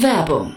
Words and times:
Werbung 0.00 0.56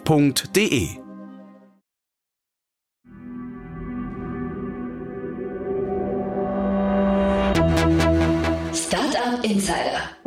f.de. 0.05 0.97
Startup 8.73 9.43
Insider. 9.43 10.20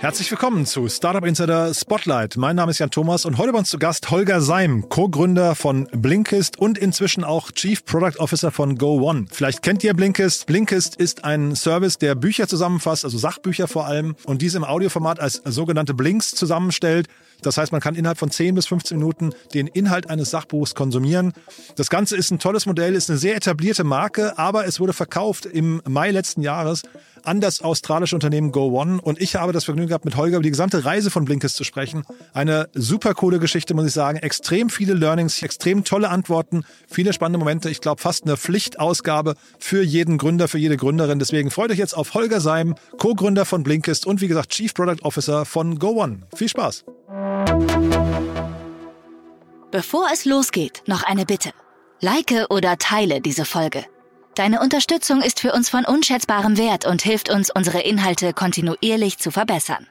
Herzlich 0.00 0.30
willkommen 0.30 0.64
zu 0.64 0.88
Startup 0.88 1.26
Insider 1.26 1.74
Spotlight. 1.74 2.38
Mein 2.38 2.56
Name 2.56 2.70
ist 2.70 2.78
Jan 2.78 2.90
Thomas 2.90 3.26
und 3.26 3.36
heute 3.36 3.52
bei 3.52 3.58
uns 3.58 3.68
zu 3.68 3.78
Gast 3.78 4.10
Holger 4.10 4.40
Seim, 4.40 4.88
Co-Gründer 4.88 5.54
von 5.54 5.88
Blinkist 5.92 6.58
und 6.58 6.78
inzwischen 6.78 7.22
auch 7.22 7.52
Chief 7.52 7.84
Product 7.84 8.18
Officer 8.18 8.50
von 8.50 8.78
GoOne. 8.78 9.26
Vielleicht 9.30 9.60
kennt 9.60 9.84
ihr 9.84 9.92
Blinkist. 9.92 10.46
Blinkist 10.46 10.96
ist 10.96 11.24
ein 11.24 11.54
Service, 11.54 11.98
der 11.98 12.14
Bücher 12.14 12.48
zusammenfasst, 12.48 13.04
also 13.04 13.18
Sachbücher 13.18 13.68
vor 13.68 13.84
allem, 13.84 14.16
und 14.24 14.40
diese 14.40 14.56
im 14.56 14.64
Audioformat 14.64 15.20
als 15.20 15.42
sogenannte 15.44 15.92
Blinks 15.92 16.30
zusammenstellt. 16.30 17.06
Das 17.42 17.58
heißt, 17.58 17.70
man 17.70 17.82
kann 17.82 17.94
innerhalb 17.94 18.18
von 18.18 18.30
10 18.30 18.54
bis 18.54 18.66
15 18.68 18.96
Minuten 18.96 19.34
den 19.52 19.66
Inhalt 19.66 20.08
eines 20.08 20.30
Sachbuchs 20.30 20.74
konsumieren. 20.74 21.34
Das 21.76 21.90
Ganze 21.90 22.16
ist 22.16 22.30
ein 22.30 22.38
tolles 22.38 22.64
Modell, 22.64 22.94
ist 22.94 23.10
eine 23.10 23.18
sehr 23.18 23.36
etablierte 23.36 23.84
Marke, 23.84 24.38
aber 24.38 24.66
es 24.66 24.80
wurde 24.80 24.94
verkauft 24.94 25.44
im 25.44 25.82
Mai 25.86 26.10
letzten 26.10 26.40
Jahres 26.40 26.82
an 27.24 27.40
das 27.40 27.62
australische 27.62 28.14
Unternehmen 28.14 28.52
GoOne. 28.52 29.00
Und 29.00 29.20
ich 29.20 29.36
habe 29.36 29.52
das 29.52 29.64
Vergnügen 29.64 29.88
gehabt, 29.88 30.04
mit 30.04 30.16
Holger 30.16 30.36
über 30.36 30.42
die 30.42 30.50
gesamte 30.50 30.84
Reise 30.84 31.10
von 31.10 31.24
Blinkist 31.24 31.56
zu 31.56 31.64
sprechen. 31.64 32.04
Eine 32.32 32.68
super 32.74 33.14
coole 33.14 33.38
Geschichte, 33.38 33.74
muss 33.74 33.86
ich 33.86 33.92
sagen. 33.92 34.18
Extrem 34.18 34.70
viele 34.70 34.94
Learnings, 34.94 35.42
extrem 35.42 35.84
tolle 35.84 36.08
Antworten, 36.08 36.64
viele 36.88 37.12
spannende 37.12 37.38
Momente. 37.38 37.70
Ich 37.70 37.80
glaube, 37.80 38.00
fast 38.00 38.24
eine 38.24 38.36
Pflichtausgabe 38.36 39.34
für 39.58 39.82
jeden 39.82 40.18
Gründer, 40.18 40.48
für 40.48 40.58
jede 40.58 40.76
Gründerin. 40.76 41.18
Deswegen 41.18 41.50
freut 41.50 41.70
euch 41.70 41.78
jetzt 41.78 41.96
auf 41.96 42.14
Holger 42.14 42.40
Seim, 42.40 42.74
Co-Gründer 42.98 43.44
von 43.44 43.62
Blinkist 43.62 44.06
und 44.06 44.20
wie 44.20 44.28
gesagt 44.28 44.50
Chief 44.50 44.72
Product 44.74 45.02
Officer 45.02 45.44
von 45.44 45.78
GoOne. 45.78 46.22
Viel 46.34 46.48
Spaß! 46.48 46.84
Bevor 49.70 50.08
es 50.12 50.24
losgeht, 50.24 50.82
noch 50.86 51.04
eine 51.04 51.24
Bitte. 51.24 51.50
Like 52.00 52.46
oder 52.48 52.76
teile 52.78 53.20
diese 53.20 53.44
Folge. 53.44 53.84
Deine 54.34 54.60
Unterstützung 54.60 55.22
ist 55.22 55.40
für 55.40 55.52
uns 55.52 55.68
von 55.68 55.84
unschätzbarem 55.84 56.56
Wert 56.56 56.86
und 56.86 57.02
hilft 57.02 57.30
uns, 57.30 57.50
unsere 57.50 57.80
Inhalte 57.80 58.32
kontinuierlich 58.32 59.18
zu 59.18 59.30
verbessern. 59.30 59.86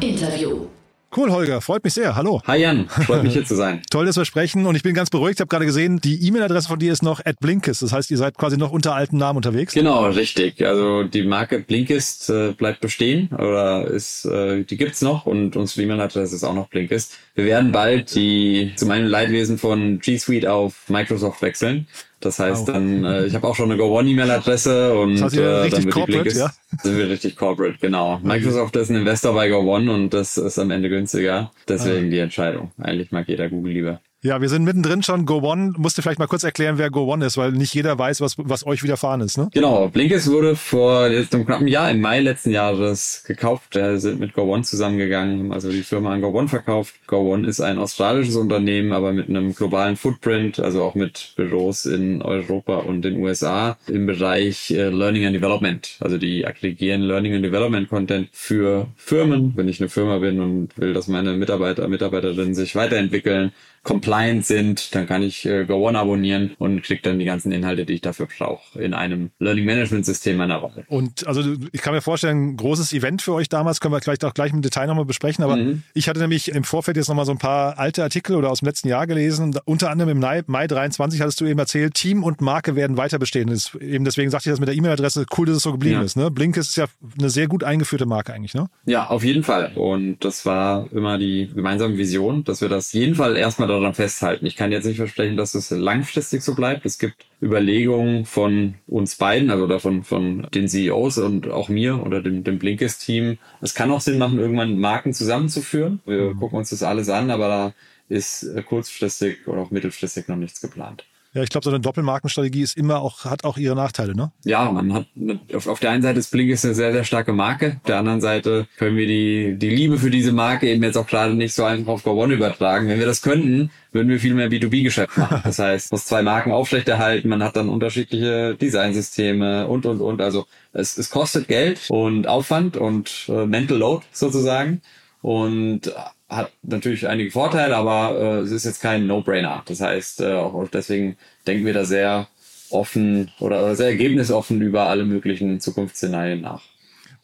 Interview. 0.00 0.71
Cool, 1.14 1.30
Holger. 1.30 1.60
Freut 1.60 1.84
mich 1.84 1.92
sehr. 1.92 2.16
Hallo. 2.16 2.40
Hi 2.46 2.58
Jan, 2.58 2.88
freut 2.88 3.22
mich 3.22 3.34
hier 3.34 3.44
zu 3.44 3.54
sein. 3.54 3.82
Toll, 3.90 4.06
dass 4.06 4.16
wir 4.16 4.24
sprechen 4.24 4.64
und 4.64 4.76
ich 4.76 4.82
bin 4.82 4.94
ganz 4.94 5.10
beruhigt. 5.10 5.36
Ich 5.36 5.40
habe 5.40 5.48
gerade 5.48 5.66
gesehen, 5.66 6.00
die 6.00 6.26
E-Mail-Adresse 6.26 6.68
von 6.68 6.78
dir 6.78 6.90
ist 6.90 7.02
noch 7.02 7.20
at 7.24 7.38
Blinkist. 7.38 7.82
Das 7.82 7.92
heißt, 7.92 8.10
ihr 8.10 8.16
seid 8.16 8.38
quasi 8.38 8.56
noch 8.56 8.72
unter 8.72 8.94
alten 8.94 9.18
Namen 9.18 9.36
unterwegs. 9.36 9.74
Genau, 9.74 10.06
richtig. 10.06 10.64
Also 10.64 11.02
die 11.04 11.22
Marke 11.24 11.58
Blinkist 11.58 12.30
äh, 12.30 12.52
bleibt 12.52 12.80
bestehen 12.80 13.28
oder 13.28 13.86
ist, 13.88 14.24
äh, 14.24 14.64
die 14.64 14.78
gibt's 14.78 15.02
noch 15.02 15.26
und 15.26 15.54
unsere 15.54 15.82
E-Mail-Adresse 15.82 16.34
ist 16.34 16.44
auch 16.44 16.54
noch 16.54 16.68
Blinkist. 16.68 17.18
Wir 17.34 17.44
werden 17.44 17.72
bald 17.72 18.14
die 18.14 18.72
zu 18.76 18.86
meinem 18.86 19.06
Leidwesen 19.06 19.58
von 19.58 19.98
G 19.98 20.16
Suite 20.16 20.46
auf 20.46 20.88
Microsoft 20.88 21.42
wechseln. 21.42 21.86
Das 22.24 22.38
heißt 22.38 22.68
wow. 22.68 22.74
dann, 22.74 23.04
äh, 23.04 23.26
ich 23.26 23.34
habe 23.34 23.46
auch 23.46 23.54
schon 23.54 23.70
eine 23.70 23.78
GoOne-E-Mail-Adresse 23.78 24.94
und 24.94 25.14
das 25.14 25.22
heißt, 25.22 25.36
äh, 25.36 25.70
dann 25.70 25.84
wird 25.84 26.32
die 26.32 26.38
ja? 26.38 26.50
sind 26.82 26.96
wir 26.96 27.08
richtig 27.08 27.36
corporate, 27.36 27.76
genau. 27.80 28.20
Microsoft 28.22 28.76
ist 28.76 28.90
ein 28.90 28.96
Investor 28.96 29.34
bei 29.34 29.48
GoOne 29.48 29.92
und 29.92 30.14
das 30.14 30.38
ist 30.38 30.58
am 30.58 30.70
Ende 30.70 30.88
günstiger. 30.88 31.50
Deswegen 31.68 32.06
ah. 32.06 32.10
die 32.10 32.18
Entscheidung. 32.18 32.70
Eigentlich 32.80 33.10
mag 33.10 33.28
jeder 33.28 33.48
Google 33.48 33.72
lieber. 33.72 34.00
Ja, 34.24 34.40
wir 34.40 34.48
sind 34.48 34.62
mittendrin 34.62 35.02
schon. 35.02 35.26
Go 35.26 35.40
One. 35.42 35.72
Musst 35.76 35.98
du 35.98 36.02
vielleicht 36.02 36.20
mal 36.20 36.28
kurz 36.28 36.44
erklären, 36.44 36.78
wer 36.78 36.90
Go 36.90 37.12
One 37.12 37.26
ist, 37.26 37.36
weil 37.36 37.50
nicht 37.50 37.74
jeder 37.74 37.98
weiß, 37.98 38.20
was, 38.20 38.36
was 38.38 38.64
euch 38.64 38.84
widerfahren 38.84 39.20
ist, 39.20 39.36
ne? 39.36 39.48
Genau. 39.52 39.88
Blinkist 39.88 40.30
wurde 40.30 40.54
vor 40.54 41.08
jetzt 41.08 41.34
einem 41.34 41.44
knappen 41.44 41.66
Jahr, 41.66 41.90
im 41.90 42.00
Mai 42.00 42.20
letzten 42.20 42.52
Jahres 42.52 43.24
gekauft. 43.26 43.74
Wir 43.74 43.98
sind 43.98 44.20
mit 44.20 44.32
Go 44.32 44.42
One 44.42 44.62
zusammengegangen, 44.62 45.52
also 45.52 45.72
die 45.72 45.82
Firma 45.82 46.12
an 46.12 46.20
Go 46.20 46.28
One 46.28 46.46
verkauft. 46.46 46.94
Go 47.08 47.32
One 47.32 47.48
ist 47.48 47.60
ein 47.60 47.78
australisches 47.78 48.36
Unternehmen, 48.36 48.92
aber 48.92 49.12
mit 49.12 49.28
einem 49.28 49.56
globalen 49.56 49.96
Footprint, 49.96 50.60
also 50.60 50.84
auch 50.84 50.94
mit 50.94 51.32
Büros 51.34 51.84
in 51.84 52.22
Europa 52.22 52.76
und 52.76 53.02
den 53.02 53.16
USA 53.16 53.76
im 53.88 54.06
Bereich 54.06 54.70
äh, 54.70 54.88
Learning 54.88 55.26
and 55.26 55.34
Development. 55.34 55.96
Also 55.98 56.16
die 56.16 56.46
aggregieren 56.46 57.02
Learning 57.02 57.34
and 57.34 57.44
Development 57.44 57.88
Content 57.88 58.28
für 58.30 58.86
Firmen. 58.94 59.54
Wenn 59.56 59.66
ich 59.66 59.80
eine 59.80 59.88
Firma 59.88 60.18
bin 60.18 60.38
und 60.40 60.78
will, 60.78 60.92
dass 60.92 61.08
meine 61.08 61.32
Mitarbeiter, 61.32 61.88
Mitarbeiterinnen 61.88 62.54
sich 62.54 62.76
weiterentwickeln, 62.76 63.50
compliant 63.82 64.46
sind, 64.46 64.94
dann 64.94 65.06
kann 65.06 65.22
ich 65.22 65.44
äh, 65.44 65.64
Go 65.64 65.88
One 65.88 65.98
abonnieren 65.98 66.52
und 66.58 66.82
kriege 66.82 67.02
dann 67.02 67.18
die 67.18 67.24
ganzen 67.24 67.50
Inhalte, 67.50 67.84
die 67.84 67.94
ich 67.94 68.00
dafür 68.00 68.26
brauche, 68.26 68.80
in 68.80 68.94
einem 68.94 69.30
Learning 69.40 69.64
Management 69.64 70.06
System 70.06 70.36
meiner 70.36 70.62
Woche. 70.62 70.84
Und 70.88 71.26
also 71.26 71.42
ich 71.72 71.80
kann 71.82 71.92
mir 71.92 72.00
vorstellen, 72.00 72.50
ein 72.50 72.56
großes 72.56 72.92
Event 72.92 73.22
für 73.22 73.32
euch 73.32 73.48
damals, 73.48 73.80
können 73.80 73.92
wir 73.92 74.00
vielleicht 74.00 74.24
auch 74.24 74.34
gleich 74.34 74.52
im 74.52 74.62
Detail 74.62 74.86
nochmal 74.86 75.04
besprechen, 75.04 75.42
aber 75.42 75.56
mhm. 75.56 75.82
ich 75.94 76.08
hatte 76.08 76.20
nämlich 76.20 76.48
im 76.48 76.62
Vorfeld 76.62 76.96
jetzt 76.96 77.08
nochmal 77.08 77.26
so 77.26 77.32
ein 77.32 77.38
paar 77.38 77.78
alte 77.78 78.04
Artikel 78.04 78.36
oder 78.36 78.50
aus 78.50 78.60
dem 78.60 78.66
letzten 78.66 78.88
Jahr 78.88 79.06
gelesen, 79.06 79.58
unter 79.64 79.90
anderem 79.90 80.10
im 80.10 80.20
Mai, 80.20 80.42
Mai 80.46 80.68
23 80.68 81.20
hattest 81.20 81.40
du 81.40 81.46
eben 81.46 81.58
erzählt, 81.58 81.94
Team 81.94 82.22
und 82.22 82.40
Marke 82.40 82.76
werden 82.76 82.96
weiter 82.96 83.18
bestehen. 83.18 83.48
Das 83.48 83.74
eben 83.74 84.04
deswegen 84.04 84.30
sagte 84.30 84.48
ich 84.48 84.52
das 84.52 84.60
mit 84.60 84.68
der 84.68 84.76
E-Mail-Adresse, 84.76 85.26
cool, 85.36 85.46
dass 85.46 85.56
es 85.56 85.62
so 85.62 85.72
geblieben 85.72 85.96
ja. 85.96 86.02
ist. 86.02 86.16
Ne? 86.16 86.30
Blinkist 86.30 86.70
ist 86.70 86.76
ja 86.76 86.86
eine 87.18 87.30
sehr 87.30 87.48
gut 87.48 87.64
eingeführte 87.64 88.06
Marke 88.06 88.32
eigentlich, 88.32 88.54
ne? 88.54 88.68
Ja, 88.84 89.08
auf 89.08 89.24
jeden 89.24 89.42
Fall. 89.42 89.72
Und 89.74 90.24
das 90.24 90.46
war 90.46 90.86
immer 90.92 91.18
die 91.18 91.50
gemeinsame 91.52 91.98
Vision, 91.98 92.44
dass 92.44 92.60
wir 92.60 92.68
das 92.68 92.92
jeden 92.92 93.16
Fall 93.16 93.36
erstmal 93.36 93.71
daran 93.72 93.94
festhalten. 93.94 94.46
Ich 94.46 94.56
kann 94.56 94.72
jetzt 94.72 94.84
nicht 94.84 94.96
versprechen, 94.96 95.36
dass 95.36 95.54
es 95.54 95.70
langfristig 95.70 96.42
so 96.42 96.54
bleibt. 96.54 96.86
Es 96.86 96.98
gibt 96.98 97.26
Überlegungen 97.42 98.24
von 98.24 98.74
uns 98.86 99.16
beiden, 99.16 99.50
also 99.50 99.66
davon 99.66 100.04
von 100.04 100.46
den 100.54 100.68
CEOs 100.68 101.18
und 101.18 101.50
auch 101.50 101.68
mir 101.68 102.04
oder 102.04 102.22
dem, 102.22 102.44
dem 102.44 102.58
Blinkist-Team. 102.58 103.38
Es 103.60 103.74
kann 103.74 103.90
auch 103.90 104.00
Sinn 104.00 104.18
machen, 104.18 104.38
irgendwann 104.38 104.78
Marken 104.78 105.12
zusammenzuführen. 105.12 106.00
Wir 106.06 106.34
mhm. 106.34 106.38
gucken 106.38 106.58
uns 106.58 106.70
das 106.70 106.82
alles 106.82 107.08
an, 107.08 107.30
aber 107.30 107.48
da 107.48 107.74
ist 108.08 108.46
kurzfristig 108.66 109.48
oder 109.48 109.60
auch 109.62 109.70
mittelfristig 109.70 110.28
noch 110.28 110.36
nichts 110.36 110.60
geplant. 110.60 111.04
Ja, 111.34 111.42
ich 111.42 111.48
glaube, 111.48 111.64
so 111.64 111.70
eine 111.70 111.80
Doppelmarkenstrategie 111.80 112.60
ist 112.60 112.76
immer 112.76 113.00
auch, 113.00 113.24
hat 113.24 113.44
auch 113.44 113.56
ihre 113.56 113.74
Nachteile, 113.74 114.14
ne? 114.14 114.32
Ja, 114.44 114.70
man 114.70 114.92
hat, 114.92 115.06
auf, 115.54 115.66
auf 115.66 115.80
der 115.80 115.90
einen 115.90 116.02
Seite 116.02 116.18
ist 116.18 116.30
Blinkist 116.30 116.66
eine 116.66 116.74
sehr, 116.74 116.92
sehr 116.92 117.04
starke 117.04 117.32
Marke. 117.32 117.76
Auf 117.76 117.86
der 117.86 117.98
anderen 117.98 118.20
Seite 118.20 118.66
können 118.76 118.98
wir 118.98 119.06
die, 119.06 119.56
die 119.56 119.70
Liebe 119.70 119.96
für 119.96 120.10
diese 120.10 120.32
Marke 120.32 120.68
eben 120.68 120.82
jetzt 120.82 120.98
auch 120.98 121.06
gerade 121.06 121.32
nicht 121.32 121.54
so 121.54 121.64
einfach 121.64 121.94
auf 121.94 122.02
Go 122.02 122.22
One 122.22 122.34
übertragen. 122.34 122.86
Wenn 122.88 122.98
wir 122.98 123.06
das 123.06 123.22
könnten, 123.22 123.70
würden 123.92 124.08
wir 124.08 124.20
viel 124.20 124.34
mehr 124.34 124.50
B2B-Geschäft 124.50 125.16
machen. 125.16 125.40
Das 125.42 125.58
heißt, 125.58 125.90
muss 125.92 126.04
zwei 126.04 126.22
Marken 126.22 126.52
aufrechterhalten, 126.52 127.30
man 127.30 127.42
hat 127.42 127.56
dann 127.56 127.70
unterschiedliche 127.70 128.54
Designsysteme 128.54 129.66
und, 129.68 129.86
und, 129.86 130.02
und. 130.02 130.20
Also 130.20 130.44
es, 130.74 130.98
es 130.98 131.08
kostet 131.08 131.48
Geld 131.48 131.86
und 131.88 132.26
Aufwand 132.26 132.76
und 132.76 133.26
äh, 133.28 133.46
Mental 133.46 133.78
Load 133.78 134.04
sozusagen. 134.12 134.82
Und 135.22 135.94
hat 136.34 136.52
natürlich 136.62 137.06
einige 137.06 137.30
Vorteile, 137.30 137.76
aber 137.76 138.18
äh, 138.18 138.38
es 138.40 138.50
ist 138.50 138.64
jetzt 138.64 138.80
kein 138.80 139.06
No-Brainer. 139.06 139.62
Das 139.66 139.80
heißt, 139.80 140.20
äh, 140.22 140.32
auch 140.32 140.68
deswegen 140.68 141.16
denken 141.46 141.66
wir 141.66 141.74
da 141.74 141.84
sehr 141.84 142.28
offen 142.70 143.30
oder, 143.38 143.62
oder 143.62 143.76
sehr 143.76 143.88
ergebnisoffen 143.88 144.60
über 144.62 144.86
alle 144.86 145.04
möglichen 145.04 145.60
Zukunftsszenarien 145.60 146.40
nach. 146.40 146.62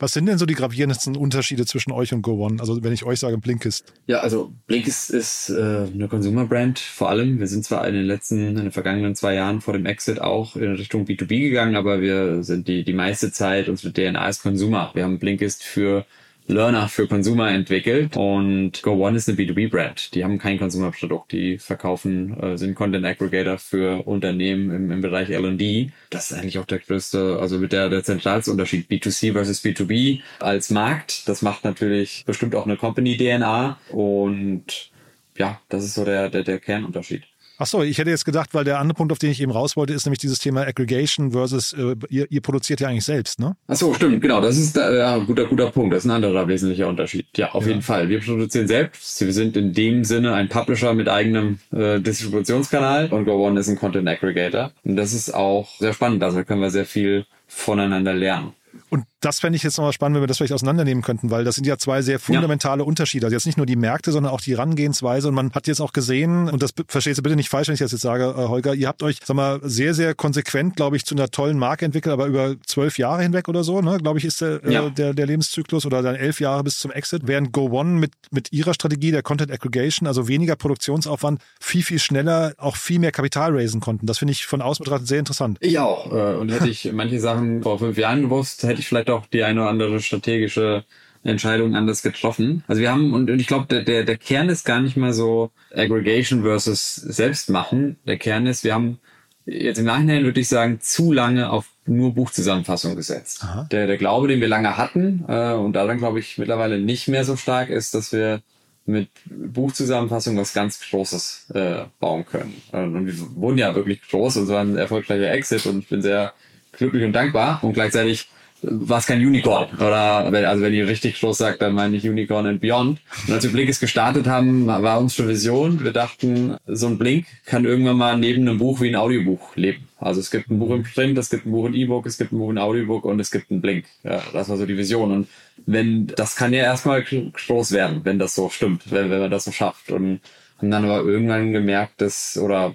Was 0.01 0.13
sind 0.13 0.27
denn 0.27 0.39
so 0.39 0.47
die 0.47 0.55
gravierendsten 0.55 1.17
Unterschiede 1.17 1.67
zwischen 1.67 1.91
euch 1.91 2.13
und 2.13 2.23
GoOne? 2.23 2.61
Also 2.61 2.85
wenn 2.85 2.93
ich 2.93 3.05
euch 3.05 3.19
sage 3.19 3.37
Blinkist. 3.39 3.93
Ja, 4.07 4.21
also 4.21 4.53
Blinkist 4.69 5.11
ist 5.11 5.51
äh, 5.51 5.89
eine 5.93 6.07
Consumer-Brand 6.07 6.79
vor 6.79 7.11
allem. 7.11 7.41
Wir 7.41 7.49
sind 7.49 7.65
zwar 7.65 7.87
in 7.89 7.95
den 7.95 8.05
letzten, 8.05 8.47
in 8.47 8.55
den 8.55 8.71
vergangenen 8.71 9.17
zwei 9.17 9.35
Jahren 9.35 9.61
vor 9.61 9.75
dem 9.75 9.87
Exit 9.87 10.21
auch 10.21 10.55
in 10.55 10.77
Richtung 10.77 11.05
B2B 11.05 11.49
gegangen, 11.49 11.75
aber 11.75 12.01
wir 12.01 12.45
sind 12.45 12.69
die, 12.69 12.85
die 12.85 12.93
meiste 12.93 13.33
Zeit, 13.33 13.69
unsere 13.69 13.93
DNA 13.93 14.29
ist 14.29 14.43
Consumer. 14.43 14.93
Wir 14.95 15.03
haben 15.03 15.19
Blinkist 15.19 15.65
für 15.65 16.07
Learner 16.49 16.89
für 16.89 17.07
Consumer 17.07 17.51
entwickelt 17.51 18.17
und 18.17 18.83
Go 18.83 18.93
One 19.07 19.19
ist 19.19 19.29
eine 19.29 19.37
B2B-Brand. 19.37 20.15
Die 20.15 20.25
haben 20.25 20.39
kein 20.39 20.59
Consumer-Produkt. 20.59 21.33
Die 21.33 21.59
verkaufen, 21.59 22.41
äh, 22.41 22.57
sind 22.57 22.75
Content 22.75 23.05
Aggregator 23.05 23.59
für 23.59 24.07
Unternehmen 24.07 24.71
im, 24.71 24.91
im 24.91 25.01
Bereich 25.03 25.29
L&D. 25.29 25.93
Das 26.09 26.31
ist 26.31 26.39
eigentlich 26.39 26.59
auch 26.59 26.65
der 26.65 26.79
größte, 26.79 27.39
also 27.39 27.59
mit 27.59 27.73
der, 27.73 27.91
der 27.91 28.03
zentralste 28.03 28.51
Unterschied. 28.51 28.91
B2C 28.91 29.33
versus 29.35 29.63
B2B 29.63 30.21
als 30.41 30.71
Markt. 30.71 31.29
Das 31.29 31.43
macht 31.43 31.65
natürlich 31.65 32.25
bestimmt 32.27 32.55
auch 32.55 32.65
eine 32.65 32.77
Company-DNA 32.77 33.79
und 33.91 34.91
ja, 35.37 35.61
das 35.69 35.85
ist 35.85 35.95
so 35.95 36.05
der, 36.07 36.31
der, 36.31 36.45
der 36.45 36.61
Kernunterschied. 36.61 37.25
Ach 37.61 37.67
so, 37.67 37.83
ich 37.83 37.99
hätte 37.99 38.11
jetzt 38.11 38.25
gedacht, 38.25 38.51
weil 38.55 38.63
der 38.65 38.79
andere 38.79 38.95
Punkt, 38.97 39.11
auf 39.13 39.19
den 39.19 39.31
ich 39.31 39.43
eben 39.43 39.51
raus 39.51 39.77
wollte, 39.77 39.93
ist 39.93 40.07
nämlich 40.07 40.21
dieses 40.21 40.39
Thema 40.39 40.63
Aggregation 40.63 41.33
versus, 41.33 41.73
äh, 41.73 41.97
ihr, 42.09 42.31
ihr 42.31 42.41
produziert 42.41 42.79
ja 42.81 42.87
eigentlich 42.89 43.05
selbst, 43.05 43.41
ne? 43.41 43.57
Ach 43.67 43.75
so, 43.77 43.93
stimmt, 43.95 44.21
genau. 44.21 44.41
Das 44.41 44.57
ist 44.57 44.77
äh, 44.77 44.99
ja, 44.99 45.19
guter, 45.19 45.45
guter 45.47 45.71
Punkt. 45.71 45.93
Das 45.93 46.05
ist 46.05 46.11
ein 46.11 46.15
anderer 46.15 46.47
wesentlicher 46.47 46.87
Unterschied. 46.87 47.27
Ja, 47.37 47.51
auf 47.53 47.65
Ja. 47.65 47.71
jeden 47.71 47.83
Fall. 47.83 48.09
Wir 48.09 48.21
produzieren 48.21 48.69
selbst. 48.69 49.21
Wir 49.21 49.33
sind 49.33 49.57
in 49.57 49.73
dem 49.73 50.05
Sinne 50.05 50.35
ein 50.35 50.49
Publisher 50.49 50.95
mit 50.95 51.09
eigenem 51.09 51.59
äh, 51.73 51.99
Distributionskanal 52.01 53.09
und 53.13 53.25
Go 53.25 53.45
One 53.47 53.59
ist 53.59 53.69
ein 53.69 53.77
Content 53.77 54.09
Aggregator. 54.09 54.71
Und 54.85 54.97
das 54.97 55.13
ist 55.13 55.35
auch 55.35 55.69
sehr 55.79 55.93
spannend. 55.93 56.23
Also 56.23 56.39
da 56.39 56.45
können 56.45 56.61
wir 56.61 56.71
sehr 56.71 56.87
viel 56.87 57.27
voneinander 57.49 58.15
lernen. 58.15 58.53
Und 58.91 59.05
das 59.21 59.41
fände 59.41 59.57
ich 59.57 59.63
jetzt 59.63 59.77
nochmal 59.77 59.93
spannend, 59.93 60.15
wenn 60.17 60.23
wir 60.23 60.27
das 60.29 60.37
vielleicht 60.39 60.53
auseinandernehmen 60.53 61.03
könnten, 61.03 61.31
weil 61.31 61.45
das 61.45 61.57
sind 61.57 61.67
ja 61.67 61.77
zwei 61.77 62.03
sehr 62.03 62.19
fundamentale 62.19 62.85
Unterschiede. 62.85 63.27
Also 63.27 63.35
jetzt 63.35 63.47
nicht 63.47 63.57
nur 63.59 63.67
die 63.67 63.77
Märkte, 63.77 64.13
sondern 64.13 64.33
auch 64.33 64.41
die 64.41 64.53
Herangehensweise. 64.53 65.29
Und 65.29 65.35
man 65.35 65.53
hat 65.53 65.67
jetzt 65.67 65.81
auch 65.81 65.93
gesehen, 65.93 66.49
und 66.49 66.63
das 66.63 66.73
verstehst 66.89 67.19
du 67.19 67.23
bitte 67.23 67.37
nicht 67.37 67.49
falsch, 67.49 67.69
wenn 67.69 67.75
ich 67.75 67.81
das 67.81 67.93
jetzt 67.93 68.01
sage, 68.03 68.25
äh, 68.25 68.49
Holger, 68.49 68.75
ihr 68.75 68.89
habt 68.89 69.03
euch, 69.03 69.19
sag 69.25 69.35
mal, 69.37 69.61
sehr, 69.63 69.93
sehr 69.95 70.15
konsequent, 70.15 70.77
glaube 70.77 70.97
ich, 70.97 71.05
zu 71.05 71.15
einer 71.15 71.29
tollen 71.31 71.59
Marke 71.59 71.85
entwickelt, 71.85 72.13
aber 72.13 72.27
über 72.27 72.55
zwölf 72.67 72.97
Jahre 72.99 73.23
hinweg 73.23 73.49
oder 73.49 73.65
so, 73.65 73.81
ne, 73.81 73.99
glaube 73.99 74.19
ich, 74.19 74.25
ist 74.25 74.41
der, 74.41 74.61
Ja. 74.69 74.87
äh, 74.87 74.91
der, 74.91 75.15
der 75.15 75.27
Lebenszyklus 75.27 75.85
oder 75.85 76.01
dann 76.03 76.15
elf 76.15 76.41
Jahre 76.41 76.63
bis 76.65 76.79
zum 76.79 76.91
Exit. 76.93 77.23
Während 77.27 77.53
Go 77.53 77.69
One 77.71 77.91
mit, 77.99 78.13
mit 78.31 78.53
ihrer 78.53 78.73
Strategie 78.75 79.11
der 79.11 79.23
Content 79.23 79.51
Aggregation, 79.51 80.07
also 80.07 80.29
weniger 80.29 80.57
Produktionsaufwand, 80.57 81.41
viel, 81.61 81.83
viel 81.83 81.99
schneller 81.99 82.55
auch 82.59 82.77
viel 82.77 82.99
mehr 83.01 83.13
Kapital 83.13 83.55
raisen 83.57 83.81
konnten. 83.81 84.07
Das 84.07 84.19
finde 84.19 84.33
ich 84.33 84.47
von 84.47 84.63
außen 84.63 84.85
betrachtet 84.85 85.09
sehr 85.09 85.19
interessant. 85.19 85.59
Ich 85.61 85.79
auch. 85.79 86.13
Äh, 86.13 86.37
Und 86.37 86.51
hätte 86.51 86.69
ich 86.69 86.91
manche 86.93 87.19
Sachen 87.21 87.63
vor 87.63 87.79
fünf 87.79 87.99
Jahren 87.99 88.23
gewusst, 88.23 88.63
hätte 88.63 88.78
ich 88.81 88.89
vielleicht 88.89 89.11
auch 89.11 89.27
die 89.27 89.45
eine 89.45 89.61
oder 89.61 89.71
andere 89.71 90.01
strategische 90.01 90.85
Entscheidung 91.25 91.75
anders 91.75 92.03
getroffen. 92.03 92.63
Also 92.69 92.81
wir 92.81 92.91
haben, 92.91 93.13
und 93.13 93.31
und 93.31 93.41
ich 93.41 93.47
glaube, 93.47 93.67
der, 93.67 93.83
der, 93.83 94.05
der 94.05 94.17
Kern 94.17 94.49
ist 94.49 94.65
gar 94.65 94.81
nicht 94.81 94.97
mal 94.97 95.13
so 95.13 95.51
Aggregation 95.75 96.43
versus 96.43 96.95
Selbstmachen. 96.95 97.97
Der 98.07 98.19
Kern 98.19 98.47
ist, 98.47 98.65
wir 98.65 98.75
haben 98.75 98.99
jetzt 99.45 99.79
im 99.79 99.87
Nachhinein 99.87 100.25
würde 100.25 100.41
ich 100.41 100.49
sagen, 100.49 100.81
zu 100.81 101.13
lange 101.13 101.51
auf 101.51 101.67
nur 101.87 102.15
Buchzusammenfassung 102.15 102.97
gesetzt. 102.97 103.45
Der, 103.73 103.87
der 103.87 103.97
Glaube, 103.97 104.29
den 104.29 104.41
wir 104.41 104.49
lange 104.49 104.77
hatten, 104.77 105.25
äh, 105.27 105.53
und 105.53 105.73
daran 105.73 105.99
glaube 105.99 106.21
ich 106.21 106.39
mittlerweile 106.39 106.79
nicht 106.79 107.09
mehr 107.09 107.25
so 107.25 107.37
stark 107.37 107.71
ist, 107.71 107.95
dass 107.95 108.13
wir 108.13 108.43
mit 108.85 109.09
Buchzusammenfassung 109.27 110.37
was 110.37 110.55
ganz 110.55 110.81
Großes 110.81 111.51
äh, 111.55 111.85
bauen 111.99 112.25
können. 112.25 112.55
Und 112.73 113.07
wir 113.07 113.15
wurden 113.37 113.59
ja 113.59 113.75
wirklich 113.75 114.01
groß 114.03 114.39
und 114.39 114.45
es 114.45 114.49
war 114.49 114.63
ein 114.63 114.77
erfolgreicher 114.77 115.31
Exit 115.31 115.67
und 115.67 115.81
ich 115.81 115.89
bin 115.89 116.01
sehr 116.01 116.33
glücklich 116.73 117.05
und 117.05 117.13
dankbar 117.13 117.63
und 117.63 117.75
gleichzeitig 117.75 118.29
war 118.63 118.99
es 118.99 119.07
kein 119.07 119.21
Unicorn. 119.21 119.69
Oder 119.77 120.31
wenn, 120.31 120.45
also 120.45 120.63
wenn 120.63 120.75
ihr 120.75 120.89
richtig 120.89 121.21
groß 121.21 121.39
sagt, 121.39 121.63
dann 121.63 121.75
meine 121.75 121.97
ich 121.97 122.09
Unicorn 122.09 122.47
and 122.47 122.61
Beyond. 122.61 123.01
Und 123.27 123.35
als 123.35 123.45
wir 123.45 123.53
Blinkist 123.53 123.81
gestartet 123.81 124.27
haben, 124.27 124.67
war 124.67 124.99
unsere 124.99 125.29
Vision, 125.29 125.85
wir 125.85 125.93
dachten, 125.93 126.57
so 126.67 126.87
ein 126.87 126.99
Blink 126.99 127.27
kann 127.47 127.65
irgendwann 127.65 127.97
mal 127.97 128.19
neben 128.19 128.49
einem 128.49 128.59
Buch 128.59 128.81
wie 128.81 128.89
ein 128.89 128.97
Audiobuch 128.97 129.57
leben. 129.57 129.89
Also 129.99 130.21
es 130.21 130.31
gibt 130.31 130.51
ein 130.51 130.59
Buch 130.59 130.71
im 130.71 130.85
Print, 130.85 131.19
es 131.19 131.31
gibt 131.31 131.47
ein 131.47 131.51
Buch 131.51 131.67
in 131.67 131.75
E-Book, 131.75 132.07
es 132.07 132.19
gibt 132.19 132.33
ein 132.33 132.39
Buch 132.39 132.51
in 132.51 132.59
Audiobook 132.59 133.05
und 133.05 133.21
es 133.21 133.31
gibt 133.31 133.51
ein 133.51 133.61
Blink. 133.61 133.85
Ja, 134.05 134.23
das 134.33 134.49
war 134.49 134.57
so 134.57 134.67
die 134.67 134.77
Vision. 134.77 135.13
Und 135.13 135.29
wenn, 135.67 136.07
das 136.07 136.37
kann 136.37 136.53
ja 136.53 136.63
erstmal 136.63 137.03
groß 137.03 137.73
werden, 137.73 138.01
wenn 138.05 138.19
das 138.19 138.35
so 138.35 138.49
stimmt, 138.49 138.91
wenn, 138.91 139.11
wenn 139.11 139.21
man 139.21 139.31
das 139.31 139.45
so 139.45 139.53
schafft. 139.53 139.91
Und 139.91 140.21
haben 140.59 140.71
dann 140.71 140.85
aber 140.85 141.09
irgendwann 141.09 141.53
gemerkt, 141.53 142.01
dass, 142.01 142.37
oder 142.37 142.75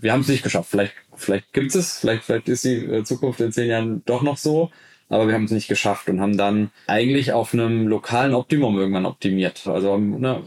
wir 0.00 0.12
haben 0.12 0.20
es 0.20 0.28
nicht 0.28 0.42
geschafft. 0.42 0.70
Vielleicht, 0.70 0.92
vielleicht 1.16 1.52
gibt 1.52 1.74
es, 1.74 1.98
vielleicht, 1.98 2.24
vielleicht 2.24 2.48
ist 2.48 2.64
die 2.64 2.84
äh, 2.84 3.04
Zukunft 3.04 3.40
in 3.40 3.52
zehn 3.52 3.68
Jahren 3.68 4.02
doch 4.04 4.22
noch 4.22 4.36
so, 4.36 4.70
aber 5.08 5.26
wir 5.28 5.34
haben 5.34 5.44
es 5.44 5.50
nicht 5.50 5.68
geschafft 5.68 6.08
und 6.08 6.20
haben 6.20 6.36
dann 6.36 6.70
eigentlich 6.86 7.32
auf 7.32 7.52
einem 7.54 7.86
lokalen 7.86 8.34
Optimum 8.34 8.78
irgendwann 8.78 9.06
optimiert. 9.06 9.66
Also 9.66 9.96
ne, 9.96 10.42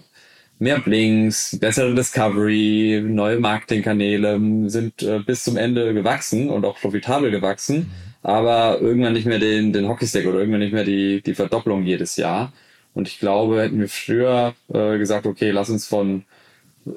mehr 0.59 0.79
Blinks, 0.79 1.57
bessere 1.59 1.93
Discovery, 1.93 3.03
neue 3.05 3.39
Marketingkanäle 3.39 4.39
sind 4.69 5.03
äh, 5.03 5.19
bis 5.19 5.43
zum 5.43 5.57
Ende 5.57 5.93
gewachsen 5.93 6.49
und 6.49 6.65
auch 6.65 6.79
profitabel 6.79 7.31
gewachsen, 7.31 7.91
aber 8.23 8.79
irgendwann 8.81 9.13
nicht 9.13 9.27
mehr 9.27 9.39
den, 9.39 9.73
den 9.73 9.87
Hockeystick 9.87 10.25
oder 10.25 10.39
irgendwann 10.39 10.61
nicht 10.61 10.73
mehr 10.73 10.83
die, 10.83 11.21
die 11.21 11.35
Verdopplung 11.35 11.83
jedes 11.83 12.17
Jahr. 12.17 12.53
Und 12.93 13.07
ich 13.07 13.19
glaube, 13.19 13.61
hätten 13.61 13.79
wir 13.79 13.89
früher 13.89 14.55
äh, 14.73 14.97
gesagt, 14.97 15.27
okay, 15.27 15.51
lass 15.51 15.69
uns 15.69 15.87
von 15.87 16.25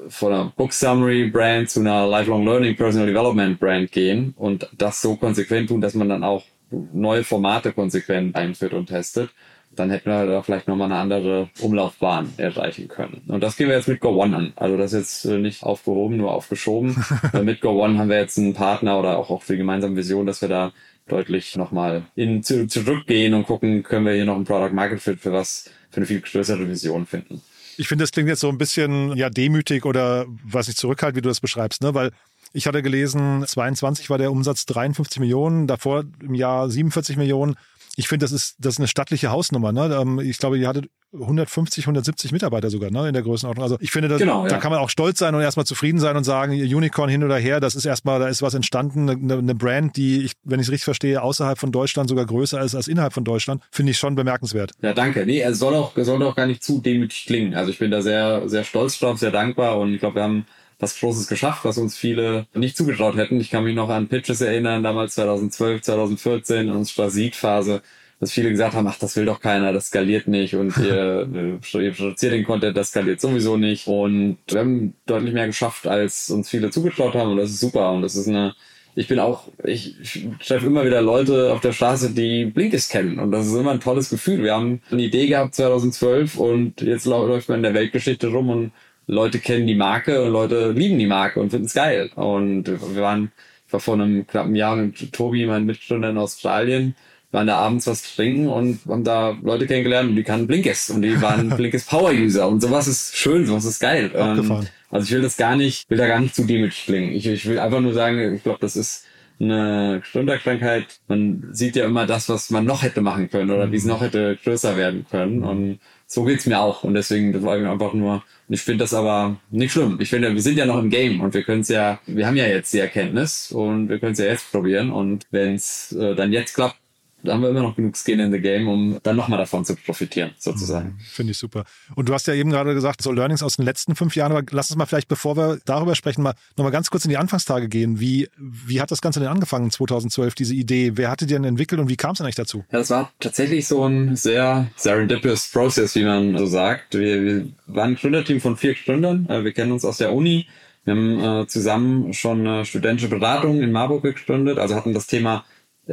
von 0.08 0.32
einer 0.32 0.52
Book 0.56 0.72
Summary 0.72 1.28
Brand 1.28 1.70
zu 1.70 1.80
einer 1.80 2.06
Lifelong 2.06 2.44
Learning 2.44 2.76
Personal 2.76 3.08
Development 3.08 3.58
Brand 3.58 3.90
gehen 3.90 4.34
und 4.36 4.68
das 4.76 5.00
so 5.00 5.16
konsequent 5.16 5.68
tun, 5.68 5.80
dass 5.80 5.94
man 5.94 6.08
dann 6.08 6.24
auch 6.24 6.44
neue 6.70 7.24
Formate 7.24 7.72
konsequent 7.72 8.36
einführt 8.36 8.72
und 8.72 8.86
testet, 8.86 9.30
dann 9.72 9.90
hätten 9.90 10.10
wir 10.10 10.26
da 10.26 10.42
vielleicht 10.42 10.66
nochmal 10.66 10.90
eine 10.90 11.00
andere 11.00 11.48
Umlaufbahn 11.60 12.32
erreichen 12.36 12.88
können. 12.88 13.22
Und 13.28 13.42
das 13.42 13.56
gehen 13.56 13.68
wir 13.68 13.76
jetzt 13.76 13.88
mit 13.88 14.00
Go 14.00 14.20
One 14.20 14.36
an. 14.36 14.52
Also 14.56 14.76
das 14.76 14.92
ist 14.92 15.24
jetzt 15.24 15.32
äh, 15.32 15.38
nicht 15.38 15.62
aufgehoben, 15.62 16.16
nur 16.16 16.32
aufgeschoben. 16.32 16.96
Weil 17.32 17.44
mit 17.44 17.60
Go 17.60 17.82
One 17.82 17.98
haben 17.98 18.08
wir 18.08 18.18
jetzt 18.18 18.36
einen 18.38 18.54
Partner 18.54 18.98
oder 18.98 19.16
auch, 19.18 19.30
auch 19.30 19.44
die 19.44 19.56
gemeinsame 19.56 19.96
Vision, 19.96 20.26
dass 20.26 20.42
wir 20.42 20.48
da 20.48 20.72
deutlich 21.06 21.56
nochmal 21.56 22.04
in, 22.16 22.42
zu, 22.42 22.66
zurückgehen 22.66 23.34
und 23.34 23.46
gucken, 23.46 23.82
können 23.82 24.06
wir 24.06 24.12
hier 24.12 24.24
noch 24.24 24.36
ein 24.36 24.44
Product 24.44 24.72
Market 24.74 25.00
Fit 25.00 25.20
für 25.20 25.32
was, 25.32 25.70
für 25.90 25.98
eine 25.98 26.06
viel 26.06 26.20
größere 26.20 26.68
Vision 26.68 27.06
finden. 27.06 27.40
Ich 27.76 27.88
finde, 27.88 28.02
das 28.02 28.12
klingt 28.12 28.28
jetzt 28.28 28.40
so 28.40 28.48
ein 28.48 28.58
bisschen 28.58 29.16
ja 29.16 29.30
demütig 29.30 29.86
oder 29.86 30.26
was 30.44 30.68
ich 30.68 30.76
zurückhalte, 30.76 31.16
wie 31.16 31.22
du 31.22 31.28
das 31.28 31.40
beschreibst, 31.40 31.82
ne? 31.82 31.94
Weil 31.94 32.10
ich 32.52 32.66
hatte 32.66 32.82
gelesen, 32.82 33.44
22 33.46 34.10
war 34.10 34.18
der 34.18 34.32
Umsatz 34.32 34.66
53 34.66 35.20
Millionen, 35.20 35.66
davor 35.66 36.04
im 36.22 36.34
Jahr 36.34 36.68
47 36.68 37.16
Millionen. 37.16 37.56
Ich 37.96 38.08
finde, 38.08 38.24
das 38.24 38.32
ist, 38.32 38.56
das 38.58 38.74
ist 38.74 38.78
eine 38.78 38.88
stattliche 38.88 39.30
Hausnummer. 39.30 39.72
Ne? 39.72 39.94
Ähm, 40.00 40.20
Ich 40.20 40.38
glaube, 40.38 40.58
ihr 40.58 40.68
hattet 40.68 40.88
150, 41.12 41.84
170 41.84 42.30
Mitarbeiter 42.30 42.70
sogar 42.70 42.90
ne, 42.90 43.08
in 43.08 43.14
der 43.14 43.22
Größenordnung. 43.22 43.64
Also 43.64 43.76
ich 43.80 43.90
finde, 43.90 44.08
das, 44.08 44.20
Genau, 44.20 44.44
da 44.46 44.54
ja. 44.54 44.58
kann 44.58 44.70
man 44.70 44.80
auch 44.80 44.90
stolz 44.90 45.18
sein 45.18 45.34
und 45.34 45.42
erstmal 45.42 45.66
zufrieden 45.66 45.98
sein 45.98 46.16
und 46.16 46.22
sagen, 46.22 46.52
Unicorn 46.52 47.10
hin 47.10 47.24
oder 47.24 47.36
her, 47.36 47.58
das 47.58 47.74
ist 47.74 47.84
erstmal, 47.84 48.20
da 48.20 48.28
ist 48.28 48.42
was 48.42 48.54
entstanden, 48.54 49.10
eine, 49.10 49.34
eine 49.34 49.54
Brand, 49.56 49.96
die, 49.96 50.22
ich, 50.22 50.34
wenn 50.44 50.60
ich 50.60 50.66
es 50.66 50.70
richtig 50.70 50.84
verstehe, 50.84 51.20
außerhalb 51.20 51.58
von 51.58 51.72
Deutschland 51.72 52.08
sogar 52.08 52.26
größer 52.26 52.60
ist 52.60 52.76
als 52.76 52.86
innerhalb 52.86 53.12
von 53.12 53.24
Deutschland, 53.24 53.60
finde 53.72 53.90
ich 53.90 53.98
schon 53.98 54.14
bemerkenswert. 54.14 54.70
Ja, 54.82 54.92
danke. 54.94 55.26
Nee, 55.26 55.42
es 55.42 55.58
soll 55.58 55.74
auch, 55.74 55.96
es 55.96 56.06
soll 56.06 56.22
auch 56.22 56.36
gar 56.36 56.46
nicht 56.46 56.62
zu 56.62 56.80
demütig 56.80 57.26
klingen. 57.26 57.54
Also 57.54 57.72
ich 57.72 57.78
bin 57.80 57.90
da 57.90 58.02
sehr, 58.02 58.48
sehr 58.48 58.62
stolz 58.62 58.98
drauf, 59.00 59.18
sehr 59.18 59.32
dankbar 59.32 59.78
und 59.78 59.92
ich 59.92 60.00
glaube, 60.00 60.14
wir 60.14 60.22
haben 60.22 60.46
was 60.80 60.98
Großes 60.98 61.28
geschafft, 61.28 61.64
was 61.64 61.78
uns 61.78 61.96
viele 61.96 62.46
nicht 62.54 62.76
zugetraut 62.76 63.16
hätten. 63.16 63.40
Ich 63.40 63.50
kann 63.50 63.64
mich 63.64 63.74
noch 63.74 63.90
an 63.90 64.08
Pitches 64.08 64.40
erinnern, 64.40 64.82
damals 64.82 65.14
2012, 65.14 65.82
2014 65.82 66.68
in 66.68 66.70
unserer 66.70 67.10
Seed-Phase, 67.10 67.82
dass 68.18 68.32
viele 68.32 68.50
gesagt 68.50 68.74
haben, 68.74 68.86
ach, 68.86 68.98
das 68.98 69.16
will 69.16 69.26
doch 69.26 69.40
keiner, 69.40 69.72
das 69.72 69.88
skaliert 69.88 70.26
nicht 70.26 70.54
und 70.54 70.76
ihr, 70.78 71.28
ihr 71.74 71.92
produziert 71.92 72.32
den 72.32 72.44
Content, 72.44 72.76
das 72.76 72.88
skaliert 72.88 73.20
sowieso 73.20 73.56
nicht. 73.56 73.86
Und 73.86 74.38
wir 74.48 74.60
haben 74.60 74.94
deutlich 75.06 75.34
mehr 75.34 75.46
geschafft, 75.46 75.86
als 75.86 76.30
uns 76.30 76.48
viele 76.48 76.70
zugetraut 76.70 77.14
haben 77.14 77.32
und 77.32 77.36
das 77.36 77.50
ist 77.50 77.60
super 77.60 77.92
und 77.92 78.02
das 78.02 78.16
ist 78.16 78.28
eine 78.28 78.54
ich 78.94 79.08
bin 79.08 79.20
auch, 79.20 79.48
ich, 79.64 80.00
ich 80.00 80.28
treffe 80.44 80.66
immer 80.66 80.84
wieder 80.84 81.00
Leute 81.00 81.52
auf 81.52 81.60
der 81.60 81.72
Straße, 81.72 82.10
die 82.10 82.46
Blinkist 82.46 82.90
kennen. 82.90 83.18
Und 83.18 83.30
das 83.30 83.46
ist 83.46 83.54
immer 83.54 83.70
ein 83.70 83.80
tolles 83.80 84.10
Gefühl. 84.10 84.42
Wir 84.42 84.54
haben 84.54 84.82
eine 84.90 85.02
Idee 85.02 85.26
gehabt 85.28 85.54
2012 85.54 86.36
und 86.36 86.80
jetzt 86.80 87.06
läuft 87.06 87.48
man 87.48 87.58
in 87.58 87.62
der 87.62 87.74
Weltgeschichte 87.74 88.28
rum 88.28 88.50
und 88.50 88.72
Leute 89.10 89.38
kennen 89.38 89.66
die 89.66 89.74
Marke 89.74 90.22
und 90.22 90.32
Leute 90.32 90.72
lieben 90.72 90.98
die 90.98 91.06
Marke 91.06 91.40
und 91.40 91.50
finden 91.50 91.66
es 91.66 91.74
geil. 91.74 92.10
Und 92.14 92.64
wir 92.66 93.02
waren, 93.02 93.32
ich 93.66 93.72
war 93.72 93.80
vor 93.80 93.94
einem 93.94 94.26
knappen 94.26 94.54
Jahr 94.54 94.76
mit 94.76 95.12
Tobi, 95.12 95.46
meinem 95.46 95.66
Mitgründer 95.66 96.10
in 96.10 96.18
Australien, 96.18 96.94
waren 97.32 97.46
da 97.46 97.56
abends 97.56 97.86
was 97.86 98.14
trinken 98.14 98.48
und 98.48 98.80
haben 98.88 99.04
da 99.04 99.36
Leute 99.42 99.66
kennengelernt 99.66 100.10
und 100.10 100.16
die 100.16 100.24
kannten 100.24 100.46
Blinkist 100.46 100.90
und 100.90 101.02
die 101.02 101.20
waren 101.20 101.48
Blinkist 101.56 101.88
Power 101.88 102.10
User 102.10 102.48
und 102.48 102.60
sowas 102.60 102.88
ist 102.88 103.16
schön, 103.16 103.46
sowas 103.46 103.64
ist 103.64 103.80
geil. 103.80 104.06
Abgefahren. 104.16 104.62
Ähm, 104.62 104.68
also 104.90 105.06
ich 105.06 105.12
will 105.12 105.22
das 105.22 105.36
gar 105.36 105.56
nicht, 105.56 105.88
will 105.88 105.98
da 105.98 106.08
gar 106.08 106.20
nicht 106.20 106.34
zu 106.34 106.44
demütig 106.44 106.84
klingen. 106.84 107.12
Ich, 107.12 107.26
ich 107.26 107.46
will 107.46 107.58
einfach 107.58 107.80
nur 107.80 107.94
sagen, 107.94 108.34
ich 108.34 108.42
glaube, 108.42 108.58
das 108.60 108.76
ist 108.76 109.06
eine 109.40 110.02
Stunderkrankheit. 110.04 111.00
Man 111.08 111.48
sieht 111.52 111.76
ja 111.76 111.86
immer 111.86 112.06
das, 112.06 112.28
was 112.28 112.50
man 112.50 112.64
noch 112.64 112.82
hätte 112.82 113.00
machen 113.00 113.30
können 113.30 113.50
oder 113.50 113.70
wie 113.72 113.76
es 113.76 113.84
noch 113.84 114.00
hätte 114.02 114.36
größer 114.42 114.76
werden 114.76 115.06
können. 115.10 115.44
Und 115.44 115.80
so 116.10 116.24
geht's 116.24 116.46
mir 116.46 116.60
auch. 116.60 116.82
Und 116.82 116.94
deswegen 116.94 117.32
das 117.32 117.42
war 117.42 117.56
ich 117.56 117.66
einfach 117.66 117.92
nur, 117.94 118.24
ich 118.48 118.62
finde 118.62 118.82
das 118.82 118.92
aber 118.92 119.36
nicht 119.50 119.72
schlimm. 119.72 119.98
Ich 120.00 120.10
finde, 120.10 120.34
wir 120.34 120.42
sind 120.42 120.58
ja 120.58 120.66
noch 120.66 120.78
im 120.80 120.90
Game 120.90 121.20
und 121.20 121.34
wir 121.34 121.44
können 121.44 121.60
es 121.60 121.68
ja, 121.68 122.00
wir 122.06 122.26
haben 122.26 122.36
ja 122.36 122.46
jetzt 122.46 122.72
die 122.72 122.80
Erkenntnis 122.80 123.52
und 123.52 123.88
wir 123.88 124.00
können 124.00 124.12
es 124.12 124.18
ja 124.18 124.24
jetzt 124.26 124.50
probieren. 124.50 124.90
Und 124.90 125.24
wenn 125.30 125.54
es 125.54 125.92
äh, 125.92 126.16
dann 126.16 126.32
jetzt 126.32 126.54
klappt, 126.54 126.79
da 127.22 127.34
haben 127.34 127.42
wir 127.42 127.50
immer 127.50 127.62
noch 127.62 127.76
genug 127.76 127.96
Skin 127.96 128.20
in 128.20 128.32
the 128.32 128.40
Game, 128.40 128.68
um 128.68 128.98
dann 129.02 129.16
nochmal 129.16 129.38
davon 129.38 129.64
zu 129.64 129.76
profitieren, 129.76 130.32
sozusagen. 130.38 130.98
Finde 131.00 131.32
ich 131.32 131.38
super. 131.38 131.64
Und 131.94 132.08
du 132.08 132.14
hast 132.14 132.26
ja 132.26 132.34
eben 132.34 132.50
gerade 132.50 132.74
gesagt, 132.74 133.02
so 133.02 133.12
Learnings 133.12 133.42
aus 133.42 133.56
den 133.56 133.64
letzten 133.64 133.94
fünf 133.96 134.16
Jahren, 134.16 134.32
aber 134.32 134.42
lass 134.50 134.70
uns 134.70 134.78
mal 134.78 134.86
vielleicht, 134.86 135.08
bevor 135.08 135.36
wir 135.36 135.58
darüber 135.64 135.94
sprechen, 135.94 136.22
mal 136.22 136.34
nochmal 136.56 136.72
ganz 136.72 136.90
kurz 136.90 137.04
in 137.04 137.10
die 137.10 137.16
Anfangstage 137.16 137.68
gehen. 137.68 138.00
Wie, 138.00 138.28
wie 138.38 138.80
hat 138.80 138.90
das 138.90 139.00
Ganze 139.00 139.20
denn 139.20 139.28
angefangen 139.28 139.70
2012, 139.70 140.34
diese 140.34 140.54
Idee? 140.54 140.92
Wer 140.94 141.10
hatte 141.10 141.26
die 141.26 141.34
denn 141.34 141.44
entwickelt 141.44 141.80
und 141.80 141.88
wie 141.88 141.96
kam 141.96 142.12
es 142.12 142.18
denn 142.18 142.24
eigentlich 142.26 142.36
dazu? 142.36 142.64
Ja, 142.70 142.78
das 142.78 142.90
war 142.90 143.12
tatsächlich 143.20 143.66
so 143.66 143.84
ein 143.84 144.16
sehr 144.16 144.68
serendipitous 144.76 145.48
Process, 145.50 145.94
wie 145.94 146.04
man 146.04 146.36
so 146.38 146.46
sagt. 146.46 146.94
Wir, 146.98 147.22
wir 147.22 147.46
waren 147.66 147.90
ein 147.90 147.96
Gründerteam 147.96 148.40
von 148.40 148.56
vier 148.56 148.74
Gründern. 148.74 149.28
Äh, 149.28 149.44
Wir 149.44 149.52
kennen 149.52 149.72
uns 149.72 149.84
aus 149.84 149.98
der 149.98 150.12
Uni. 150.12 150.46
Wir 150.84 150.94
haben 150.94 151.42
äh, 151.42 151.46
zusammen 151.46 152.12
schon 152.14 152.46
eine 152.46 152.64
studentische 152.64 153.08
Beratung 153.08 153.60
in 153.60 153.70
Marburg 153.70 154.02
gegründet, 154.02 154.58
also 154.58 154.74
hatten 154.74 154.94
das 154.94 155.06
Thema 155.06 155.44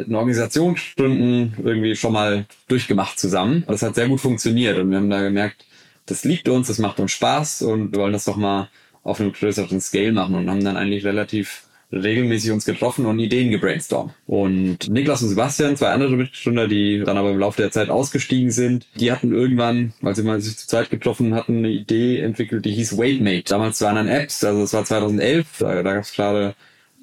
eine 0.05 0.17
Organisation 0.17 0.75
gründen 0.95 1.55
irgendwie 1.63 1.95
schon 1.95 2.13
mal 2.13 2.45
durchgemacht 2.67 3.19
zusammen. 3.19 3.63
Das 3.67 3.81
hat 3.81 3.95
sehr 3.95 4.07
gut 4.07 4.21
funktioniert 4.21 4.77
und 4.77 4.89
wir 4.89 4.97
haben 4.97 5.09
da 5.09 5.21
gemerkt, 5.21 5.65
das 6.05 6.23
liegt 6.23 6.49
uns, 6.49 6.67
das 6.67 6.79
macht 6.79 6.99
uns 6.99 7.11
Spaß 7.11 7.63
und 7.63 7.91
wir 7.91 7.99
wollen 7.99 8.13
das 8.13 8.25
doch 8.25 8.37
mal 8.37 8.69
auf 9.03 9.19
einem 9.19 9.33
größeren 9.33 9.79
Scale 9.81 10.11
machen 10.11 10.35
und 10.35 10.49
haben 10.49 10.63
dann 10.63 10.77
eigentlich 10.77 11.05
relativ 11.05 11.63
regelmäßig 11.91 12.51
uns 12.51 12.65
getroffen 12.65 13.05
und 13.05 13.19
Ideen 13.19 13.49
gebrainstormt. 13.49 14.13
Und 14.25 14.89
Niklas 14.89 15.21
und 15.21 15.29
Sebastian, 15.29 15.77
zwei 15.77 15.91
andere 15.91 16.17
Mitgründer, 16.17 16.67
die 16.67 17.01
dann 17.05 17.17
aber 17.17 17.31
im 17.31 17.39
Laufe 17.39 17.61
der 17.61 17.71
Zeit 17.71 17.89
ausgestiegen 17.89 18.51
sind, 18.51 18.87
die 18.95 19.11
hatten 19.11 19.33
irgendwann, 19.33 19.93
weil 20.01 20.15
sie 20.15 20.23
mal 20.23 20.41
sich 20.41 20.57
zur 20.57 20.67
Zeit 20.67 20.89
getroffen 20.89 21.33
hatten, 21.33 21.59
eine 21.59 21.69
Idee 21.69 22.19
entwickelt, 22.19 22.65
die 22.65 22.73
hieß 22.73 22.97
Weightmate. 22.97 23.45
Damals 23.45 23.81
waren 23.81 23.95
dann 23.95 24.09
Apps, 24.09 24.43
also 24.43 24.63
es 24.63 24.73
war 24.73 24.83
2011, 24.83 25.47
da, 25.59 25.81
da 25.81 25.93
gab 25.93 26.03
es 26.03 26.11
gerade 26.11 26.55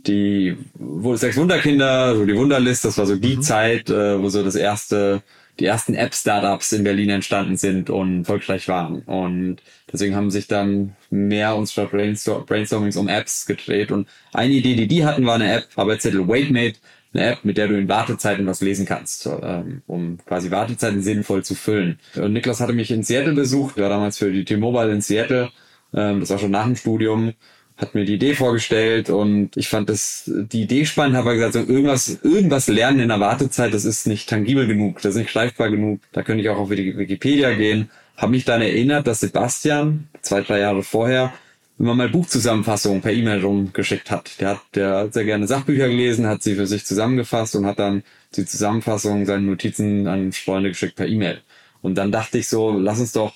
die 0.07 0.57
wo 0.75 1.17
sechs 1.17 1.37
Wunderkinder, 1.37 2.17
so 2.17 2.25
die 2.27 2.37
Wunderlist, 2.37 2.85
das 2.85 2.99
war 2.99 3.07
so 3.07 3.17
die 3.17 3.37
mhm. 3.37 3.43
Zeit, 3.43 3.91
äh, 3.91 4.21
wo 4.21 4.29
so 4.29 4.43
das 4.43 4.55
erste 4.55 5.23
die 5.61 5.67
ersten 5.67 5.95
App-Startups 5.95 6.73
in 6.73 6.85
Berlin 6.85 7.11
entstanden 7.11 7.57
sind 7.57 7.89
und 7.91 8.21
erfolgreich 8.21 8.67
waren. 8.69 9.03
Und 9.03 9.59
deswegen 9.93 10.17
haben 10.17 10.31
sich 10.31 10.49
dann 10.49 10.97
mehr 11.11 11.55
unsere 11.55 11.87
Brainstormings 11.87 12.97
um 12.97 13.09
Apps 13.09 13.47
gedreht. 13.47 13.93
Und 13.93 14.09
eine 14.33 14.53
Idee, 14.53 14.75
die 14.75 14.89
die 14.89 15.05
hatten, 15.05 15.27
war 15.27 15.37
eine 15.37 15.53
App, 15.53 15.69
Arbeitszettel 15.77 16.27
Waitmate, 16.27 16.79
eine 17.13 17.27
App, 17.27 17.45
mit 17.45 17.57
der 17.57 17.69
du 17.69 17.79
in 17.79 17.89
Wartezeiten 17.89 18.47
was 18.47 18.61
lesen 18.61 18.87
kannst, 18.87 19.27
ähm, 19.27 19.83
um 19.87 20.19
quasi 20.27 20.51
Wartezeiten 20.51 21.03
sinnvoll 21.03 21.45
zu 21.45 21.55
füllen. 21.55 22.01
Und 22.17 22.33
Niklas 22.33 22.61
hatte 22.61 22.73
mich 22.73 22.91
in 22.91 23.05
Seattle 23.05 23.35
besucht, 23.35 23.79
war 23.79 23.89
damals 23.89 24.19
für 24.19 24.33
die 24.33 24.45
T-Mobile 24.45 24.91
in 24.91 25.01
Seattle, 25.01 25.51
ähm, 25.95 26.21
das 26.21 26.31
war 26.31 26.39
schon 26.39 26.51
nach 26.51 26.65
dem 26.65 26.77
Studium 26.77 27.35
hat 27.77 27.95
mir 27.95 28.05
die 28.05 28.15
Idee 28.15 28.35
vorgestellt 28.35 29.11
und 29.11 29.57
ich 29.57 29.69
fand 29.69 29.89
das 29.89 30.25
die 30.27 30.63
Idee 30.63 30.85
spannend, 30.85 31.17
habe 31.17 31.35
gesagt, 31.35 31.55
so 31.55 31.61
irgendwas 31.61 32.19
irgendwas 32.23 32.69
lernen 32.69 33.01
in 33.01 33.09
der 33.09 33.21
Wartezeit, 33.21 33.75
das 33.75 33.85
ist 33.85 34.07
nicht 34.07 34.29
tangibel 34.29 34.67
genug, 34.67 35.03
das 35.03 35.15
ist 35.15 35.23
nicht 35.23 35.33
greifbar 35.33 35.71
genug. 35.71 36.01
Da 36.13 36.23
könnte 36.23 36.43
ich 36.43 36.49
auch 36.51 36.59
auf 36.59 36.71
Wikipedia 36.71 37.53
gehen. 37.55 37.91
Habe 38.17 38.31
mich 38.31 38.45
dann 38.45 38.63
erinnert, 38.63 39.07
dass 39.09 39.21
Sebastian 39.21 40.09
zwei 40.23 40.43
drei 40.43 40.61
Jahre 40.61 40.85
vorher 40.85 41.33
immer 41.79 41.95
mal 41.95 42.09
Buchzusammenfassungen 42.09 43.03
per 43.03 43.13
E-Mail 43.13 43.41
rumgeschickt 43.41 44.11
hat. 44.11 44.41
Der 44.41 44.51
hat, 44.51 44.61
der 44.75 44.97
hat 44.99 45.15
sehr 45.15 45.25
gerne 45.25 45.49
Sachbücher 45.49 45.89
gelesen, 45.89 46.27
hat 46.27 46.43
sie 46.43 46.55
für 46.55 46.69
sich 46.69 46.85
zusammengefasst 46.85 47.57
und 47.57 47.67
hat 47.67 47.81
dann 47.81 48.05
die 48.37 48.45
Zusammenfassung, 48.47 49.27
seine 49.27 49.43
Notizen 49.43 50.07
an 50.07 50.33
Freunde 50.33 50.69
geschickt 50.69 50.95
per 50.95 51.09
E-Mail. 51.09 51.41
Und 51.83 51.97
dann 51.97 52.13
dachte 52.13 52.39
ich 52.39 52.49
so, 52.49 52.79
lass 52.79 53.01
uns 53.01 53.13
doch 53.13 53.35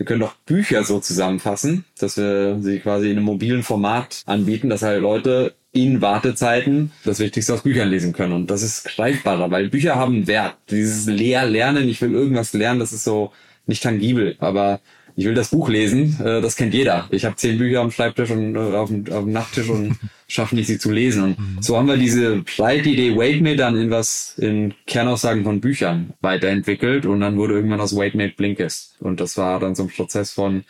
wir 0.00 0.06
können 0.06 0.20
doch 0.20 0.34
Bücher 0.46 0.82
so 0.82 0.98
zusammenfassen, 0.98 1.84
dass 1.98 2.16
wir 2.16 2.56
sie 2.62 2.78
quasi 2.78 3.10
in 3.10 3.18
einem 3.18 3.26
mobilen 3.26 3.62
Format 3.62 4.22
anbieten, 4.24 4.70
dass 4.70 4.80
halt 4.80 5.02
Leute 5.02 5.54
in 5.72 6.00
Wartezeiten 6.00 6.90
das 7.04 7.18
Wichtigste 7.18 7.52
aus 7.52 7.64
Büchern 7.64 7.90
lesen 7.90 8.14
können. 8.14 8.32
Und 8.32 8.50
das 8.50 8.62
ist 8.62 8.84
greifbarer, 8.84 9.50
weil 9.50 9.68
Bücher 9.68 9.96
haben 9.96 10.26
Wert. 10.26 10.56
Dieses 10.70 11.04
leer 11.04 11.44
lernen, 11.44 11.86
ich 11.86 12.00
will 12.00 12.14
irgendwas 12.14 12.54
lernen, 12.54 12.80
das 12.80 12.94
ist 12.94 13.04
so 13.04 13.32
nicht 13.66 13.82
tangibel. 13.82 14.36
Aber 14.38 14.80
ich 15.20 15.26
will 15.26 15.34
das 15.34 15.50
Buch 15.50 15.68
lesen, 15.68 16.18
äh, 16.24 16.40
das 16.40 16.56
kennt 16.56 16.72
jeder. 16.72 17.06
Ich 17.10 17.26
habe 17.26 17.36
zehn 17.36 17.58
Bücher 17.58 17.82
am 17.82 17.90
Schreibtisch 17.90 18.30
und 18.30 18.56
äh, 18.56 18.58
auf, 18.58 18.88
dem, 18.88 19.04
auf 19.12 19.24
dem 19.24 19.32
Nachttisch 19.32 19.68
und 19.68 19.98
schaffe 20.28 20.54
nicht, 20.54 20.66
sie 20.66 20.78
zu 20.78 20.90
lesen. 20.90 21.22
Und 21.22 21.38
mhm. 21.38 21.58
so 21.60 21.76
haben 21.76 21.88
wir 21.88 21.98
diese 21.98 22.36
Idee 22.36 23.14
Waitmate 23.14 23.56
dann 23.56 23.76
in 23.76 23.90
was, 23.90 24.34
in 24.38 24.72
Kernaussagen 24.86 25.44
von 25.44 25.60
Büchern 25.60 26.14
weiterentwickelt 26.22 27.04
und 27.04 27.20
dann 27.20 27.36
wurde 27.36 27.52
irgendwann 27.52 27.82
aus 27.82 27.94
Waitmate 27.94 28.32
Blinkist. 28.34 28.96
Und 29.00 29.20
das 29.20 29.36
war 29.36 29.60
dann 29.60 29.74
so 29.74 29.82
ein 29.82 29.90
Prozess 29.90 30.32
von, 30.32 30.64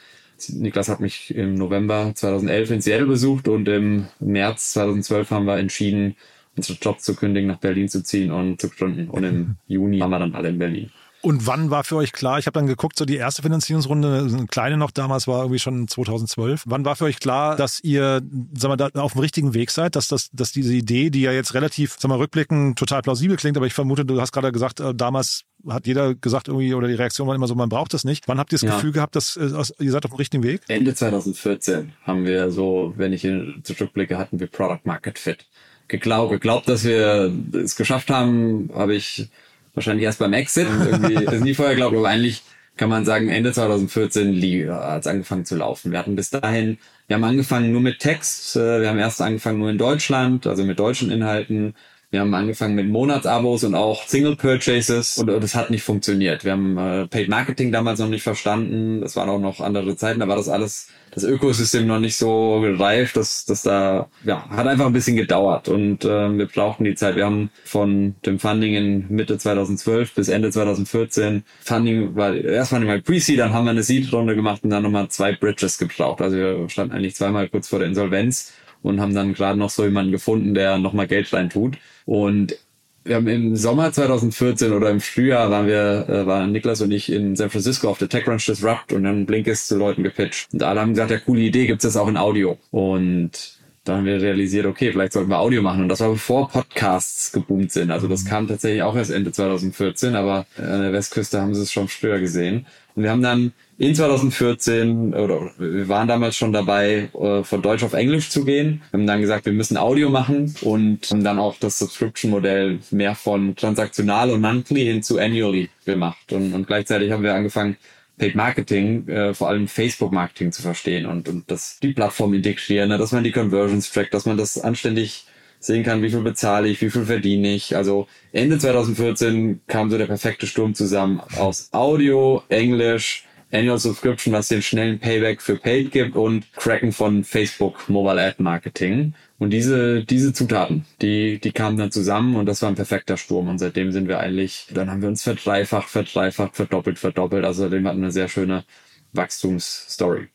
Niklas 0.49 0.89
hat 0.89 0.99
mich 0.99 1.33
im 1.33 1.55
November 1.55 2.11
2011 2.13 2.71
in 2.73 2.81
Seattle 2.81 3.07
besucht 3.07 3.47
und 3.47 3.69
im 3.69 4.07
März 4.19 4.73
2012 4.73 5.31
haben 5.31 5.45
wir 5.45 5.59
entschieden, 5.59 6.17
unseren 6.57 6.79
Job 6.83 7.01
zu 7.01 7.15
kündigen, 7.15 7.47
nach 7.47 7.59
Berlin 7.59 7.89
zu 7.89 8.03
ziehen 8.03 8.33
und 8.33 8.61
zu 8.61 8.69
gründen. 8.69 9.09
Und 9.11 9.23
im 9.23 9.57
Juni 9.69 10.01
waren 10.01 10.11
wir 10.11 10.19
dann 10.19 10.35
alle 10.35 10.49
in 10.49 10.59
Berlin. 10.59 10.91
Und 11.23 11.47
wann 11.47 11.71
war 11.71 11.85
für 11.85 11.97
euch 11.97 12.13
klar, 12.13 12.39
ich 12.39 12.47
habe 12.47 12.59
dann 12.59 12.67
geguckt, 12.67 12.97
so 12.97 13.05
die 13.05 13.17
erste 13.17 13.43
Finanzierungsrunde, 13.43 14.29
eine 14.33 14.47
kleine 14.47 14.77
noch 14.79 14.91
damals 14.91 15.27
war 15.27 15.43
irgendwie 15.43 15.59
schon 15.59 15.87
2012. 15.87 16.65
Wann 16.67 16.85
war 16.85 16.97
für 16.97 17.05
euch 17.05 17.21
klar, 17.21 17.57
dass 17.57 17.81
ihr, 17.81 18.23
sag 18.55 18.69
mal, 18.69 18.77
da 18.77 18.89
auf 19.01 19.13
dem 19.13 19.21
richtigen 19.21 19.53
Weg 19.53 19.71
seid, 19.71 19.97
dass, 19.97 20.09
das, 20.09 20.31
dass 20.33 20.53
diese 20.53 20.73
Idee, 20.73 21.11
die 21.11 21.21
ja 21.21 21.33
jetzt 21.33 21.53
relativ, 21.53 21.97
sag 21.99 22.09
mal, 22.09 22.17
rückblickend 22.17 22.79
total 22.79 23.03
plausibel 23.03 23.37
klingt, 23.37 23.57
aber 23.57 23.67
ich 23.67 23.75
vermute, 23.75 24.05
du 24.07 24.19
hast 24.21 24.33
gerade 24.33 24.51
gesagt, 24.51 24.81
äh, 24.81 24.95
damals 24.95 25.45
hat 25.69 25.87
jeder 25.87 26.15
gesagt 26.15 26.49
irgendwie, 26.49 26.73
oder 26.73 26.89
die 26.89 26.95
Reaktion 26.95 27.29
war 27.29 27.35
immer 27.35 27.47
so, 27.47 27.55
man 27.55 27.69
braucht 27.69 27.93
das 27.93 28.05
nicht. 28.05 28.27
Wann 28.27 28.39
habt 28.39 28.53
ihr 28.53 28.59
das 28.59 28.63
ja. 28.63 28.75
Gefühl 28.75 28.93
gehabt, 28.93 29.15
dass 29.15 29.37
äh, 29.37 29.51
ihr 29.79 29.93
seid 29.93 30.05
auf 30.05 30.13
dem 30.13 30.17
richtigen 30.17 30.43
Weg? 30.43 30.63
Ende 30.69 30.95
2014 30.95 31.93
haben 32.05 32.25
wir 32.25 32.51
so, 32.51 32.95
wenn 32.97 33.13
ich 33.13 33.29
zurückblicke, 33.63 34.17
hatten 34.17 34.41
wir 34.41 34.47
Product 34.47 34.81
Market 34.85 35.19
Fit. 35.19 35.47
Geglaubt, 35.89 36.31
geglaubt, 36.31 36.69
dass 36.69 36.85
wir 36.85 37.33
es 37.53 37.75
geschafft 37.75 38.11
haben, 38.11 38.71
habe 38.73 38.95
ich 38.95 39.29
wahrscheinlich 39.75 40.05
erst 40.05 40.19
beim 40.19 40.33
Exit. 40.33 40.67
irgendwie 40.69 41.25
das 41.25 41.41
nie 41.41 41.55
vorher 41.55 41.77
glaubt, 41.77 41.97
aber 41.97 42.09
eigentlich 42.09 42.43
kann 42.77 42.89
man 42.89 43.05
sagen, 43.05 43.29
Ende 43.29 43.53
2014 43.53 44.71
hat 44.71 45.01
es 45.03 45.07
angefangen 45.07 45.45
zu 45.45 45.57
laufen. 45.57 45.93
Wir 45.93 45.99
hatten 45.99 46.17
bis 46.17 46.31
dahin, 46.31 46.79
wir 47.09 47.17
haben 47.17 47.25
angefangen 47.25 47.73
nur 47.73 47.83
mit 47.83 47.99
Text, 47.99 48.57
äh, 48.57 48.81
wir 48.81 48.89
haben 48.89 48.99
erst 48.99 49.21
angefangen 49.21 49.59
nur 49.59 49.71
in 49.71 49.79
Deutschland, 49.79 50.47
also 50.47 50.65
mit 50.65 50.79
deutschen 50.79 51.11
Inhalten. 51.11 51.75
Wir 52.13 52.21
haben 52.21 52.35
angefangen 52.35 52.75
mit 52.75 52.89
Monatsabos 52.89 53.63
und 53.63 53.77
auch 53.77 54.09
Single 54.09 54.35
Purchases 54.35 55.19
und 55.19 55.29
das 55.29 55.55
hat 55.55 55.71
nicht 55.71 55.85
funktioniert. 55.85 56.45
Wir 56.45 56.53
haben 56.53 56.77
äh, 56.77 57.07
Paid 57.07 57.29
Marketing 57.29 57.71
damals 57.71 58.01
noch 58.01 58.09
nicht 58.09 58.25
verstanden. 58.25 59.01
Das 59.01 59.15
waren 59.15 59.29
auch 59.29 59.39
noch 59.39 59.61
andere 59.61 59.95
Zeiten, 59.95 60.19
da 60.19 60.27
war 60.27 60.35
das 60.35 60.49
alles, 60.49 60.89
das 61.13 61.23
Ökosystem 61.23 61.87
noch 61.87 62.01
nicht 62.01 62.17
so 62.17 62.61
gereift, 62.63 63.17
dass 63.17 63.45
das 63.45 63.63
da 63.63 64.09
ja 64.25 64.45
hat 64.51 64.67
einfach 64.67 64.87
ein 64.87 64.93
bisschen 64.93 65.15
gedauert 65.15 65.69
und 65.69 66.05
äh, 66.05 66.37
wir 66.37 66.47
brauchten 66.47 66.83
die 66.83 66.97
Zeit. 66.97 67.15
Wir 67.15 67.27
haben 67.27 67.51
von 67.65 68.17
dem 68.27 68.41
Funding 68.41 68.75
in 68.75 69.07
Mitte 69.09 69.39
2012 69.39 70.13
bis 70.13 70.29
Ende 70.29 70.51
2014 70.51 71.45
Funding 71.61 72.17
war 72.17 72.35
erst 72.35 72.71
Funding 72.71 72.89
mal 72.89 73.03
Pre-Seed, 73.03 73.39
dann 73.39 73.53
haben 73.53 73.67
wir 73.67 73.71
eine 73.71 73.85
Seed-Runde 73.85 74.35
gemacht 74.35 74.65
und 74.65 74.71
dann 74.71 74.83
nochmal 74.83 75.09
zwei 75.11 75.33
Bridges 75.33 75.79
gebraucht. 75.79 76.21
Also 76.23 76.37
wir 76.37 76.69
standen 76.71 76.93
eigentlich 76.93 77.15
zweimal 77.15 77.49
kurz 77.49 77.69
vor 77.69 77.79
der 77.79 77.87
Insolvenz 77.87 78.53
und 78.83 79.01
haben 79.01 79.15
dann 79.15 79.35
gerade 79.35 79.59
noch 79.59 79.71
so 79.71 79.85
jemanden 79.85 80.13
gefunden, 80.13 80.55
der 80.55 80.79
nochmal 80.79 81.07
Geld 81.07 81.33
rein 81.33 81.51
tut. 81.51 81.77
Und 82.07 82.57
wir 83.05 83.17
haben 83.17 83.29
im 83.29 83.57
Sommer 83.57 83.93
2014 83.93 84.73
oder 84.73 84.91
im 84.91 85.01
Frühjahr 85.01 85.51
waren 85.51 85.67
wir, 85.67 86.09
äh, 86.09 86.27
waren 86.27 86.53
Niklas 86.53 86.83
und 86.83 86.91
ich 86.91 87.11
in 87.11 87.35
San 87.35 87.51
Francisco 87.51 87.89
auf 87.89 87.99
der 87.99 88.09
TechCrunch 88.09 88.45
Disrupt 88.45 88.93
und 88.93 89.05
dann 89.05 89.27
Blinkist 89.27 89.69
zu 89.69 89.79
Leuten 89.79 90.03
gepitcht. 90.03 90.49
Und 90.53 90.63
alle 90.63 90.81
haben 90.81 90.91
gesagt, 90.91 91.11
ja, 91.11 91.19
coole 91.19 91.41
Idee, 91.41 91.67
gibt's 91.67 91.85
das 91.85 91.97
auch 91.97 92.09
in 92.09 92.17
Audio. 92.17 92.59
Und 92.71 93.59
dann 93.85 93.99
haben 93.99 94.05
wir 94.05 94.21
realisiert, 94.21 94.67
okay, 94.67 94.93
vielleicht 94.93 95.15
sollten 95.15 95.31
wir 95.31 95.39
Audio 95.39 95.63
machen. 95.63 95.83
Und 95.83 95.89
das 95.89 96.01
war 96.01 96.11
bevor 96.11 96.51
Podcasts 96.51 97.33
geboomt 97.33 97.73
sind. 97.73 97.91
Also 97.91 98.07
das 98.07 98.27
kam 98.27 98.47
tatsächlich 98.47 98.83
auch 98.83 98.95
erst 98.95 99.11
Ende 99.11 99.33
2014, 99.33 100.15
aber 100.15 100.47
an 100.59 100.83
der 100.83 100.93
Westküste 100.93 101.41
haben 101.41 101.55
sie 101.55 101.63
es 101.63 101.73
schon 101.73 101.89
früher 101.89 102.21
gesehen. 102.21 102.67
Und 103.01 103.05
wir 103.05 103.13
haben 103.13 103.23
dann 103.23 103.55
in 103.79 103.95
2014 103.95 105.15
oder 105.15 105.53
wir 105.57 105.89
waren 105.89 106.07
damals 106.07 106.37
schon 106.37 106.53
dabei, 106.53 107.09
äh, 107.19 107.43
von 107.43 107.63
Deutsch 107.63 107.83
auf 107.83 107.95
Englisch 107.95 108.29
zu 108.29 108.45
gehen. 108.45 108.83
Wir 108.91 108.99
haben 108.99 109.07
dann 109.07 109.23
gesagt, 109.23 109.47
wir 109.47 109.55
müssen 109.55 109.79
Audio 109.79 110.11
machen 110.11 110.55
und 110.61 111.09
haben 111.11 111.25
dann 111.25 111.39
auch 111.39 111.57
das 111.59 111.79
Subscription-Modell 111.79 112.81
mehr 112.91 113.15
von 113.15 113.57
transaktional 113.57 114.29
und 114.31 114.43
monthly 114.43 114.85
hin 114.85 115.03
zu 115.03 115.19
annually 115.19 115.71
gemacht. 115.87 116.31
Und, 116.31 116.53
und 116.53 116.67
gleichzeitig 116.67 117.11
haben 117.11 117.23
wir 117.23 117.33
angefangen, 117.33 117.79
Paid 118.19 118.35
Marketing, 118.35 119.09
äh, 119.09 119.33
vor 119.33 119.49
allem 119.49 119.67
Facebook 119.67 120.13
Marketing 120.13 120.53
zu 120.53 120.61
verstehen 120.61 121.07
und, 121.07 121.27
und 121.27 121.51
das 121.51 121.79
die 121.83 121.95
Plattform 121.95 122.35
integrieren, 122.35 122.91
ne, 122.91 122.99
dass 122.99 123.13
man 123.13 123.25
die 123.25 123.33
Conversions 123.33 123.91
trackt, 123.91 124.13
dass 124.13 124.27
man 124.27 124.37
das 124.37 124.59
anständig 124.59 125.25
sehen 125.61 125.85
kann, 125.85 126.03
wie 126.03 126.11
viel 126.11 126.23
bezahle 126.23 126.69
ich, 126.69 126.81
wie 126.81 126.91
viel 126.91 127.05
verdiene 127.05 127.55
ich. 127.55 127.77
Also 127.77 128.09
Ende 128.33 128.59
2014 128.59 129.61
kam 129.67 129.91
so 129.91 129.99
der 129.99 130.07
perfekte 130.07 130.47
Sturm 130.47 130.75
zusammen 130.75 131.21
aus 131.37 131.69
Audio, 131.73 132.43
Englisch, 132.49 133.27
Annual 133.53 133.79
Subscription, 133.79 134.33
was 134.33 134.49
den 134.49 134.63
schnellen 134.63 135.01
Payback 135.01 135.43
für 135.43 135.57
Paid 135.57 135.91
gibt 135.91 136.17
und 136.17 136.53
Cracken 136.55 136.93
von 136.93 137.25
Facebook 137.25 137.89
Mobile 137.89 138.23
Ad 138.23 138.37
Marketing. 138.39 139.15
Und 139.39 139.51
diese, 139.51 140.05
diese 140.05 140.33
Zutaten, 140.33 140.85
die, 141.03 141.41
die 141.41 141.51
kamen 141.51 141.77
dann 141.77 141.91
zusammen 141.91 142.37
und 142.37 142.47
das 142.47 142.63
war 142.63 142.69
ein 142.69 142.77
perfekter 142.77 143.17
Sturm. 143.17 143.49
Und 143.49 143.59
seitdem 143.59 143.91
sind 143.91 144.07
wir 144.07 144.21
eigentlich, 144.21 144.69
dann 144.73 144.91
haben 144.91 145.03
wir 145.03 145.09
uns 145.09 145.23
verdreifacht, 145.23 145.89
verdreifacht, 145.89 146.55
verdoppelt, 146.57 146.99
verdoppelt. 146.99 147.45
Also 147.45 147.63
seitdem 147.63 147.87
hatten 147.89 147.99
wir 147.99 148.05
eine 148.05 148.13
sehr 148.13 148.29
schöne 148.29 148.65
Wachstumsstory. 149.13 150.29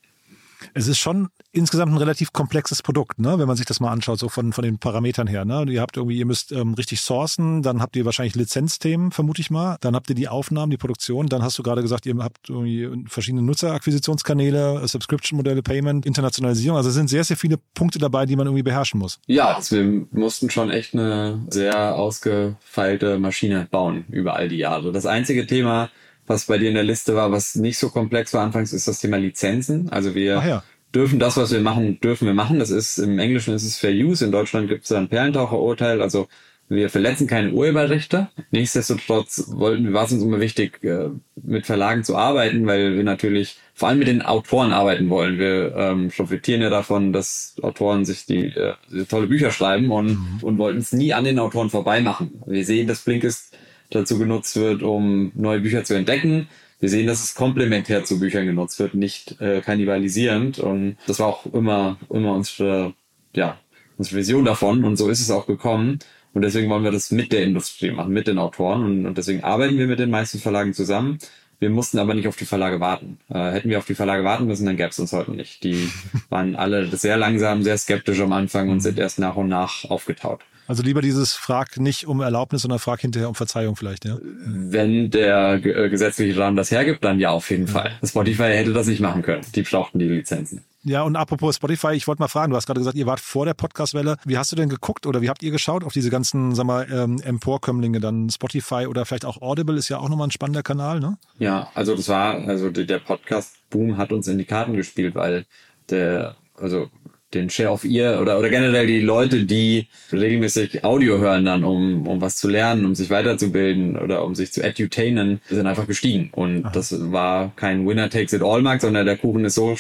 Es 0.74 0.88
ist 0.88 1.00
schon 1.00 1.30
insgesamt 1.56 1.94
ein 1.94 1.98
relativ 1.98 2.34
komplexes 2.34 2.84
Produkt, 2.84 3.20
ne? 3.20 3.40
wenn 3.40 3.48
man 3.48 3.56
sich 3.56 3.66
das 3.66 3.80
mal 3.80 3.92
anschaut, 3.92 4.20
so 4.20 4.30
von, 4.30 4.52
von 4.54 4.64
den 4.64 4.78
Parametern 4.78 5.28
her. 5.28 5.46
Ne? 5.46 5.66
Ihr 5.70 5.82
habt 5.82 5.96
irgendwie, 5.96 6.18
ihr 6.18 6.26
müsst 6.26 6.52
ähm, 6.52 6.74
richtig 6.74 7.02
sourcen, 7.02 7.62
dann 7.62 7.82
habt 7.82 7.96
ihr 7.96 8.04
wahrscheinlich 8.06 8.36
Lizenzthemen, 8.36 9.12
vermute 9.12 9.42
ich 9.42 9.50
mal. 9.50 9.78
Dann 9.82 9.96
habt 9.96 10.10
ihr 10.10 10.16
die 10.16 10.28
Aufnahmen, 10.28 10.70
die 10.70 10.78
Produktion. 10.78 11.28
Dann 11.28 11.44
hast 11.44 11.58
du 11.58 11.64
gerade 11.64 11.82
gesagt, 11.82 12.06
ihr 12.06 12.16
habt 12.20 12.50
irgendwie 12.50 12.90
verschiedene 13.08 13.42
Nutzerakquisitionskanäle, 13.44 14.88
Subscription-Modelle, 14.88 15.64
Payment, 15.64 16.06
Internationalisierung. 16.06 16.78
Also 16.78 16.90
es 16.90 16.96
sind 16.96 17.10
sehr, 17.10 17.24
sehr 17.24 17.38
viele 17.38 17.58
Punkte 17.74 18.00
dabei, 18.00 18.26
die 18.26 18.36
man 18.36 18.48
irgendwie 18.48 18.64
beherrschen 18.64 19.00
muss. 19.00 19.20
Ja, 19.28 19.56
also 19.56 19.78
wir 19.78 20.08
mussten 20.12 20.50
schon 20.50 20.70
echt 20.70 20.94
eine 20.94 21.46
sehr 21.50 21.96
ausgefeilte 21.96 23.18
Maschine 23.18 23.68
bauen 23.72 24.06
über 24.10 24.36
all 24.36 24.50
die 24.50 24.58
Jahre. 24.58 24.92
Das 24.92 25.06
einzige 25.06 25.48
Thema, 25.48 25.90
was 26.28 26.46
bei 26.46 26.58
dir 26.58 26.70
in 26.70 26.76
der 26.76 26.84
Liste 26.84 27.16
war, 27.16 27.32
was 27.32 27.56
nicht 27.56 27.78
so 27.78 27.90
komplex 27.90 28.34
war 28.34 28.44
anfangs, 28.44 28.74
ist 28.74 28.88
das 28.88 29.00
Thema 29.00 29.18
Lizenzen. 29.18 29.90
Also 29.90 30.16
wir 30.16 30.46
ja. 30.46 30.64
Dürfen 30.96 31.20
das, 31.20 31.38
was 31.38 31.52
wir 31.52 31.60
machen, 31.60 32.00
dürfen 32.00 32.26
wir 32.26 32.34
machen. 32.34 32.60
Das 32.60 32.72
ist 32.72 32.98
im 32.98 33.20
Englischen 33.20 33.54
ist 33.54 33.66
es 33.66 33.78
Fair 33.78 33.92
Use. 33.92 34.24
In 34.24 34.32
Deutschland 34.32 34.70
gibt 34.70 34.86
es 34.86 34.92
ein 34.94 35.10
Perlentaucherurteil. 35.10 36.02
Also 36.02 36.28
wir 36.68 36.90
verletzen 36.90 37.28
keine 37.28 37.52
Urheberrechte. 37.52 38.30
Nichtsdestotrotz 38.50 39.52
wollten, 39.52 39.94
war 39.94 40.06
es 40.06 40.14
uns 40.14 40.24
immer 40.24 40.40
wichtig, 40.40 40.84
äh, 40.84 41.10
mit 41.36 41.66
Verlagen 41.66 42.04
zu 42.04 42.16
arbeiten, 42.16 42.66
weil 42.66 42.96
wir 42.96 43.04
natürlich 43.04 43.58
vor 43.76 43.90
allem 43.90 44.00
mit 44.00 44.08
den 44.08 44.24
Autoren 44.24 44.72
arbeiten 44.72 45.10
wollen. 45.10 45.38
Wir 45.38 45.76
ähm, 45.76 46.10
profitieren 46.16 46.62
ja 46.62 46.70
davon, 46.70 47.14
dass 47.14 47.56
Autoren 47.62 48.06
sich 48.06 48.26
die, 48.26 48.48
äh, 48.48 48.74
die 48.92 49.06
tolle 49.06 49.28
Bücher 49.28 49.52
schreiben 49.52 49.92
und, 49.92 50.08
mhm. 50.08 50.40
und 50.42 50.58
wollten 50.58 50.80
es 50.80 50.92
nie 50.92 51.14
an 51.14 51.26
den 51.26 51.38
Autoren 51.38 51.70
vorbei 51.70 52.02
machen. 52.02 52.42
Wir 52.48 52.66
sehen, 52.66 52.88
dass 52.88 53.04
Blinkist 53.04 53.56
dazu 53.92 54.18
genutzt 54.18 54.56
wird, 54.56 54.82
um 54.82 55.32
neue 55.36 55.60
Bücher 55.60 55.84
zu 55.84 55.94
entdecken. 55.94 56.48
Wir 56.80 56.90
sehen, 56.90 57.08
dass 57.08 57.24
es 57.24 57.36
komplementär 57.36 58.04
zu 58.04 58.20
Büchern 58.20 58.46
genutzt 58.46 58.80
wird, 58.80 58.94
nicht 58.94 59.40
äh, 59.42 59.62
kannibalisierend. 59.62 60.60
Und 60.60 60.98
das 61.08 61.20
war 61.20 61.28
auch 61.28 61.46
immer, 61.54 61.98
immer 62.10 62.34
unsere, 62.34 62.94
ja, 63.34 63.58
unsere 63.98 64.18
Vision 64.18 64.46
davon. 64.46 64.84
Und 64.84 64.98
so 64.98 65.10
ist 65.10 65.22
es 65.22 65.32
auch 65.32 65.48
gekommen. 65.48 66.00
Und 66.34 66.42
deswegen 66.42 66.70
wollen 66.70 66.84
wir 66.84 66.92
das 66.92 67.12
mit 67.12 67.32
der 67.32 67.44
Industrie 67.44 67.92
machen, 67.92 68.12
mit 68.12 68.28
den 68.28 68.40
Autoren. 68.40 68.84
Und, 68.84 69.06
und 69.06 69.18
deswegen 69.18 69.44
arbeiten 69.44 69.78
wir 69.78 69.88
mit 69.88 70.00
den 70.00 70.10
meisten 70.10 70.40
Verlagen 70.40 70.74
zusammen. 70.74 71.18
Wir 71.60 71.70
mussten 71.70 72.00
aber 72.00 72.14
nicht 72.14 72.28
auf 72.28 72.36
die 72.36 72.46
Verlage 72.46 72.82
warten. 72.82 73.20
Äh, 73.30 73.52
hätten 73.52 73.70
wir 73.70 73.78
auf 73.78 73.86
die 73.86 73.96
Verlage 73.96 74.26
warten 74.26 74.46
müssen, 74.46 74.66
dann 74.66 74.76
gäbe 74.76 74.90
es 74.90 75.00
uns 75.00 75.14
heute 75.14 75.32
nicht. 75.32 75.64
Die 75.64 75.90
waren 76.30 76.56
alle 76.56 76.88
sehr 76.96 77.18
langsam, 77.18 77.64
sehr 77.64 77.78
skeptisch 77.78 78.20
am 78.20 78.34
Anfang 78.34 78.70
und 78.70 78.82
sind 78.82 79.00
erst 79.00 79.20
nach 79.20 79.38
und 79.38 79.48
nach 79.48 79.86
aufgetaut. 79.86 80.42
Also 80.68 80.84
lieber 80.84 81.02
dieses 81.02 81.34
Frag 81.34 81.78
nicht 81.80 82.08
um 82.08 82.22
Erlaubnis, 82.22 82.64
sondern 82.64 82.80
frag 82.80 83.02
hinterher 83.02 83.30
um 83.30 83.36
Verzeihung 83.36 83.76
vielleicht, 83.76 84.06
ja? 84.06 84.18
Wenn 84.22 85.12
der 85.12 85.64
äh, 85.64 85.90
gesetzliche 85.90 86.40
Rahmen 86.40 86.58
das 86.58 86.72
hergibt, 86.72 87.04
dann 87.04 87.20
ja, 87.20 87.30
auf 87.30 87.50
jeden 87.50 87.68
Fall. 87.68 87.92
Spotify 88.04 88.52
hätte 88.54 88.74
das 88.74 88.88
nicht 88.88 89.00
machen 89.00 89.22
können. 89.22 89.44
Die 89.54 89.62
brauchten 89.62 90.00
die 90.00 90.08
Lizenzen. 90.08 90.64
Ja, 90.88 91.02
und 91.02 91.16
apropos 91.16 91.56
Spotify, 91.56 91.94
ich 91.94 92.08
wollte 92.08 92.22
mal 92.22 92.28
fragen, 92.28 92.52
du 92.52 92.58
hast 92.58 92.68
gerade 92.68 92.80
gesagt, 92.80 92.96
ihr 92.96 93.08
wart 93.08 93.20
vor 93.20 93.46
der 93.46 93.56
Podcastwelle. 93.56 94.18
Wie 94.24 94.38
hast 94.38 94.52
du 94.52 94.56
denn 94.56 94.70
geguckt 94.70 95.08
oder 95.08 95.20
wie 95.24 95.30
habt 95.30 95.42
ihr 95.42 95.50
geschaut 95.50 95.84
auf 95.84 95.94
diese 95.94 96.12
ganzen, 96.12 96.54
sag 96.54 96.68
mal, 96.68 96.88
ähm, 96.92 97.20
Emporkömmlinge 97.24 98.00
dann 98.00 98.30
Spotify 98.30 98.86
oder 98.86 99.04
vielleicht 99.06 99.26
auch 99.26 99.42
Audible 99.42 99.78
ist 99.78 99.90
ja 99.90 99.98
auch 99.98 100.10
nochmal 100.10 100.28
ein 100.28 100.32
spannender 100.32 100.62
Kanal, 100.62 101.00
ne? 101.00 101.18
Ja, 101.40 101.70
also 101.74 101.96
das 101.96 102.08
war, 102.08 102.48
also 102.48 102.70
der 102.70 103.00
Podcast-Boom 103.00 103.98
hat 103.98 104.12
uns 104.12 104.28
in 104.28 104.38
die 104.38 104.46
Karten 104.46 104.74
gespielt, 104.74 105.16
weil 105.16 105.46
der, 105.90 106.36
also 106.56 106.92
den 107.34 107.50
Share 107.50 107.70
of 107.70 107.84
Ear 107.84 108.22
oder, 108.22 108.40
oder 108.40 108.50
generell 108.50 108.88
die 108.88 109.02
Leute, 109.02 109.46
die 109.46 109.88
regelmäßig 110.12 110.84
Audio 110.84 111.18
hören 111.18 111.46
dann, 111.46 111.64
um, 111.64 112.08
um 112.08 112.22
was 112.22 112.38
zu 112.38 112.48
lernen, 112.48 112.86
um 112.86 112.96
sich 112.96 113.10
weiterzubilden 113.10 113.98
oder 113.98 114.24
um 114.24 114.36
sich 114.36 114.54
zu 114.54 114.64
edutainen, 114.64 115.42
sind 115.50 115.68
einfach 115.68 115.88
gestiegen. 115.88 116.30
Und 116.32 116.66
Aha. 116.66 116.72
das 116.74 117.12
war 117.12 117.52
kein 117.56 117.88
Winner 117.88 118.10
takes 118.10 118.34
it 118.34 118.42
all 118.42 118.62
Markt, 118.62 118.82
sondern 118.82 119.06
der 119.06 119.18
Kuchen 119.18 119.44
ist 119.44 119.56
so 119.56 119.76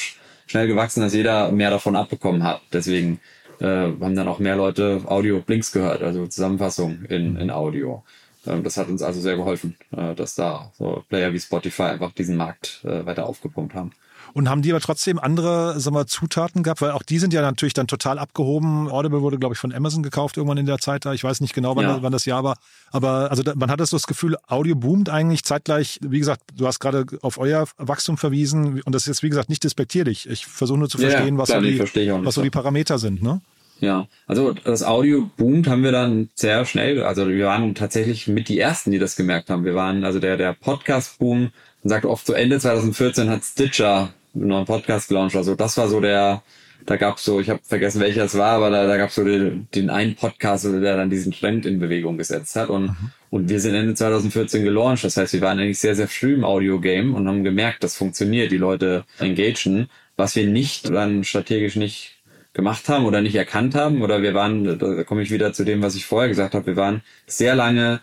schnell 0.47 0.67
gewachsen, 0.67 1.01
dass 1.01 1.13
jeder 1.13 1.51
mehr 1.51 1.69
davon 1.69 1.95
abbekommen 1.95 2.43
hat. 2.43 2.61
Deswegen 2.73 3.19
äh, 3.59 3.65
haben 3.65 4.15
dann 4.15 4.27
auch 4.27 4.39
mehr 4.39 4.55
Leute 4.55 5.01
Audio-Blinks 5.05 5.71
gehört, 5.71 6.01
also 6.01 6.27
Zusammenfassung 6.27 7.03
in, 7.09 7.37
in 7.37 7.51
Audio. 7.51 8.03
Ähm, 8.45 8.63
das 8.63 8.77
hat 8.77 8.89
uns 8.89 9.01
also 9.01 9.21
sehr 9.21 9.37
geholfen, 9.37 9.75
äh, 9.95 10.13
dass 10.13 10.35
da 10.35 10.71
so 10.77 11.03
Player 11.09 11.33
wie 11.33 11.39
Spotify 11.39 11.83
einfach 11.83 12.11
diesen 12.11 12.35
Markt 12.35 12.81
äh, 12.83 13.05
weiter 13.05 13.27
aufgepumpt 13.27 13.73
haben. 13.73 13.91
Und 14.35 14.49
haben 14.49 14.61
die 14.61 14.71
aber 14.71 14.81
trotzdem 14.81 15.17
andere 15.17 15.79
sagen 15.79 15.95
wir, 15.95 16.07
Zutaten 16.07 16.61
gehabt? 16.61 16.81
Weil 16.81 16.91
auch 16.91 17.03
die 17.03 17.19
sind 17.19 17.31
ja 17.31 17.41
natürlich 17.41 17.73
dann 17.73 17.87
total 17.87 18.19
abgehoben. 18.19 18.91
Audible 18.91 19.21
wurde, 19.21 19.39
glaube 19.39 19.53
ich, 19.53 19.59
von 19.59 19.73
Amazon 19.73 20.03
gekauft 20.03 20.35
irgendwann 20.35 20.57
in 20.57 20.65
der 20.65 20.77
Zeit 20.77 21.05
da. 21.05 21.13
Ich 21.13 21.23
weiß 21.23 21.39
nicht 21.39 21.53
genau, 21.53 21.77
wann, 21.77 21.85
ja. 21.85 21.93
das, 21.93 22.01
wann 22.01 22.11
das 22.11 22.25
Jahr 22.25 22.43
war. 22.43 22.57
Aber 22.91 23.31
also 23.31 23.43
man 23.55 23.71
hat 23.71 23.79
so 23.79 23.95
das 23.95 24.07
Gefühl, 24.07 24.35
Audio 24.49 24.75
boomt 24.75 25.09
eigentlich 25.09 25.45
zeitgleich. 25.45 25.99
Wie 26.01 26.19
gesagt, 26.19 26.41
du 26.53 26.67
hast 26.67 26.81
gerade 26.81 27.05
auf 27.21 27.37
euer 27.37 27.65
Wachstum 27.77 28.17
verwiesen. 28.17 28.81
Und 28.81 28.93
das 28.93 29.03
ist 29.03 29.07
jetzt, 29.07 29.23
wie 29.23 29.29
gesagt, 29.29 29.47
nicht 29.47 29.63
despektierlich. 29.63 30.29
Ich 30.29 30.45
versuche 30.45 30.79
nur 30.79 30.89
zu 30.89 30.97
verstehen, 30.97 31.35
ja, 31.35 31.37
was, 31.37 31.47
klar, 31.47 31.61
so, 31.61 31.67
die, 31.67 32.25
was 32.25 32.35
so 32.35 32.41
die 32.41 32.49
Parameter 32.49 32.99
sind. 32.99 33.23
Ne? 33.23 33.39
Ja, 33.79 34.07
also 34.27 34.51
das 34.51 34.83
Audio 34.83 35.29
boomt 35.37 35.67
haben 35.67 35.83
wir 35.83 35.93
dann 35.93 36.29
sehr 36.35 36.65
schnell. 36.65 37.03
Also 37.03 37.27
wir 37.29 37.45
waren 37.45 37.73
tatsächlich 37.73 38.27
mit 38.27 38.49
die 38.49 38.59
ersten, 38.59 38.91
die 38.91 38.99
das 38.99 39.15
gemerkt 39.15 39.49
haben. 39.49 39.63
Wir 39.63 39.75
waren 39.75 40.03
also 40.03 40.19
der 40.19 40.35
der 40.35 40.51
Podcast 40.53 41.19
Boom. 41.19 41.51
Man 41.83 41.89
sagt 41.89 42.05
oft 42.05 42.25
so 42.25 42.33
Ende 42.33 42.59
2014 42.59 43.29
hat 43.29 43.43
Stitcher 43.43 44.13
einen 44.35 44.47
neuen 44.47 44.65
Podcast 44.65 45.07
gelauncht. 45.07 45.35
Also 45.35 45.55
das 45.55 45.77
war 45.77 45.87
so 45.87 45.99
der, 45.99 46.43
da 46.85 46.97
gab's 46.97 47.23
so, 47.23 47.39
ich 47.39 47.49
habe 47.49 47.61
vergessen 47.63 48.01
welcher 48.01 48.25
es 48.25 48.37
war, 48.37 48.53
aber 48.53 48.69
da, 48.69 48.85
da 48.85 48.97
gab's 48.97 49.15
so 49.15 49.23
den, 49.23 49.67
den 49.73 49.89
einen 49.89 50.15
Podcast, 50.15 50.65
der 50.65 50.97
dann 50.97 51.09
diesen 51.09 51.31
Trend 51.31 51.65
in 51.65 51.79
Bewegung 51.79 52.17
gesetzt 52.17 52.55
hat. 52.55 52.69
Und, 52.69 52.87
mhm. 52.87 53.11
und 53.29 53.49
wir 53.49 53.59
sind 53.59 53.75
Ende 53.75 53.95
2014 53.95 54.63
gelauncht. 54.63 55.03
Das 55.03 55.17
heißt, 55.17 55.33
wir 55.33 55.41
waren 55.41 55.59
eigentlich 55.59 55.79
sehr, 55.79 55.95
sehr 55.95 56.07
früh 56.07 56.33
im 56.35 56.43
Audio-Game 56.43 57.15
und 57.15 57.27
haben 57.27 57.43
gemerkt, 57.43 57.83
das 57.83 57.95
funktioniert, 57.95 58.51
die 58.51 58.57
Leute 58.57 59.05
engagen. 59.19 59.89
Was 60.17 60.35
wir 60.35 60.47
nicht 60.47 60.89
dann 60.89 61.23
strategisch 61.23 61.75
nicht 61.75 62.15
gemacht 62.53 62.87
haben 62.87 63.05
oder 63.05 63.21
nicht 63.21 63.35
erkannt 63.35 63.75
haben 63.75 64.01
oder 64.01 64.21
wir 64.21 64.33
waren, 64.33 64.79
da 64.79 65.03
komme 65.03 65.21
ich 65.21 65.31
wieder 65.31 65.51
zu 65.51 65.65
dem, 65.65 65.81
was 65.81 65.95
ich 65.95 66.05
vorher 66.05 66.29
gesagt 66.29 66.55
habe, 66.55 66.67
wir 66.67 66.75
waren 66.77 67.01
sehr 67.27 67.53
lange 67.53 67.99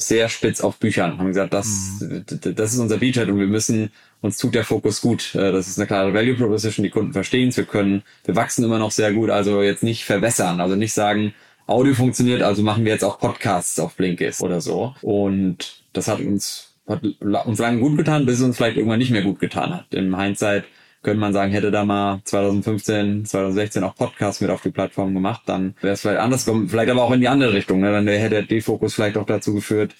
sehr 0.00 0.28
spitz 0.28 0.60
auf 0.60 0.78
Büchern, 0.78 1.18
haben 1.18 1.28
gesagt, 1.28 1.52
das, 1.52 2.00
mhm. 2.00 2.24
das 2.54 2.72
ist 2.72 2.78
unser 2.78 2.98
Beachhead 2.98 3.28
und 3.28 3.38
wir 3.38 3.46
müssen 3.46 3.90
uns 4.22 4.38
tut 4.38 4.54
der 4.54 4.64
Fokus 4.64 5.00
gut. 5.00 5.34
Äh, 5.34 5.52
das 5.52 5.68
ist 5.68 5.78
eine 5.78 5.86
klare 5.86 6.14
Value 6.14 6.34
Proposition, 6.34 6.84
die 6.84 6.90
Kunden 6.90 7.12
verstehen 7.12 7.50
es. 7.50 7.56
Wir 7.56 7.64
können, 7.64 8.02
wir 8.24 8.36
wachsen 8.36 8.64
immer 8.64 8.78
noch 8.78 8.90
sehr 8.90 9.12
gut, 9.12 9.30
also 9.30 9.62
jetzt 9.62 9.82
nicht 9.82 10.04
verwässern, 10.04 10.60
also 10.60 10.74
nicht 10.74 10.92
sagen, 10.92 11.34
Audio 11.66 11.94
funktioniert, 11.94 12.42
also 12.42 12.62
machen 12.62 12.84
wir 12.84 12.92
jetzt 12.92 13.04
auch 13.04 13.20
Podcasts 13.20 13.78
auf 13.78 13.94
Blinkist 13.94 14.40
oder 14.40 14.60
so. 14.60 14.94
Und 15.02 15.82
das 15.92 16.08
hat 16.08 16.20
uns, 16.20 16.74
hat 16.88 17.04
uns 17.22 17.58
lange 17.58 17.80
gut 17.80 17.96
getan, 17.96 18.26
bis 18.26 18.36
es 18.36 18.42
uns 18.42 18.56
vielleicht 18.56 18.76
irgendwann 18.76 18.98
nicht 18.98 19.12
mehr 19.12 19.22
gut 19.22 19.38
getan 19.38 19.74
hat. 19.74 19.94
Im 19.94 20.18
Hindsight 20.18 20.64
könnte 21.02 21.20
man 21.20 21.32
sagen, 21.32 21.52
hätte 21.52 21.70
da 21.70 21.84
mal 21.84 22.20
2015, 22.24 23.24
2016 23.24 23.84
auch 23.84 23.94
Podcasts 23.94 24.40
mit 24.40 24.50
auf 24.50 24.62
die 24.62 24.70
Plattform 24.70 25.14
gemacht, 25.14 25.42
dann 25.46 25.74
wäre 25.80 25.94
es 25.94 26.02
vielleicht 26.02 26.20
anders 26.20 26.44
gekommen, 26.44 26.68
vielleicht 26.68 26.90
aber 26.90 27.02
auch 27.02 27.12
in 27.12 27.20
die 27.20 27.28
andere 27.28 27.52
Richtung. 27.52 27.80
Ne? 27.80 27.90
Dann 27.90 28.06
hätte 28.06 28.30
der 28.30 28.42
Defokus 28.42 28.94
vielleicht 28.94 29.16
auch 29.16 29.26
dazu 29.26 29.54
geführt, 29.54 29.94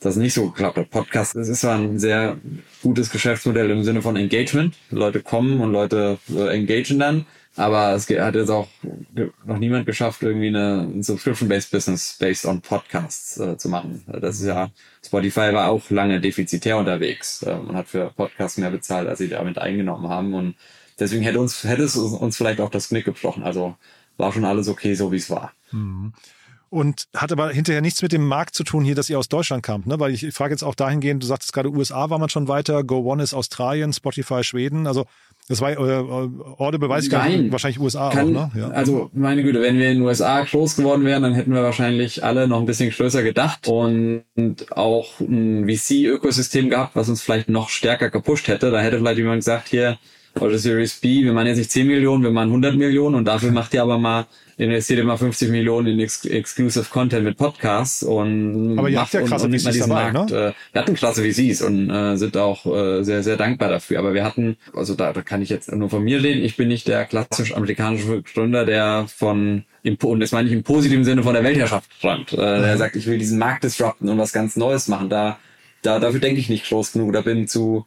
das 0.00 0.16
nicht 0.16 0.34
so 0.34 0.50
geklappt 0.50 0.76
hat. 0.76 0.90
Podcast, 0.90 1.36
das 1.36 1.48
ist 1.48 1.62
zwar 1.62 1.76
ein 1.76 1.98
sehr 1.98 2.36
gutes 2.82 3.10
Geschäftsmodell 3.10 3.70
im 3.70 3.82
Sinne 3.82 4.02
von 4.02 4.16
Engagement. 4.16 4.74
Leute 4.90 5.20
kommen 5.20 5.60
und 5.60 5.72
Leute 5.72 6.18
äh, 6.34 6.54
engagen 6.54 6.98
dann. 6.98 7.26
Aber 7.56 7.92
es 7.92 8.08
hat 8.08 8.34
jetzt 8.34 8.50
auch 8.50 8.68
noch 9.44 9.58
niemand 9.58 9.86
geschafft, 9.86 10.22
irgendwie 10.22 10.48
eine, 10.48 10.82
ein 10.82 11.02
Subscription-based 11.02 11.70
Business 11.70 12.16
based 12.18 12.44
on 12.44 12.60
Podcasts 12.60 13.38
äh, 13.38 13.56
zu 13.56 13.68
machen. 13.68 14.04
Das 14.06 14.40
ist 14.40 14.46
ja, 14.46 14.70
Spotify 15.04 15.52
war 15.52 15.70
auch 15.70 15.88
lange 15.90 16.20
defizitär 16.20 16.76
unterwegs 16.76 17.42
äh, 17.42 17.52
und 17.52 17.74
hat 17.74 17.88
für 17.88 18.10
Podcasts 18.10 18.58
mehr 18.58 18.70
bezahlt, 18.70 19.08
als 19.08 19.18
sie 19.18 19.28
damit 19.28 19.58
eingenommen 19.58 20.08
haben. 20.08 20.34
Und 20.34 20.54
deswegen 20.98 21.22
hätte 21.22 21.40
uns, 21.40 21.64
hätte 21.64 21.84
es 21.84 21.96
uns 21.96 22.36
vielleicht 22.36 22.60
auch 22.60 22.70
das 22.70 22.88
Knick 22.88 23.06
gebrochen. 23.06 23.42
Also 23.42 23.76
war 24.18 24.32
schon 24.32 24.44
alles 24.44 24.68
okay, 24.68 24.94
so 24.94 25.10
wie 25.10 25.16
es 25.16 25.30
war. 25.30 25.52
Mhm 25.72 26.12
und 26.68 27.06
hat 27.14 27.32
aber 27.32 27.50
hinterher 27.50 27.80
nichts 27.80 28.02
mit 28.02 28.12
dem 28.12 28.26
Markt 28.26 28.54
zu 28.54 28.64
tun 28.64 28.84
hier, 28.84 28.94
dass 28.94 29.08
ihr 29.08 29.18
aus 29.18 29.28
Deutschland 29.28 29.62
kamt, 29.62 29.86
ne? 29.86 30.00
Weil 30.00 30.12
ich, 30.12 30.24
ich 30.24 30.34
frage 30.34 30.52
jetzt 30.52 30.64
auch 30.64 30.74
dahingehend, 30.74 31.22
du 31.22 31.26
sagtest 31.26 31.52
gerade 31.52 31.70
USA 31.70 32.10
war 32.10 32.18
man 32.18 32.28
schon 32.28 32.48
weiter, 32.48 32.82
Go 32.84 32.98
One 32.98 33.22
ist 33.22 33.34
Australien, 33.34 33.92
Spotify 33.92 34.42
Schweden, 34.42 34.86
also 34.86 35.06
das 35.48 35.60
war 35.60 35.70
äh, 35.70 36.04
Audible 36.58 36.88
weiß 36.88 37.04
ich 37.04 37.10
gar 37.10 37.28
nicht, 37.28 37.52
wahrscheinlich 37.52 37.78
USA 37.78 38.10
kann, 38.10 38.36
auch, 38.36 38.52
ne? 38.52 38.60
Ja. 38.60 38.68
Also 38.70 39.10
meine 39.12 39.44
Güte, 39.44 39.62
wenn 39.62 39.78
wir 39.78 39.90
in 39.90 39.98
den 39.98 40.02
USA 40.02 40.42
groß 40.42 40.76
geworden 40.76 41.04
wären, 41.04 41.22
dann 41.22 41.34
hätten 41.34 41.54
wir 41.54 41.62
wahrscheinlich 41.62 42.24
alle 42.24 42.48
noch 42.48 42.58
ein 42.58 42.66
bisschen 42.66 42.90
größer 42.90 43.22
gedacht 43.22 43.68
und 43.68 44.24
auch 44.70 45.20
ein 45.20 45.68
VC-Ökosystem 45.68 46.68
gehabt, 46.68 46.96
was 46.96 47.08
uns 47.08 47.22
vielleicht 47.22 47.48
noch 47.48 47.68
stärker 47.68 48.10
gepusht 48.10 48.48
hätte. 48.48 48.72
Da 48.72 48.80
hätte 48.80 48.98
vielleicht 48.98 49.18
jemand 49.18 49.38
gesagt, 49.38 49.68
hier, 49.68 49.98
oder 50.40 50.58
Series 50.58 50.94
B, 50.94 51.24
wir 51.24 51.32
machen 51.32 51.48
jetzt 51.48 51.58
nicht 51.58 51.70
10 51.70 51.86
Millionen, 51.86 52.22
wir 52.22 52.30
machen 52.30 52.48
100 52.48 52.76
Millionen 52.76 53.14
und 53.14 53.24
dafür 53.24 53.52
macht 53.52 53.74
ihr 53.74 53.82
aber 53.82 53.98
mal 53.98 54.26
investiert 54.58 55.00
immer 55.00 55.18
50 55.18 55.50
Millionen 55.50 55.86
in 55.86 56.00
Ex 56.00 56.24
Exclusive 56.24 56.86
Content 56.90 57.24
mit 57.24 57.36
Podcasts 57.36 58.02
und 58.02 58.78
aber 58.78 58.88
ihr 58.88 59.00
habt 59.00 59.12
ja 59.12 59.22
krasse 59.22 59.48
VCs 59.48 59.64
diesen 59.64 59.90
dabei, 59.90 60.12
Markt. 60.12 60.30
Ne? 60.30 60.36
Äh, 60.36 60.52
wir 60.72 60.80
hatten 60.80 60.94
klasse 60.94 61.22
VCs 61.22 61.62
und 61.62 61.90
äh, 61.90 62.16
sind 62.16 62.36
auch 62.36 62.64
äh, 62.64 63.02
sehr, 63.02 63.22
sehr 63.22 63.36
dankbar 63.36 63.68
dafür. 63.68 63.98
Aber 63.98 64.14
wir 64.14 64.24
hatten, 64.24 64.56
also 64.74 64.94
da, 64.94 65.12
da 65.12 65.20
kann 65.20 65.42
ich 65.42 65.50
jetzt 65.50 65.70
nur 65.70 65.90
von 65.90 66.02
mir 66.02 66.22
reden, 66.22 66.42
ich 66.42 66.56
bin 66.56 66.68
nicht 66.68 66.88
der 66.88 67.04
klassisch 67.04 67.54
amerikanische 67.54 68.22
Gründer, 68.22 68.64
der 68.64 69.06
von 69.14 69.64
und 70.02 70.18
das 70.18 70.32
meine 70.32 70.48
ich 70.48 70.54
im 70.54 70.64
positiven 70.64 71.04
Sinne 71.04 71.22
von 71.22 71.34
der 71.34 71.44
Weltherrschaft 71.44 71.88
träumt. 72.00 72.32
Äh, 72.32 72.36
der 72.36 72.74
mhm. 72.74 72.78
sagt, 72.78 72.96
ich 72.96 73.06
will 73.06 73.18
diesen 73.18 73.38
Markt 73.38 73.62
disrupten 73.62 74.08
und 74.08 74.18
was 74.18 74.32
ganz 74.32 74.56
Neues 74.56 74.88
machen. 74.88 75.10
Da, 75.10 75.38
da 75.82 76.00
dafür 76.00 76.18
denke 76.18 76.40
ich 76.40 76.48
nicht 76.48 76.66
groß 76.68 76.92
genug. 76.92 77.12
Da 77.12 77.20
bin 77.20 77.46
zu 77.46 77.86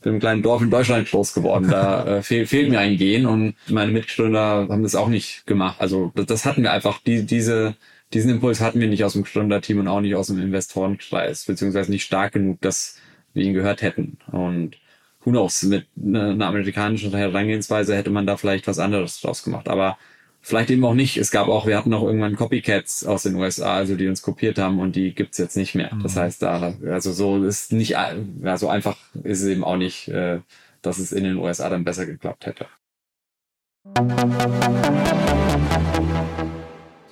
bin 0.00 0.14
im 0.14 0.20
kleinen 0.20 0.42
Dorf 0.42 0.62
in 0.62 0.70
Deutschland 0.70 1.08
groß 1.10 1.34
geworden. 1.34 1.68
Da 1.68 2.18
äh, 2.18 2.22
fehl, 2.22 2.46
fehlt 2.46 2.70
mir 2.70 2.78
ein 2.78 2.96
Gen 2.96 3.26
und 3.26 3.54
meine 3.68 3.92
Mitgründer 3.92 4.68
haben 4.68 4.82
das 4.82 4.94
auch 4.94 5.08
nicht 5.08 5.46
gemacht. 5.46 5.76
Also 5.80 6.12
das, 6.14 6.26
das 6.26 6.44
hatten 6.44 6.62
wir 6.62 6.72
einfach, 6.72 7.00
die, 7.00 7.24
diese, 7.24 7.74
diesen 8.12 8.30
Impuls 8.30 8.60
hatten 8.60 8.80
wir 8.80 8.88
nicht 8.88 9.04
aus 9.04 9.14
dem 9.14 9.24
Gründerteam 9.24 9.80
und 9.80 9.88
auch 9.88 10.00
nicht 10.00 10.14
aus 10.14 10.28
dem 10.28 10.40
Investorenkreis, 10.40 11.44
beziehungsweise 11.46 11.90
nicht 11.90 12.04
stark 12.04 12.32
genug, 12.32 12.60
dass 12.60 12.96
wir 13.34 13.44
ihn 13.44 13.54
gehört 13.54 13.82
hätten. 13.82 14.18
Und 14.30 14.76
who 15.24 15.30
knows, 15.30 15.62
mit 15.64 15.86
einer 15.96 16.34
ne 16.34 16.46
amerikanischen 16.46 17.14
Herangehensweise 17.14 17.96
hätte 17.96 18.10
man 18.10 18.26
da 18.26 18.36
vielleicht 18.36 18.66
was 18.66 18.78
anderes 18.78 19.20
draus 19.20 19.42
gemacht. 19.42 19.68
Aber 19.68 19.98
Vielleicht 20.40 20.70
eben 20.70 20.84
auch 20.84 20.94
nicht. 20.94 21.16
Es 21.16 21.30
gab 21.30 21.48
auch, 21.48 21.66
wir 21.66 21.76
hatten 21.76 21.92
auch 21.92 22.04
irgendwann 22.04 22.36
Copycats 22.36 23.04
aus 23.04 23.24
den 23.24 23.34
USA, 23.34 23.74
also 23.74 23.96
die 23.96 24.08
uns 24.08 24.22
kopiert 24.22 24.58
haben 24.58 24.78
und 24.78 24.96
die 24.96 25.14
gibt's 25.14 25.38
jetzt 25.38 25.56
nicht 25.56 25.74
mehr. 25.74 25.90
Das 26.02 26.14
mhm. 26.14 26.20
heißt, 26.20 26.42
da, 26.42 26.74
also 26.86 27.12
so 27.12 27.44
ist 27.44 27.72
nicht, 27.72 27.90
ja, 27.90 28.56
so 28.56 28.68
einfach 28.68 28.96
ist 29.24 29.42
es 29.42 29.48
eben 29.48 29.64
auch 29.64 29.76
nicht, 29.76 30.08
äh, 30.08 30.40
dass 30.80 30.98
es 30.98 31.12
in 31.12 31.24
den 31.24 31.36
USA 31.36 31.68
dann 31.68 31.84
besser 31.84 32.06
geklappt 32.06 32.46
hätte. 32.46 32.66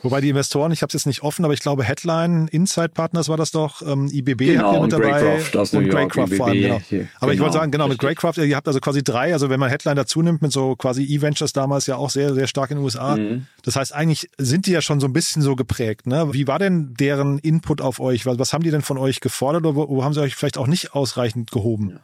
Wobei 0.03 0.21
die 0.21 0.29
Investoren, 0.29 0.73
ich 0.73 0.83
habe 0.83 0.89
es 0.89 0.95
jetzt 0.95 1.07
nicht 1.07 1.23
offen, 1.23 1.45
aber 1.45 1.55
ich 1.55 1.61
glaube 1.61 1.83
Headline, 1.83 2.49
Inside 2.49 2.91
Partners 2.91 3.29
war 3.29 3.37
das 3.37 3.51
doch, 3.51 3.83
ähm, 3.83 4.09
IBB 4.13 4.47
Genau, 4.47 4.65
habt 4.65 4.77
ihr 4.77 4.83
mit 4.83 4.93
dabei 4.93 5.39
aus 5.59 5.73
New 5.73 5.79
und 5.79 5.87
York, 5.87 6.13
Greycroft 6.13 6.35
vor 6.35 6.47
allem, 6.49 6.61
genau. 6.61 6.81
hier. 6.89 7.09
Aber 7.19 7.33
ich 7.33 7.39
Genau, 7.39 7.45
wollte 7.45 7.59
sagen, 7.59 7.73
genau, 7.73 7.85
mit 7.89 7.95
richtig. 8.03 8.19
Greycroft, 8.19 8.39
ihr 8.39 8.57
habt 8.57 8.69
also 8.69 8.81
quasi 8.81 9.03
drei, 9.03 9.33
also 9.33 9.51
wenn 9.51 9.59
man 9.59 9.69
Headline 9.71 9.97
dazu 9.97 10.23
nimmt, 10.23 10.43
mit 10.43 10.53
so 10.53 10.77
quasi 10.77 11.03
E-Ventures 11.03 11.53
damals 11.53 11.87
ja 11.87 11.97
auch 11.97 12.11
sehr, 12.11 12.35
sehr 12.35 12.47
stark 12.47 12.71
in 12.71 12.77
den 12.77 12.85
USA. 12.85 13.17
Mhm. 13.17 13.47
Das 13.63 13.77
heißt, 13.77 13.95
eigentlich 13.95 14.29
sind 14.39 14.67
die 14.67 14.73
ja 14.73 14.83
schon 14.83 15.01
so 15.01 15.07
ein 15.07 15.13
bisschen 15.13 15.43
so 15.43 15.57
geprägt. 15.57 16.07
Ne? 16.07 16.33
Wie 16.33 16.47
war 16.47 16.59
denn 16.59 16.95
deren 16.95 17.39
Input 17.39 17.81
auf 17.81 17.99
euch? 17.99 18.27
Was, 18.27 18.39
was 18.39 18.53
haben 18.53 18.63
die 18.63 18.71
denn 18.71 18.83
von 18.83 18.99
euch 18.99 19.21
gefordert 19.21 19.65
oder 19.65 19.75
wo, 19.77 19.89
wo 19.89 20.05
haben 20.05 20.13
sie 20.15 20.21
euch 20.21 20.37
vielleicht 20.37 20.59
auch 20.59 20.67
nicht 20.67 20.95
ausreichend 20.95 21.51
gehoben? 21.51 21.99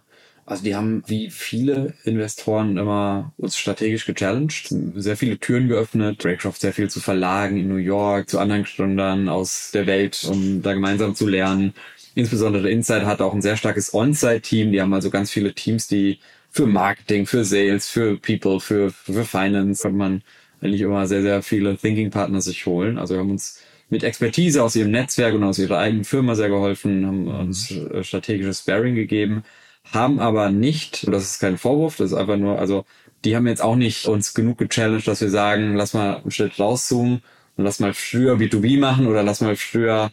Also 0.44 0.64
die 0.64 0.74
haben 0.74 1.05
wie 1.07 1.31
viele 1.31 1.94
Investoren 2.05 2.76
immer 2.76 3.33
uns 3.37 3.57
strategisch 3.57 4.07
gechallenged, 4.07 4.74
sehr 4.96 5.16
viele 5.16 5.38
Türen 5.38 5.68
geöffnet, 5.68 6.18
Greycroft 6.18 6.61
sehr 6.61 6.72
viel 6.72 6.90
zu 6.90 7.00
Verlagen 7.00 7.59
in 7.59 7.68
New 7.68 7.76
York, 7.76 8.28
zu 8.28 8.40
anderen 8.40 8.64
Gründern 8.64 9.28
aus 9.28 9.70
der 9.72 9.87
Welt, 9.87 10.24
um 10.28 10.61
da 10.61 10.74
gemeinsam 10.74 11.14
zu 11.14 11.28
lernen. 11.28 11.74
Insbesondere 12.14 12.70
Inside 12.70 13.07
hat 13.07 13.20
auch 13.20 13.35
ein 13.35 13.42
sehr 13.42 13.57
starkes 13.57 13.94
On-Site-Team, 13.94 14.72
die 14.72 14.81
haben 14.81 14.92
also 14.92 15.11
ganz 15.11 15.31
viele 15.31 15.55
Teams, 15.55 15.87
die 15.87 16.18
für 16.50 16.66
Marketing, 16.66 17.26
für 17.26 17.44
Sales, 17.44 17.88
für 17.88 18.18
People, 18.18 18.61
für, 18.61 18.90
für 18.90 19.24
Finance 19.24 19.83
kann 19.83 19.96
man 19.96 20.22
eigentlich 20.61 20.83
immer 20.83 21.07
sehr, 21.07 21.22
sehr 21.22 21.42
viele 21.42 21.76
Thinking-Partner 21.76 22.40
sich 22.40 22.66
holen. 22.66 22.98
Also 22.98 23.14
wir 23.14 23.20
haben 23.20 23.31
uns 23.31 23.62
mit 23.88 24.05
Expertise 24.05 24.62
aus 24.62 24.76
ihrem 24.76 24.90
Netzwerk 24.90 25.35
und 25.35 25.44
aus 25.44 25.59
ihrer 25.59 25.78
eigenen 25.78 26.05
Firma 26.05 26.35
sehr 26.35 26.48
geholfen, 26.48 27.07
haben 27.07 27.28
uns 27.28 27.70
äh, 27.70 28.05
strategisches 28.05 28.61
Sparring 28.61 28.94
gegeben, 28.94 29.44
haben 29.90 30.20
aber 30.20 30.50
nicht, 30.50 31.04
und 31.04 31.12
das 31.12 31.24
ist 31.24 31.40
kein 31.40 31.58
Vorwurf, 31.58 31.96
das 31.96 32.12
ist 32.12 32.16
einfach 32.16 32.36
nur, 32.36 32.58
also 32.58 32.84
die 33.24 33.36
haben 33.36 33.46
jetzt 33.46 33.62
auch 33.62 33.76
nicht 33.76 34.06
uns 34.06 34.34
genug 34.34 34.58
gechallenged, 34.58 35.06
dass 35.06 35.20
wir 35.20 35.30
sagen, 35.30 35.76
lass 35.76 35.94
mal 35.94 36.16
einen 36.16 36.30
Schritt 36.30 36.58
rauszoomen 36.58 37.22
und 37.56 37.64
lass 37.64 37.80
mal 37.80 37.94
früher 37.94 38.36
B2B 38.36 38.78
machen 38.78 39.06
oder 39.06 39.22
lass 39.22 39.40
mal 39.40 39.56
früher 39.56 40.10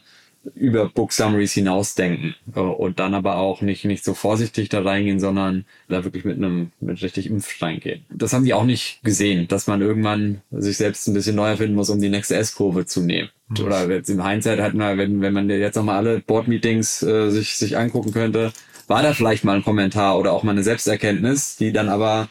über 0.54 0.88
Book 0.88 1.12
Summaries 1.12 1.52
hinausdenken 1.52 2.34
Äh, 2.54 2.60
und 2.60 2.98
dann 2.98 3.14
aber 3.14 3.36
auch 3.36 3.60
nicht 3.60 3.84
nicht 3.84 4.04
so 4.04 4.14
vorsichtig 4.14 4.68
da 4.70 4.82
reingehen, 4.82 5.20
sondern 5.20 5.66
da 5.88 6.04
wirklich 6.04 6.24
mit 6.24 6.36
einem 6.38 6.72
mit 6.80 7.02
richtig 7.02 7.26
Impf 7.26 7.60
reingehen. 7.60 8.04
Das 8.10 8.32
haben 8.32 8.44
die 8.44 8.54
auch 8.54 8.64
nicht 8.64 9.02
gesehen, 9.02 9.48
dass 9.48 9.66
man 9.66 9.82
irgendwann 9.82 10.40
sich 10.50 10.76
selbst 10.78 11.06
ein 11.08 11.14
bisschen 11.14 11.36
neu 11.36 11.48
erfinden 11.48 11.74
muss, 11.74 11.90
um 11.90 12.00
die 12.00 12.08
nächste 12.08 12.36
S-Kurve 12.36 12.86
zu 12.86 13.02
nehmen. 13.02 13.28
Oder 13.62 13.90
jetzt 13.90 14.08
im 14.08 14.24
Hindsight 14.26 14.60
hat 14.60 14.74
man, 14.74 14.96
wenn 14.96 15.20
wenn 15.20 15.32
man 15.32 15.50
jetzt 15.50 15.76
nochmal 15.76 15.96
alle 15.96 16.20
Board-Meetings 16.20 17.02
äh, 17.02 17.30
sich 17.30 17.56
sich 17.56 17.76
angucken 17.76 18.12
könnte, 18.12 18.52
war 18.90 19.04
da 19.04 19.14
vielleicht 19.14 19.44
mal 19.44 19.54
ein 19.54 19.64
Kommentar 19.64 20.18
oder 20.18 20.32
auch 20.32 20.42
mal 20.42 20.50
eine 20.50 20.64
Selbsterkenntnis, 20.64 21.56
die 21.56 21.72
dann 21.72 21.88
aber 21.88 22.28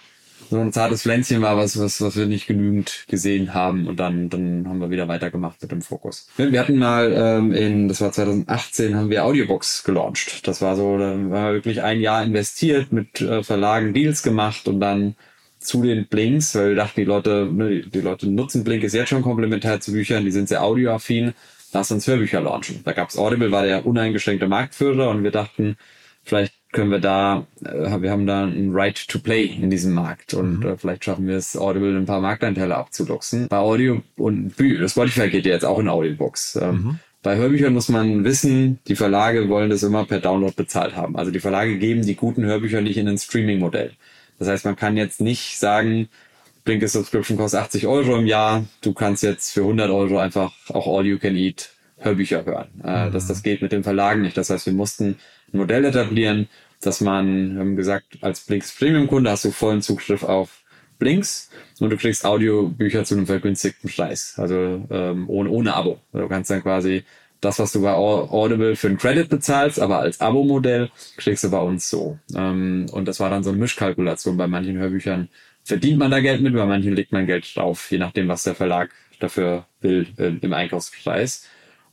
so 0.49 0.59
ein 0.59 0.73
zartes 0.73 1.03
Pflänzchen 1.03 1.41
war, 1.41 1.55
was, 1.55 1.79
was, 1.79 2.01
was 2.01 2.17
wir 2.17 2.25
nicht 2.25 2.47
genügend 2.47 3.05
gesehen 3.07 3.53
haben. 3.53 3.87
Und 3.87 3.99
dann, 3.99 4.29
dann 4.29 4.67
haben 4.67 4.79
wir 4.79 4.89
wieder 4.89 5.07
weitergemacht 5.07 5.61
mit 5.61 5.71
dem 5.71 5.81
Fokus. 5.81 6.27
Wir 6.35 6.59
hatten 6.59 6.77
mal 6.77 7.13
ähm, 7.15 7.53
in, 7.53 7.87
das 7.87 8.01
war 8.01 8.11
2018, 8.11 8.95
haben 8.95 9.09
wir 9.09 9.23
Audiobooks 9.23 9.85
gelauncht. 9.85 10.45
Das 10.47 10.61
war 10.61 10.75
so, 10.75 10.97
da 10.97 11.15
wir 11.15 11.53
wirklich 11.53 11.81
ein 11.81 12.01
Jahr 12.01 12.23
investiert, 12.23 12.91
mit 12.91 13.21
äh, 13.21 13.41
Verlagen 13.41 13.93
Deals 13.93 14.21
gemacht 14.21 14.67
und 14.67 14.81
dann 14.81 15.15
zu 15.59 15.81
den 15.81 16.07
Blinks, 16.07 16.55
weil 16.55 16.69
wir 16.69 16.75
dachten, 16.75 16.99
die 16.99 17.05
Leute, 17.05 17.47
ne, 17.49 17.83
die 17.83 18.01
Leute 18.01 18.29
nutzen 18.29 18.65
Blink 18.65 18.83
ist 18.83 18.93
jetzt 18.93 19.09
schon 19.09 19.21
komplementär 19.21 19.79
zu 19.79 19.93
Büchern, 19.93 20.25
die 20.25 20.31
sind 20.31 20.49
sehr 20.49 20.63
audioaffin, 20.63 21.33
lass 21.71 21.91
uns 21.91 22.05
Hörbücher 22.05 22.41
launchen. 22.41 22.81
Da 22.83 22.91
gab's 22.91 23.17
Audible, 23.17 23.51
war 23.51 23.63
der 23.63 23.85
uneingeschränkte 23.85 24.47
Marktführer 24.47 25.09
und 25.09 25.23
wir 25.23 25.31
dachten, 25.31 25.77
vielleicht 26.29 26.53
können 26.71 26.91
wir 26.91 26.99
da, 26.99 27.47
äh, 27.65 28.01
wir 28.01 28.11
haben 28.11 28.27
da 28.27 28.45
ein 28.45 28.69
Right 28.71 29.07
to 29.07 29.19
Play 29.19 29.45
in 29.45 29.69
diesem 29.69 29.93
Markt 29.93 30.33
und 30.33 30.63
äh, 30.63 30.77
vielleicht 30.77 31.03
schaffen 31.03 31.27
wir 31.27 31.35
es, 31.35 31.57
Audible 31.57 31.97
ein 31.97 32.05
paar 32.05 32.21
Marktanteile 32.21 32.75
abzuluxen. 32.75 33.47
Bei 33.47 33.57
Audio 33.57 34.01
und 34.15 34.55
Bü 34.55 34.87
Spotify 34.87 35.29
geht 35.29 35.45
ja 35.45 35.53
jetzt 35.53 35.65
auch 35.65 35.79
in 35.79 35.89
Audiobooks. 35.89 36.55
Ähm, 36.55 36.99
Bei 37.21 37.35
Hörbüchern 37.35 37.73
muss 37.73 37.89
man 37.89 38.23
wissen, 38.23 38.79
die 38.87 38.95
Verlage 38.95 39.49
wollen 39.49 39.69
das 39.69 39.83
immer 39.83 40.05
per 40.05 40.21
Download 40.21 40.53
bezahlt 40.55 40.95
haben. 40.95 41.17
Also 41.17 41.31
die 41.31 41.41
Verlage 41.41 41.77
geben 41.77 42.05
die 42.05 42.15
guten 42.15 42.45
Hörbücher 42.45 42.79
nicht 42.79 42.97
in 42.97 43.09
ein 43.09 43.17
Streaming-Modell. 43.17 43.91
Das 44.37 44.47
heißt, 44.47 44.63
man 44.63 44.77
kann 44.77 44.95
jetzt 44.95 45.19
nicht 45.19 45.59
sagen, 45.59 46.07
Blinkist 46.63 46.93
Subscription 46.93 47.37
kostet 47.37 47.59
80 47.59 47.87
Euro 47.87 48.15
im 48.17 48.25
Jahr, 48.25 48.63
du 48.81 48.93
kannst 48.93 49.23
jetzt 49.23 49.51
für 49.51 49.61
100 49.61 49.89
Euro 49.89 50.17
einfach 50.17 50.53
auch 50.69 50.87
All 50.87 51.05
You 51.05 51.17
Can 51.17 51.35
Eat 51.35 51.71
Hörbücher 51.97 52.45
hören. 52.45 52.67
Äh, 52.83 53.11
das, 53.11 53.27
das 53.27 53.43
geht 53.43 53.61
mit 53.61 53.71
den 53.71 53.83
Verlagen 53.83 54.21
nicht. 54.21 54.37
Das 54.37 54.49
heißt, 54.49 54.65
wir 54.65 54.73
mussten 54.73 55.17
ein 55.53 55.57
Modell 55.57 55.85
etablieren, 55.85 56.47
dass 56.81 57.01
man, 57.01 57.53
wir 57.55 57.59
haben 57.59 57.75
gesagt, 57.75 58.17
als 58.21 58.41
Blinks 58.41 58.75
Premium-Kunde 58.77 59.29
hast 59.29 59.45
du 59.45 59.51
vollen 59.51 59.81
Zugriff 59.81 60.23
auf 60.23 60.63
Blinks 60.97 61.49
und 61.79 61.89
du 61.89 61.97
kriegst 61.97 62.25
Audiobücher 62.25 63.03
zu 63.05 63.15
einem 63.15 63.25
vergünstigten 63.25 63.89
Preis. 63.89 64.33
Also 64.37 64.85
ähm, 64.89 65.29
ohne, 65.29 65.49
ohne 65.49 65.73
Abo. 65.73 65.99
Du 66.13 66.27
kannst 66.27 66.49
dann 66.49 66.61
quasi 66.61 67.03
das, 67.41 67.57
was 67.59 67.71
du 67.71 67.81
bei 67.81 67.93
Audible 67.93 68.75
für 68.75 68.87
einen 68.87 68.97
Credit 68.97 69.29
bezahlst, 69.29 69.79
aber 69.79 69.99
als 69.99 70.19
Abo-Modell 70.19 70.89
kriegst 71.17 71.43
du 71.43 71.51
bei 71.51 71.59
uns 71.59 71.89
so. 71.89 72.19
Ähm, 72.35 72.87
und 72.91 73.07
das 73.07 73.19
war 73.19 73.29
dann 73.29 73.43
so 73.43 73.49
eine 73.49 73.59
Mischkalkulation. 73.59 74.37
Bei 74.37 74.47
manchen 74.47 74.77
Hörbüchern 74.77 75.29
verdient 75.63 75.99
man 75.99 76.11
da 76.11 76.19
Geld 76.19 76.41
mit, 76.41 76.53
bei 76.53 76.65
manchen 76.65 76.93
legt 76.93 77.11
man 77.11 77.25
Geld 77.25 77.55
drauf, 77.55 77.89
je 77.91 77.97
nachdem, 77.97 78.27
was 78.27 78.43
der 78.43 78.55
Verlag 78.55 78.91
dafür 79.19 79.65
will 79.81 80.07
äh, 80.17 80.33
im 80.41 80.53
Einkaufspreis. 80.53 81.47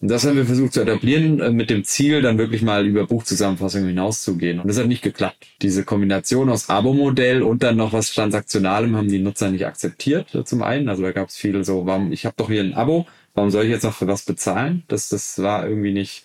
Und 0.07 0.13
das 0.13 0.25
haben 0.25 0.37
wir 0.37 0.47
versucht 0.47 0.73
zu 0.73 0.83
etablieren, 0.83 1.41
äh, 1.41 1.51
mit 1.51 1.69
dem 1.69 1.83
Ziel, 1.83 2.23
dann 2.23 2.39
wirklich 2.39 2.63
mal 2.63 2.87
über 2.87 3.09
Buchzusammenfassungen 3.09 3.89
hinauszugehen. 3.89 4.61
Und 4.61 4.69
das 4.69 4.79
hat 4.79 4.87
nicht 4.87 5.03
geklappt. 5.03 5.49
Diese 5.63 5.83
Kombination 5.83 6.49
aus 6.49 6.71
Abo-Modell 6.71 7.43
und 7.43 7.65
dann 7.65 7.77
noch 7.77 7.93
was 7.93 8.15
Transaktionalem 8.15 8.95
haben 8.95 9.09
die 9.09 9.19
Nutzer 9.19 9.51
nicht 9.51 9.67
akzeptiert, 9.67 10.33
äh, 10.33 10.45
zum 10.45 10.63
einen. 10.63 10.89
Also 10.89 11.03
da 11.03 11.11
gab 11.11 11.31
es 11.31 11.37
viele 11.37 11.65
so, 11.65 11.87
warum, 11.87 12.13
ich 12.13 12.25
habe 12.25 12.37
doch 12.37 12.49
hier 12.49 12.63
ein 12.63 12.75
Abo, 12.75 13.09
warum 13.35 13.51
soll 13.51 13.65
ich 13.65 13.71
jetzt 13.71 13.83
noch 13.83 13.97
für 13.97 14.07
was 14.07 14.23
bezahlen? 14.23 14.85
Das, 14.87 15.09
das 15.09 15.43
war 15.43 15.69
irgendwie 15.69 15.93
nicht 15.93 16.25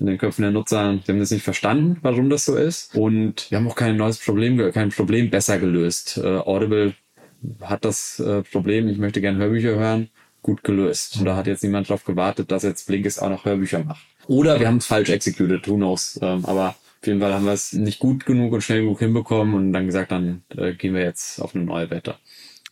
in 0.00 0.06
den 0.06 0.18
Köpfen 0.18 0.42
der 0.42 0.50
Nutzer, 0.50 0.94
die 0.94 1.12
haben 1.12 1.20
das 1.20 1.30
nicht 1.30 1.44
verstanden, 1.44 1.98
warum 2.02 2.28
das 2.28 2.44
so 2.44 2.56
ist. 2.56 2.96
Und 2.96 3.48
wir 3.52 3.58
haben 3.58 3.68
auch 3.68 3.76
kein 3.76 3.96
neues 3.96 4.18
Problem, 4.18 4.72
kein 4.72 4.88
Problem 4.88 5.30
besser 5.30 5.60
gelöst. 5.60 6.18
Äh, 6.18 6.38
Audible 6.38 6.94
hat 7.60 7.84
das 7.84 8.18
äh, 8.18 8.42
Problem, 8.42 8.88
ich 8.88 8.98
möchte 8.98 9.20
gerne 9.20 9.38
Hörbücher 9.38 9.76
hören, 9.76 10.10
gut 10.42 10.64
gelöst. 10.64 11.18
Und 11.18 11.24
da 11.24 11.36
hat 11.36 11.46
jetzt 11.46 11.62
niemand 11.62 11.88
drauf 11.88 12.04
gewartet, 12.04 12.50
dass 12.50 12.62
jetzt 12.62 12.86
Blinkist 12.86 13.22
auch 13.22 13.30
noch 13.30 13.44
Hörbücher 13.44 13.84
macht. 13.84 14.04
Oder 14.26 14.60
wir 14.60 14.68
haben 14.68 14.76
es 14.76 14.86
falsch 14.86 15.10
executed, 15.10 15.66
who 15.68 15.76
knows. 15.76 16.18
Ähm, 16.22 16.44
aber 16.44 16.76
auf 17.00 17.06
jeden 17.06 17.20
Fall 17.20 17.34
haben 17.34 17.44
wir 17.44 17.52
es 17.52 17.72
nicht 17.72 17.98
gut 17.98 18.26
genug 18.26 18.52
und 18.52 18.62
schnell 18.62 18.82
genug 18.82 19.00
hinbekommen 19.00 19.54
und 19.54 19.72
dann 19.72 19.86
gesagt, 19.86 20.12
dann 20.12 20.42
äh, 20.56 20.72
gehen 20.74 20.94
wir 20.94 21.02
jetzt 21.02 21.40
auf 21.40 21.54
eine 21.54 21.64
neue 21.64 21.90
Wette. 21.90 22.16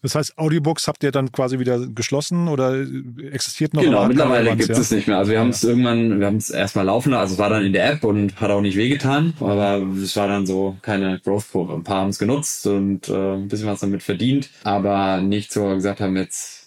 Das 0.02 0.14
heißt, 0.14 0.38
Audiobooks 0.38 0.88
habt 0.88 1.02
ihr 1.04 1.10
dann 1.10 1.30
quasi 1.30 1.58
wieder 1.58 1.86
geschlossen 1.86 2.48
oder 2.48 2.86
existiert 3.30 3.74
noch? 3.74 3.82
Genau, 3.82 4.06
mittlerweile 4.06 4.56
gibt 4.56 4.70
ja? 4.70 4.78
es 4.78 4.90
nicht 4.90 5.06
mehr. 5.06 5.18
Also 5.18 5.32
wir 5.32 5.40
haben 5.40 5.50
es 5.50 5.62
irgendwann, 5.62 6.20
wir 6.20 6.26
haben 6.26 6.36
es 6.36 6.48
erstmal 6.48 6.86
laufen, 6.86 7.12
also 7.12 7.34
es 7.34 7.38
war 7.38 7.50
dann 7.50 7.64
in 7.64 7.74
der 7.74 7.90
App 7.92 8.04
und 8.04 8.40
hat 8.40 8.50
auch 8.50 8.62
nicht 8.62 8.76
wehgetan, 8.76 9.34
aber 9.40 9.84
es 10.02 10.16
war 10.16 10.26
dann 10.26 10.46
so 10.46 10.76
keine 10.80 11.20
Growth-Kurve. 11.20 11.74
Ein 11.74 11.84
paar 11.84 12.00
haben 12.00 12.10
es 12.10 12.18
genutzt 12.18 12.66
und 12.66 13.08
äh, 13.08 13.34
ein 13.34 13.48
bisschen 13.48 13.66
was 13.66 13.80
damit 13.80 14.02
verdient, 14.02 14.48
aber 14.64 15.20
nicht 15.20 15.52
so 15.52 15.68
gesagt 15.74 16.00
haben 16.00 16.16
jetzt, 16.16 16.59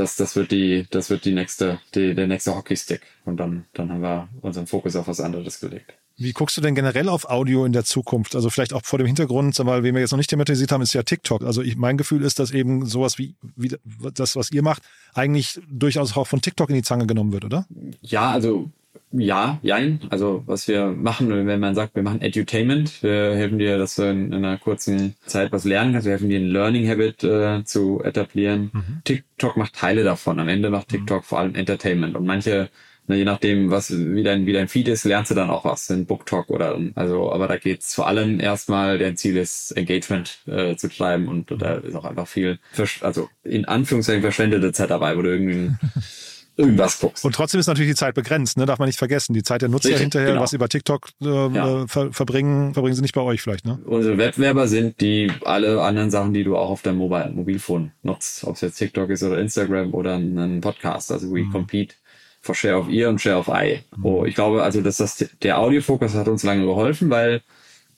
das, 0.00 0.16
das 0.16 0.34
wird 0.34 0.50
die, 0.50 0.86
das 0.90 1.10
wird 1.10 1.24
die 1.24 1.32
nächste, 1.32 1.78
die, 1.94 2.14
der 2.14 2.26
nächste 2.26 2.56
Hockeystick. 2.56 3.02
Und 3.24 3.36
dann, 3.36 3.66
dann 3.74 3.92
haben 3.92 4.00
wir 4.00 4.28
unseren 4.40 4.66
Fokus 4.66 4.96
auf 4.96 5.06
was 5.06 5.20
anderes 5.20 5.60
gelegt. 5.60 5.94
Wie 6.16 6.32
guckst 6.32 6.56
du 6.56 6.60
denn 6.60 6.74
generell 6.74 7.08
auf 7.08 7.30
Audio 7.30 7.64
in 7.64 7.72
der 7.72 7.84
Zukunft? 7.84 8.34
Also 8.34 8.50
vielleicht 8.50 8.74
auch 8.74 8.84
vor 8.84 8.98
dem 8.98 9.06
Hintergrund, 9.06 9.58
wen 9.58 9.94
wir 9.94 10.00
jetzt 10.00 10.10
noch 10.10 10.18
nicht 10.18 10.28
thematisiert 10.28 10.72
haben, 10.72 10.82
ist 10.82 10.92
ja 10.92 11.02
TikTok. 11.02 11.44
Also 11.44 11.62
ich, 11.62 11.76
mein 11.76 11.96
Gefühl 11.96 12.22
ist, 12.22 12.38
dass 12.38 12.50
eben 12.50 12.84
sowas 12.84 13.18
wie, 13.18 13.34
wie 13.56 13.74
das, 14.12 14.36
was 14.36 14.50
ihr 14.50 14.62
macht, 14.62 14.82
eigentlich 15.14 15.60
durchaus 15.70 16.16
auch 16.16 16.26
von 16.26 16.42
TikTok 16.42 16.68
in 16.68 16.76
die 16.76 16.82
Zange 16.82 17.06
genommen 17.06 17.32
wird, 17.32 17.44
oder? 17.44 17.66
Ja, 18.02 18.30
also 18.30 18.70
ja, 19.12 19.58
jein. 19.62 20.00
Also 20.10 20.44
was 20.46 20.68
wir 20.68 20.86
machen, 20.86 21.30
wenn 21.46 21.60
man 21.60 21.74
sagt, 21.74 21.96
wir 21.96 22.02
machen 22.02 22.22
Edutainment, 22.22 23.02
wir 23.02 23.34
helfen 23.34 23.58
dir, 23.58 23.76
dass 23.76 23.96
du 23.96 24.02
in, 24.02 24.26
in 24.26 24.44
einer 24.44 24.58
kurzen 24.58 25.16
Zeit 25.26 25.50
was 25.50 25.64
lernen 25.64 25.92
kannst. 25.92 26.06
Wir 26.06 26.12
helfen 26.12 26.28
dir, 26.28 26.38
ein 26.38 26.46
Learning 26.46 26.88
Habit 26.88 27.24
äh, 27.24 27.64
zu 27.64 28.02
etablieren. 28.04 28.70
TikTok 29.04 29.56
macht 29.56 29.74
Teile 29.74 30.04
davon. 30.04 30.38
Am 30.38 30.48
Ende 30.48 30.70
macht 30.70 30.88
TikTok 30.88 31.24
vor 31.24 31.40
allem 31.40 31.56
Entertainment. 31.56 32.16
Und 32.16 32.24
manche, 32.24 32.70
na, 33.08 33.16
je 33.16 33.24
nachdem, 33.24 33.72
was 33.72 33.90
wie 33.90 34.22
dein, 34.22 34.46
wie 34.46 34.52
dein 34.52 34.68
Feed 34.68 34.86
ist, 34.86 35.02
lernst 35.02 35.32
du 35.32 35.34
dann 35.34 35.50
auch 35.50 35.64
was, 35.64 35.90
in 35.90 36.06
Booktalk 36.06 36.48
oder 36.48 36.78
also, 36.94 37.32
aber 37.32 37.48
da 37.48 37.56
geht's 37.56 37.94
vor 37.94 38.06
allem 38.06 38.38
erstmal, 38.38 38.98
der 38.98 39.16
Ziel 39.16 39.36
ist, 39.36 39.72
Engagement 39.72 40.38
äh, 40.46 40.76
zu 40.76 40.88
treiben 40.88 41.26
und 41.26 41.50
da 41.50 41.74
ist 41.74 41.96
auch 41.96 42.04
einfach 42.04 42.28
viel, 42.28 42.60
also 43.00 43.28
in 43.42 43.64
Anführungszeichen 43.64 44.22
verschwendete 44.22 44.72
Zeit 44.72 44.90
dabei, 44.90 45.16
wo 45.16 45.22
du 45.22 45.30
irgendwie 45.30 45.74
irgendwas 46.60 47.00
guckst. 47.00 47.24
Und 47.24 47.34
trotzdem 47.34 47.60
ist 47.60 47.66
natürlich 47.66 47.90
die 47.90 47.96
Zeit 47.96 48.14
begrenzt, 48.14 48.56
ne? 48.56 48.66
darf 48.66 48.78
man 48.78 48.86
nicht 48.86 48.98
vergessen. 48.98 49.34
Die 49.34 49.42
Zeit 49.42 49.62
der 49.62 49.68
Nutzer 49.68 49.88
Richtig, 49.88 50.02
hinterher, 50.02 50.28
genau. 50.30 50.42
was 50.42 50.50
sie 50.50 50.58
bei 50.58 50.68
TikTok 50.68 51.08
äh, 51.20 51.26
Ja. 51.26 51.82
äh, 51.82 51.88
ver 51.88 52.12
verbringen, 52.12 52.72
verbringen 52.74 52.94
sie 52.96 53.02
nicht 53.02 53.14
bei 53.14 53.20
euch 53.22 53.42
vielleicht, 53.42 53.64
ne? 53.66 53.78
Unsere 53.84 54.16
Wettbewerber 54.18 54.68
sind 54.68 55.00
die 55.00 55.30
alle 55.44 55.80
anderen 55.82 56.10
Sachen, 56.10 56.32
die 56.32 56.44
du 56.44 56.56
auch 56.56 56.70
auf 56.70 56.82
deinem 56.82 56.98
Mobile 56.98 57.30
Mobilphone 57.34 57.92
nutzt, 58.02 58.44
ob 58.44 58.54
es 58.54 58.60
jetzt 58.60 58.76
TikTok 58.78 59.10
ist 59.10 59.22
oder 59.22 59.38
Instagram 59.38 59.92
oder 59.94 60.16
ein 60.16 60.60
Podcast. 60.60 61.10
Also 61.10 61.30
we 61.30 61.44
compete 61.50 61.94
for 62.42 62.54
Share 62.54 62.78
of 62.78 62.88
Ear 62.88 63.10
und 63.10 63.20
Share 63.20 63.36
of 63.38 63.48
Eye. 63.48 63.80
Oh, 64.02 64.24
ich 64.24 64.34
glaube, 64.34 64.62
also 64.62 64.80
dass 64.80 64.96
das 64.98 65.24
der 65.42 65.58
Audiofokus 65.58 66.14
hat 66.14 66.28
uns 66.28 66.42
lange 66.42 66.64
geholfen, 66.64 67.10
weil 67.10 67.42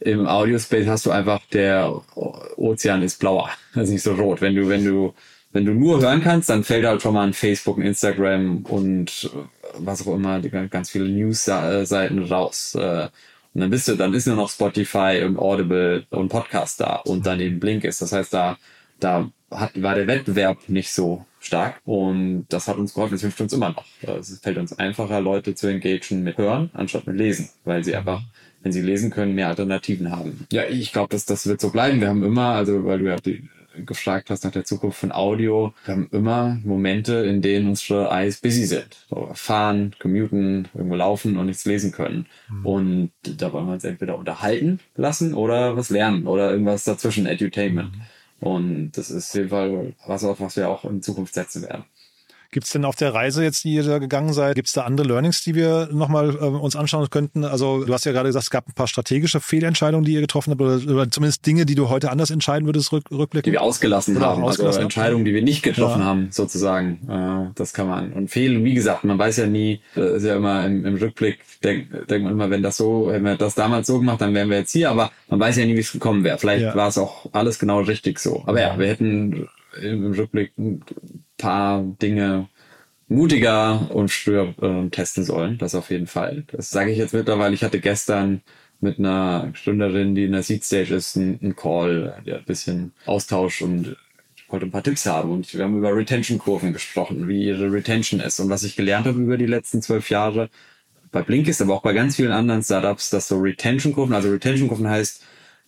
im 0.00 0.26
Audiospace 0.26 0.88
hast 0.88 1.06
du 1.06 1.10
einfach 1.12 1.40
der 1.52 1.92
Ozean 2.56 3.02
ist 3.02 3.20
blauer, 3.20 3.50
also 3.74 3.92
nicht 3.92 4.02
so 4.02 4.14
rot. 4.14 4.40
Wenn 4.40 4.54
du 4.56 4.68
wenn 4.68 4.84
du 4.84 5.14
wenn 5.52 5.64
du 5.64 5.72
nur 5.72 6.00
hören 6.00 6.22
kannst, 6.22 6.48
dann 6.48 6.64
fällt 6.64 6.86
halt 6.86 7.02
schon 7.02 7.14
mal 7.14 7.26
ein 7.26 7.32
Facebook, 7.32 7.78
ein 7.78 7.82
Instagram 7.82 8.64
und 8.64 9.30
äh, 9.32 9.38
was 9.78 10.06
auch 10.06 10.14
immer, 10.14 10.40
ganz 10.40 10.90
viele 10.90 11.08
News-Seiten 11.08 12.24
raus. 12.24 12.74
Äh, 12.74 13.08
und 13.54 13.60
dann 13.60 13.70
bist 13.70 13.88
du, 13.88 13.96
dann 13.96 14.14
ist 14.14 14.26
nur 14.26 14.36
noch 14.36 14.48
Spotify 14.48 15.22
und 15.26 15.38
Audible 15.38 16.06
und 16.10 16.30
Podcast 16.30 16.80
da 16.80 16.96
und 16.96 17.26
dann 17.26 17.38
eben 17.40 17.60
Blink 17.60 17.84
ist. 17.84 18.00
Das 18.00 18.12
heißt, 18.12 18.32
da, 18.32 18.56
da 18.98 19.30
hat, 19.50 19.80
war 19.80 19.94
der 19.94 20.06
Wettbewerb 20.06 20.68
nicht 20.68 20.90
so 20.90 21.26
stark 21.38 21.80
und 21.84 22.46
das 22.48 22.66
hat 22.66 22.78
uns 22.78 22.94
geholfen. 22.94 23.16
Es 23.16 23.20
hilft 23.20 23.40
uns 23.42 23.52
immer 23.52 23.70
noch. 23.70 23.84
Es 24.00 24.38
fällt 24.38 24.56
uns 24.56 24.78
einfacher, 24.78 25.20
Leute 25.20 25.54
zu 25.54 25.66
engagieren 25.66 26.22
mit 26.22 26.38
Hören 26.38 26.70
anstatt 26.72 27.06
mit 27.06 27.16
Lesen, 27.16 27.50
weil 27.64 27.84
sie 27.84 27.94
einfach 27.94 28.22
wenn 28.62 28.72
sie 28.72 28.80
lesen 28.80 29.10
können, 29.10 29.34
mehr 29.34 29.48
Alternativen 29.48 30.10
haben. 30.10 30.46
Ja, 30.52 30.64
ich 30.64 30.92
glaube, 30.92 31.08
dass 31.08 31.26
das 31.26 31.46
wird 31.46 31.60
so 31.60 31.70
bleiben. 31.70 32.00
Wir 32.00 32.08
haben 32.08 32.22
immer, 32.22 32.50
also 32.50 32.84
weil 32.84 33.00
du 33.00 33.06
ja 33.06 33.16
die, 33.16 33.48
gefragt 33.84 34.30
hast 34.30 34.44
nach 34.44 34.50
der 34.50 34.64
Zukunft 34.64 34.98
von 34.98 35.12
Audio, 35.12 35.74
wir 35.84 35.94
haben 35.94 36.08
immer 36.12 36.58
Momente, 36.64 37.14
in 37.14 37.42
denen 37.42 37.68
unsere 37.68 38.10
Eyes 38.10 38.40
busy 38.40 38.66
sind. 38.66 39.06
So, 39.08 39.30
fahren, 39.34 39.94
commuten, 39.98 40.68
irgendwo 40.74 40.96
laufen 40.96 41.36
und 41.36 41.46
nichts 41.46 41.64
lesen 41.64 41.92
können. 41.92 42.26
Mhm. 42.48 42.66
Und 42.66 43.10
da 43.22 43.52
wollen 43.52 43.66
wir 43.66 43.74
uns 43.74 43.84
entweder 43.84 44.18
unterhalten 44.18 44.80
lassen 44.96 45.34
oder 45.34 45.76
was 45.76 45.90
lernen 45.90 46.26
oder 46.26 46.50
irgendwas 46.50 46.84
dazwischen, 46.84 47.26
Edutainment. 47.26 47.94
Mhm. 47.96 48.02
Und 48.42 48.92
das 48.92 49.10
ist 49.10 49.30
auf 49.30 49.34
jeden 49.36 49.48
Fall 49.50 49.94
was, 50.06 50.24
auf 50.24 50.40
was 50.40 50.56
wir 50.56 50.68
auch 50.68 50.84
in 50.84 51.00
Zukunft 51.00 51.32
setzen 51.32 51.62
werden. 51.62 51.84
Gibt 52.52 52.66
es 52.66 52.72
denn 52.72 52.84
auf 52.84 52.96
der 52.96 53.14
Reise 53.14 53.42
jetzt, 53.42 53.64
die 53.64 53.72
ihr 53.72 53.82
da 53.82 53.98
gegangen 53.98 54.34
seid, 54.34 54.56
gibt 54.56 54.68
es 54.68 54.74
da 54.74 54.82
andere 54.82 55.06
Learnings, 55.08 55.42
die 55.42 55.54
wir 55.54 55.88
nochmal 55.90 56.36
äh, 56.36 56.44
uns 56.44 56.76
anschauen 56.76 57.08
könnten? 57.08 57.44
Also 57.44 57.82
du 57.82 57.92
hast 57.94 58.04
ja 58.04 58.12
gerade 58.12 58.28
gesagt, 58.28 58.42
es 58.42 58.50
gab 58.50 58.68
ein 58.68 58.74
paar 58.74 58.86
strategische 58.86 59.40
Fehlentscheidungen, 59.40 60.04
die 60.04 60.12
ihr 60.12 60.20
getroffen 60.20 60.50
habt, 60.50 60.60
oder, 60.60 60.74
oder 60.74 61.10
zumindest 61.10 61.46
Dinge, 61.46 61.64
die 61.64 61.74
du 61.74 61.88
heute 61.88 62.10
anders 62.10 62.30
entscheiden 62.30 62.66
würdest, 62.66 62.92
rück, 62.92 63.10
rückblicken? 63.10 63.50
Die 63.50 63.52
wir 63.52 63.62
ausgelassen 63.62 64.18
oder 64.18 64.26
haben, 64.26 64.44
ausgelassen 64.44 64.80
also 64.80 64.80
Entscheidungen, 64.82 65.24
die 65.24 65.32
wir 65.32 65.40
nicht 65.40 65.62
getroffen 65.62 66.00
ja. 66.00 66.04
haben, 66.04 66.28
sozusagen. 66.30 66.98
Äh, 67.08 67.52
das 67.54 67.72
kann 67.72 67.88
man. 67.88 68.12
Und 68.12 68.28
fehlen, 68.28 68.62
wie 68.64 68.74
gesagt, 68.74 69.04
man 69.04 69.18
weiß 69.18 69.38
ja 69.38 69.46
nie, 69.46 69.80
äh, 69.96 70.16
ist 70.16 70.24
ja 70.24 70.36
immer 70.36 70.66
im, 70.66 70.84
im 70.84 70.96
Rückblick, 70.96 71.38
denkt 71.64 72.10
denk 72.10 72.22
man 72.22 72.34
immer, 72.34 72.50
wenn 72.50 72.62
das 72.62 72.76
so, 72.76 73.06
wenn 73.08 73.22
wir 73.22 73.36
das 73.36 73.54
damals 73.54 73.86
so 73.86 73.98
gemacht, 73.98 74.20
dann 74.20 74.34
wären 74.34 74.50
wir 74.50 74.58
jetzt 74.58 74.72
hier, 74.72 74.90
aber 74.90 75.10
man 75.30 75.40
weiß 75.40 75.56
ja 75.56 75.64
nie, 75.64 75.74
wie 75.74 75.80
es 75.80 75.92
gekommen 75.92 76.22
wäre. 76.22 76.36
Vielleicht 76.36 76.64
ja. 76.64 76.74
war 76.74 76.88
es 76.88 76.98
auch 76.98 77.30
alles 77.32 77.58
genau 77.58 77.80
richtig 77.80 78.18
so. 78.18 78.42
Aber 78.44 78.60
ja, 78.60 78.78
wir 78.78 78.88
hätten 78.88 79.48
im 79.80 80.12
Rückblick 80.12 80.56
ein 80.58 80.82
paar 81.36 81.82
Dinge 81.82 82.48
mutiger 83.08 83.90
und 83.90 84.10
früher 84.10 84.54
äh, 84.60 84.88
testen 84.90 85.24
sollen. 85.24 85.58
Das 85.58 85.74
auf 85.74 85.90
jeden 85.90 86.06
Fall. 86.06 86.44
Das 86.48 86.70
sage 86.70 86.90
ich 86.90 86.98
jetzt 86.98 87.14
mittlerweile. 87.14 87.54
Ich 87.54 87.64
hatte 87.64 87.80
gestern 87.80 88.42
mit 88.80 88.98
einer 88.98 89.50
Stünderin, 89.54 90.14
die 90.14 90.24
in 90.24 90.32
der 90.32 90.42
Seed 90.42 90.64
Stage 90.64 90.94
ist, 90.94 91.16
einen 91.16 91.54
Call, 91.54 92.20
der 92.26 92.38
ein 92.38 92.44
bisschen 92.44 92.92
Austausch 93.06 93.62
und 93.62 93.96
wollte 94.48 94.66
ein 94.66 94.70
paar 94.70 94.82
Tipps 94.82 95.06
haben. 95.06 95.30
Und 95.30 95.54
wir 95.54 95.64
haben 95.64 95.78
über 95.78 95.94
Retention-Kurven 95.94 96.72
gesprochen, 96.72 97.28
wie 97.28 97.44
ihre 97.44 97.72
Retention 97.72 98.20
ist. 98.20 98.40
Und 98.40 98.50
was 98.50 98.64
ich 98.64 98.76
gelernt 98.76 99.06
habe 99.06 99.20
über 99.20 99.36
die 99.36 99.46
letzten 99.46 99.82
zwölf 99.82 100.10
Jahre 100.10 100.50
bei 101.12 101.22
Blinkist, 101.22 101.62
aber 101.62 101.74
auch 101.74 101.82
bei 101.82 101.92
ganz 101.92 102.16
vielen 102.16 102.32
anderen 102.32 102.62
Startups, 102.62 103.10
dass 103.10 103.28
so 103.28 103.38
Retention-Kurven, 103.38 104.14
also 104.14 104.30
Retention-Kurven 104.30 104.88
heißt, 104.88 105.22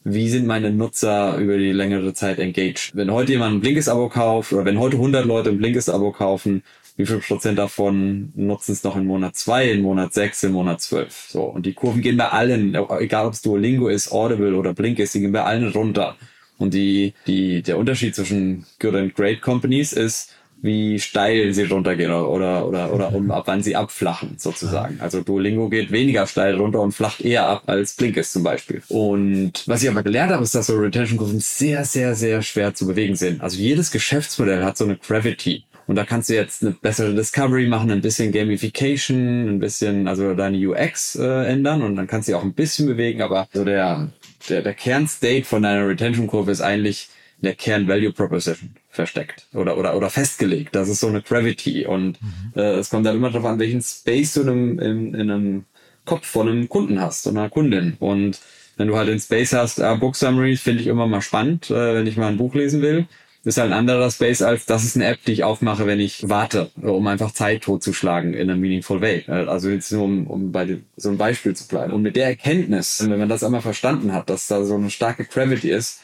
wie 0.04 0.28
sind 0.28 0.46
meine 0.46 0.70
Nutzer 0.70 1.38
über 1.38 1.56
die 1.56 1.72
längere 1.72 2.12
Zeit 2.12 2.38
engaged? 2.38 2.92
Wenn 2.94 3.10
heute 3.10 3.32
jemand 3.32 3.56
ein 3.56 3.60
Blinkist-Abo 3.60 4.10
kauft 4.10 4.52
oder 4.52 4.66
wenn 4.66 4.78
heute 4.78 4.96
100 4.96 5.24
Leute 5.24 5.48
ein 5.48 5.58
Blinkist-Abo 5.58 6.12
kaufen, 6.12 6.62
wie 6.96 7.06
viel 7.06 7.18
Prozent 7.18 7.58
davon 7.58 8.30
nutzen 8.36 8.72
es 8.72 8.84
noch 8.84 8.96
in 8.96 9.06
Monat 9.06 9.34
zwei, 9.34 9.70
in 9.70 9.80
Monat 9.80 10.12
sechs, 10.12 10.42
in 10.42 10.52
Monat 10.52 10.82
zwölf? 10.82 11.26
So. 11.28 11.44
Und 11.44 11.66
die 11.66 11.72
Kurven 11.72 12.02
gehen 12.02 12.18
bei 12.18 12.28
allen, 12.28 12.76
egal 13.00 13.26
ob 13.26 13.32
es 13.32 13.42
Duolingo 13.42 13.88
ist, 13.88 14.12
Audible 14.12 14.54
oder 14.54 14.74
Blinkist, 14.74 15.14
die 15.14 15.20
gehen 15.20 15.32
bei 15.32 15.42
allen 15.42 15.72
runter. 15.72 16.16
Und 16.58 16.74
die, 16.74 17.14
die, 17.26 17.62
der 17.62 17.78
Unterschied 17.78 18.14
zwischen 18.14 18.66
Good 18.78 18.94
and 18.94 19.14
Great 19.14 19.40
Companies 19.40 19.92
ist, 19.92 20.34
wie 20.64 20.98
steil 20.98 21.52
sie 21.52 21.64
runtergehen 21.64 22.10
oder, 22.10 22.66
oder, 22.66 22.90
oder, 22.90 23.14
um, 23.14 23.30
ab 23.30 23.42
wann 23.46 23.62
sie 23.62 23.76
abflachen, 23.76 24.36
sozusagen. 24.38 24.98
Also 24.98 25.20
Duolingo 25.20 25.68
geht 25.68 25.92
weniger 25.92 26.26
steil 26.26 26.54
runter 26.54 26.80
und 26.80 26.92
flacht 26.92 27.20
eher 27.20 27.46
ab 27.46 27.64
als 27.66 27.92
Blinkist 27.96 28.32
zum 28.32 28.44
Beispiel. 28.44 28.82
Und 28.88 29.62
was 29.66 29.82
ich 29.82 29.90
aber 29.90 30.02
gelernt 30.02 30.32
habe, 30.32 30.42
ist, 30.42 30.54
dass 30.54 30.68
so 30.68 30.78
Retention-Kurven 30.78 31.38
sehr, 31.38 31.84
sehr, 31.84 32.14
sehr 32.14 32.40
schwer 32.40 32.72
zu 32.72 32.86
bewegen 32.86 33.14
sind. 33.14 33.42
Also 33.42 33.58
jedes 33.58 33.90
Geschäftsmodell 33.90 34.64
hat 34.64 34.78
so 34.78 34.84
eine 34.84 34.96
Gravity. 34.96 35.64
Und 35.86 35.96
da 35.96 36.04
kannst 36.04 36.30
du 36.30 36.34
jetzt 36.34 36.62
eine 36.62 36.70
bessere 36.70 37.14
Discovery 37.14 37.66
machen, 37.66 37.90
ein 37.90 38.00
bisschen 38.00 38.32
Gamification, 38.32 39.46
ein 39.46 39.58
bisschen, 39.58 40.08
also 40.08 40.32
deine 40.32 40.56
UX 40.56 41.16
äh, 41.16 41.44
ändern 41.44 41.82
und 41.82 41.94
dann 41.96 42.06
kannst 42.06 42.30
du 42.30 42.36
auch 42.36 42.42
ein 42.42 42.54
bisschen 42.54 42.86
bewegen, 42.86 43.20
aber 43.20 43.48
so 43.52 43.66
der, 43.66 44.08
der, 44.48 44.62
der 44.62 44.72
Kernstate 44.72 45.44
von 45.44 45.62
deiner 45.62 45.86
Retention-Kurve 45.86 46.52
ist 46.52 46.62
eigentlich 46.62 47.10
der 47.42 47.54
Kern-Value-Proposition 47.54 48.74
versteckt 48.94 49.46
oder, 49.54 49.76
oder, 49.76 49.96
oder 49.96 50.10
festgelegt. 50.10 50.74
Das 50.74 50.88
ist 50.88 51.00
so 51.00 51.08
eine 51.08 51.22
Gravity 51.22 51.86
und 51.86 52.20
mhm. 52.22 52.52
äh, 52.54 52.74
es 52.74 52.90
kommt 52.90 53.06
dann 53.06 53.16
immer 53.16 53.30
darauf 53.30 53.46
an, 53.46 53.58
welchen 53.58 53.82
Space 53.82 54.34
du 54.34 54.42
in 54.42 54.48
einem, 54.48 54.78
in, 54.78 55.14
in 55.14 55.30
einem 55.30 55.64
Kopf 56.04 56.26
von 56.26 56.48
einem 56.48 56.68
Kunden 56.68 57.00
hast 57.00 57.26
oder 57.26 57.40
einer 57.40 57.50
Kundin. 57.50 57.96
Und 57.98 58.40
wenn 58.76 58.88
du 58.88 58.96
halt 58.96 59.08
den 59.08 59.20
Space 59.20 59.52
hast, 59.52 59.78
äh, 59.78 59.96
Book 59.96 60.16
Summaries 60.16 60.60
finde 60.60 60.82
ich 60.82 60.86
immer 60.86 61.06
mal 61.06 61.22
spannend, 61.22 61.70
äh, 61.70 61.94
wenn 61.94 62.06
ich 62.06 62.16
mal 62.16 62.28
ein 62.28 62.36
Buch 62.36 62.54
lesen 62.54 62.82
will. 62.82 63.06
ist 63.44 63.58
halt 63.58 63.72
ein 63.72 63.78
anderer 63.78 64.10
Space 64.10 64.42
als 64.42 64.66
das 64.66 64.84
ist 64.84 64.96
eine 64.96 65.06
App, 65.06 65.18
die 65.26 65.32
ich 65.32 65.44
aufmache, 65.44 65.86
wenn 65.86 66.00
ich 66.00 66.28
warte, 66.28 66.70
um 66.80 67.06
einfach 67.06 67.32
Zeit 67.32 67.62
totzuschlagen 67.62 68.34
in 68.34 68.50
a 68.50 68.56
meaningful 68.56 69.00
way. 69.00 69.24
Äh, 69.28 69.46
also 69.46 69.70
jetzt 69.70 69.92
nur 69.92 70.04
um, 70.04 70.26
um 70.26 70.52
bei 70.52 70.64
dem, 70.64 70.84
so 70.96 71.10
ein 71.10 71.18
Beispiel 71.18 71.54
zu 71.54 71.68
bleiben. 71.68 71.92
Und 71.92 72.02
mit 72.02 72.16
der 72.16 72.26
Erkenntnis, 72.26 73.04
wenn 73.08 73.18
man 73.18 73.28
das 73.28 73.44
einmal 73.44 73.62
verstanden 73.62 74.12
hat, 74.12 74.30
dass 74.30 74.46
da 74.46 74.64
so 74.64 74.74
eine 74.74 74.90
starke 74.90 75.24
Gravity 75.24 75.70
ist, 75.70 76.00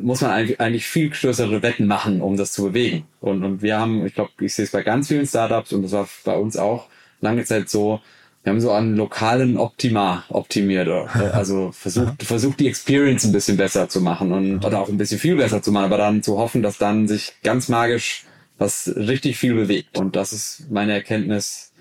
muss 0.00 0.20
man 0.20 0.30
eigentlich 0.30 0.86
viel 0.86 1.10
größere 1.10 1.62
Wetten 1.62 1.86
machen, 1.86 2.20
um 2.20 2.36
das 2.36 2.52
zu 2.52 2.64
bewegen. 2.64 3.04
Und, 3.20 3.44
und 3.44 3.62
wir 3.62 3.78
haben, 3.78 4.06
ich 4.06 4.14
glaube, 4.14 4.30
ich 4.40 4.54
sehe 4.54 4.64
es 4.64 4.70
bei 4.70 4.82
ganz 4.82 5.08
vielen 5.08 5.26
Startups 5.26 5.72
und 5.72 5.82
das 5.82 5.92
war 5.92 6.08
bei 6.24 6.36
uns 6.36 6.56
auch 6.56 6.88
lange 7.20 7.44
Zeit 7.44 7.68
so, 7.68 8.00
wir 8.42 8.50
haben 8.50 8.60
so 8.60 8.72
an 8.72 8.96
lokalen 8.96 9.56
Optima 9.56 10.24
optimiert. 10.28 10.88
Äh, 10.88 11.18
also 11.32 11.72
versucht, 11.72 12.22
versucht 12.22 12.60
die 12.60 12.68
Experience 12.68 13.24
ein 13.24 13.32
bisschen 13.32 13.56
besser 13.56 13.88
zu 13.88 14.00
machen 14.00 14.32
und 14.32 14.64
oder 14.64 14.80
auch 14.80 14.88
ein 14.88 14.98
bisschen 14.98 15.18
viel 15.18 15.36
besser 15.36 15.62
zu 15.62 15.72
machen, 15.72 15.84
aber 15.84 15.98
dann 15.98 16.22
zu 16.22 16.38
hoffen, 16.38 16.62
dass 16.62 16.78
dann 16.78 17.08
sich 17.08 17.34
ganz 17.42 17.68
magisch 17.68 18.24
was 18.58 18.92
richtig 18.94 19.38
viel 19.38 19.54
bewegt. 19.54 19.98
Und 19.98 20.16
das 20.16 20.32
ist 20.32 20.70
meine 20.70 20.92
Erkenntnis, 20.92 21.72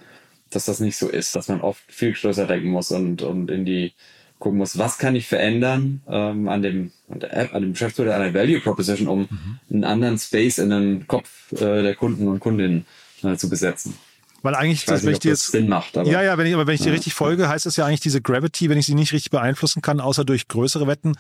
dass 0.49 0.65
das 0.65 0.80
nicht 0.80 0.97
so 0.97 1.10
ist, 1.10 1.36
dass 1.36 1.47
man 1.47 1.62
oft 1.62 1.84
viel 1.88 2.13
größer 2.13 2.47
denken 2.47 2.69
muss 2.69 2.91
und, 2.91 3.21
und 3.21 3.51
in 3.51 3.65
die 3.65 3.93
gucken 4.41 4.58
muss, 4.58 4.77
was 4.77 4.97
kann 4.97 5.15
ich 5.15 5.27
verändern 5.27 6.01
ähm, 6.10 6.49
an 6.49 6.62
dem 6.62 6.91
an 7.10 7.19
der 7.21 7.38
App, 7.38 7.56
an 7.56 7.62
dem 7.62 7.71
Geschäftsmodell, 7.71 8.13
an 8.13 8.21
der 8.21 8.34
Value 8.34 8.60
Proposition, 8.60 9.08
um 9.08 9.19
mhm. 9.21 9.60
einen 9.69 9.84
anderen 9.86 10.17
Space 10.17 10.58
in 10.58 10.69
den 10.69 11.08
Kopf 11.08 11.54
äh, 11.54 11.82
der 11.82 11.95
Kunden 11.95 12.27
und 12.27 12.39
Kundinnen 12.39 12.86
äh, 13.23 13.36
zu 13.38 13.49
besetzen. 13.49 13.95
Weil 14.41 14.56
eigentlich, 14.56 14.86
das, 14.86 15.06
wenn 15.06 15.13
ich 15.13 15.19
dir 15.19 15.36
Sinn 15.36 15.69
macht, 15.69 15.97
aber, 15.97 16.10
ja, 16.10 16.23
ja, 16.23 16.38
wenn 16.38 16.47
ich, 16.47 16.54
aber 16.56 16.65
wenn 16.65 16.73
ich 16.73 16.82
ja. 16.82 16.88
dir 16.88 16.93
richtig 16.93 17.13
folge, 17.13 17.47
heißt 17.47 17.67
es 17.67 17.75
ja 17.75 17.86
eigentlich 17.86 17.99
diese 17.99 18.21
Gravity, 18.21 18.69
wenn 18.69 18.77
ich 18.77 18.88
sie 18.88 18.95
nicht 18.95 19.13
richtig 19.13 19.30
beeinflussen 19.30 19.84
kann, 19.84 19.99
außer 19.99 20.25
durch 20.25 20.47
größere 20.47 20.88
Wetten, 20.88 21.13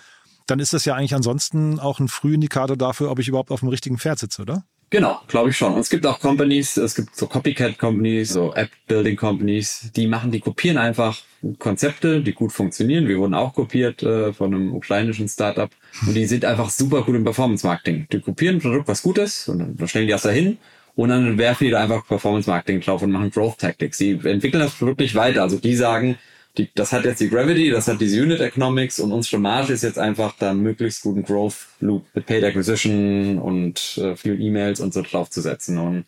dann 0.47 0.59
ist 0.59 0.73
das 0.73 0.85
ja 0.85 0.95
eigentlich 0.95 1.13
ansonsten 1.13 1.79
auch 1.79 1.99
ein 1.99 2.07
Frühindikator 2.07 2.75
dafür, 2.75 3.11
ob 3.11 3.19
ich 3.19 3.27
überhaupt 3.27 3.51
auf 3.51 3.59
dem 3.59 3.69
richtigen 3.69 3.99
Pferd 3.99 4.17
sitze, 4.17 4.41
oder? 4.41 4.63
Genau, 4.91 5.21
glaube 5.29 5.51
ich 5.51 5.57
schon. 5.57 5.73
Und 5.73 5.79
es 5.79 5.89
gibt 5.89 6.05
auch 6.05 6.19
Companies, 6.19 6.75
es 6.75 6.95
gibt 6.95 7.15
so 7.15 7.25
Copycat-Companies, 7.25 8.33
so 8.33 8.53
App-Building-Companies, 8.53 9.91
die 9.95 10.05
machen, 10.05 10.31
die 10.31 10.41
kopieren 10.41 10.77
einfach 10.77 11.17
Konzepte, 11.59 12.19
die 12.19 12.33
gut 12.33 12.51
funktionieren. 12.51 13.07
Wir 13.07 13.17
wurden 13.17 13.33
auch 13.33 13.53
kopiert 13.53 14.03
äh, 14.03 14.33
von 14.33 14.53
einem 14.53 14.75
ukrainischen 14.75 15.29
Startup 15.29 15.69
und 16.05 16.13
die 16.13 16.25
sind 16.25 16.43
einfach 16.43 16.69
super 16.69 17.03
gut 17.03 17.15
im 17.15 17.23
Performance-Marketing. 17.23 18.07
Die 18.11 18.19
kopieren 18.19 18.57
ein 18.57 18.61
Produkt, 18.61 18.89
was 18.89 19.01
gut 19.01 19.17
ist 19.17 19.47
und 19.47 19.79
dann 19.79 19.87
stellen 19.87 20.07
die 20.07 20.11
das 20.11 20.23
dahin 20.23 20.57
und 20.97 21.07
dann 21.07 21.37
werfen 21.37 21.63
die 21.63 21.71
da 21.71 21.81
einfach 21.81 22.05
Performance-Marketing 22.05 22.81
drauf 22.81 23.01
und 23.01 23.11
machen 23.11 23.31
Growth-Tactics. 23.31 23.97
Sie 23.97 24.19
entwickeln 24.21 24.61
das 24.61 24.73
Produkt 24.73 24.99
nicht 24.99 25.15
weiter. 25.15 25.41
Also 25.41 25.57
die 25.57 25.75
sagen, 25.75 26.17
die, 26.57 26.69
das 26.75 26.91
hat 26.91 27.05
jetzt 27.05 27.21
die 27.21 27.29
Gravity, 27.29 27.69
das 27.69 27.87
hat 27.87 28.01
diese 28.01 28.21
Unit 28.21 28.41
Economics 28.41 28.99
und 28.99 29.11
unsere 29.11 29.39
Marge 29.41 29.73
ist 29.73 29.83
jetzt 29.83 29.99
einfach 29.99 30.35
da 30.37 30.53
möglichst 30.53 31.03
guten 31.03 31.23
Growth 31.23 31.67
Loop 31.79 32.05
mit 32.13 32.25
Paid 32.25 32.43
Acquisition 32.43 33.39
und 33.39 33.97
äh, 33.97 34.15
viel 34.15 34.39
E-Mails 34.39 34.81
und 34.81 34.93
so 34.93 35.01
draufzusetzen. 35.01 35.77
Und, 35.77 36.05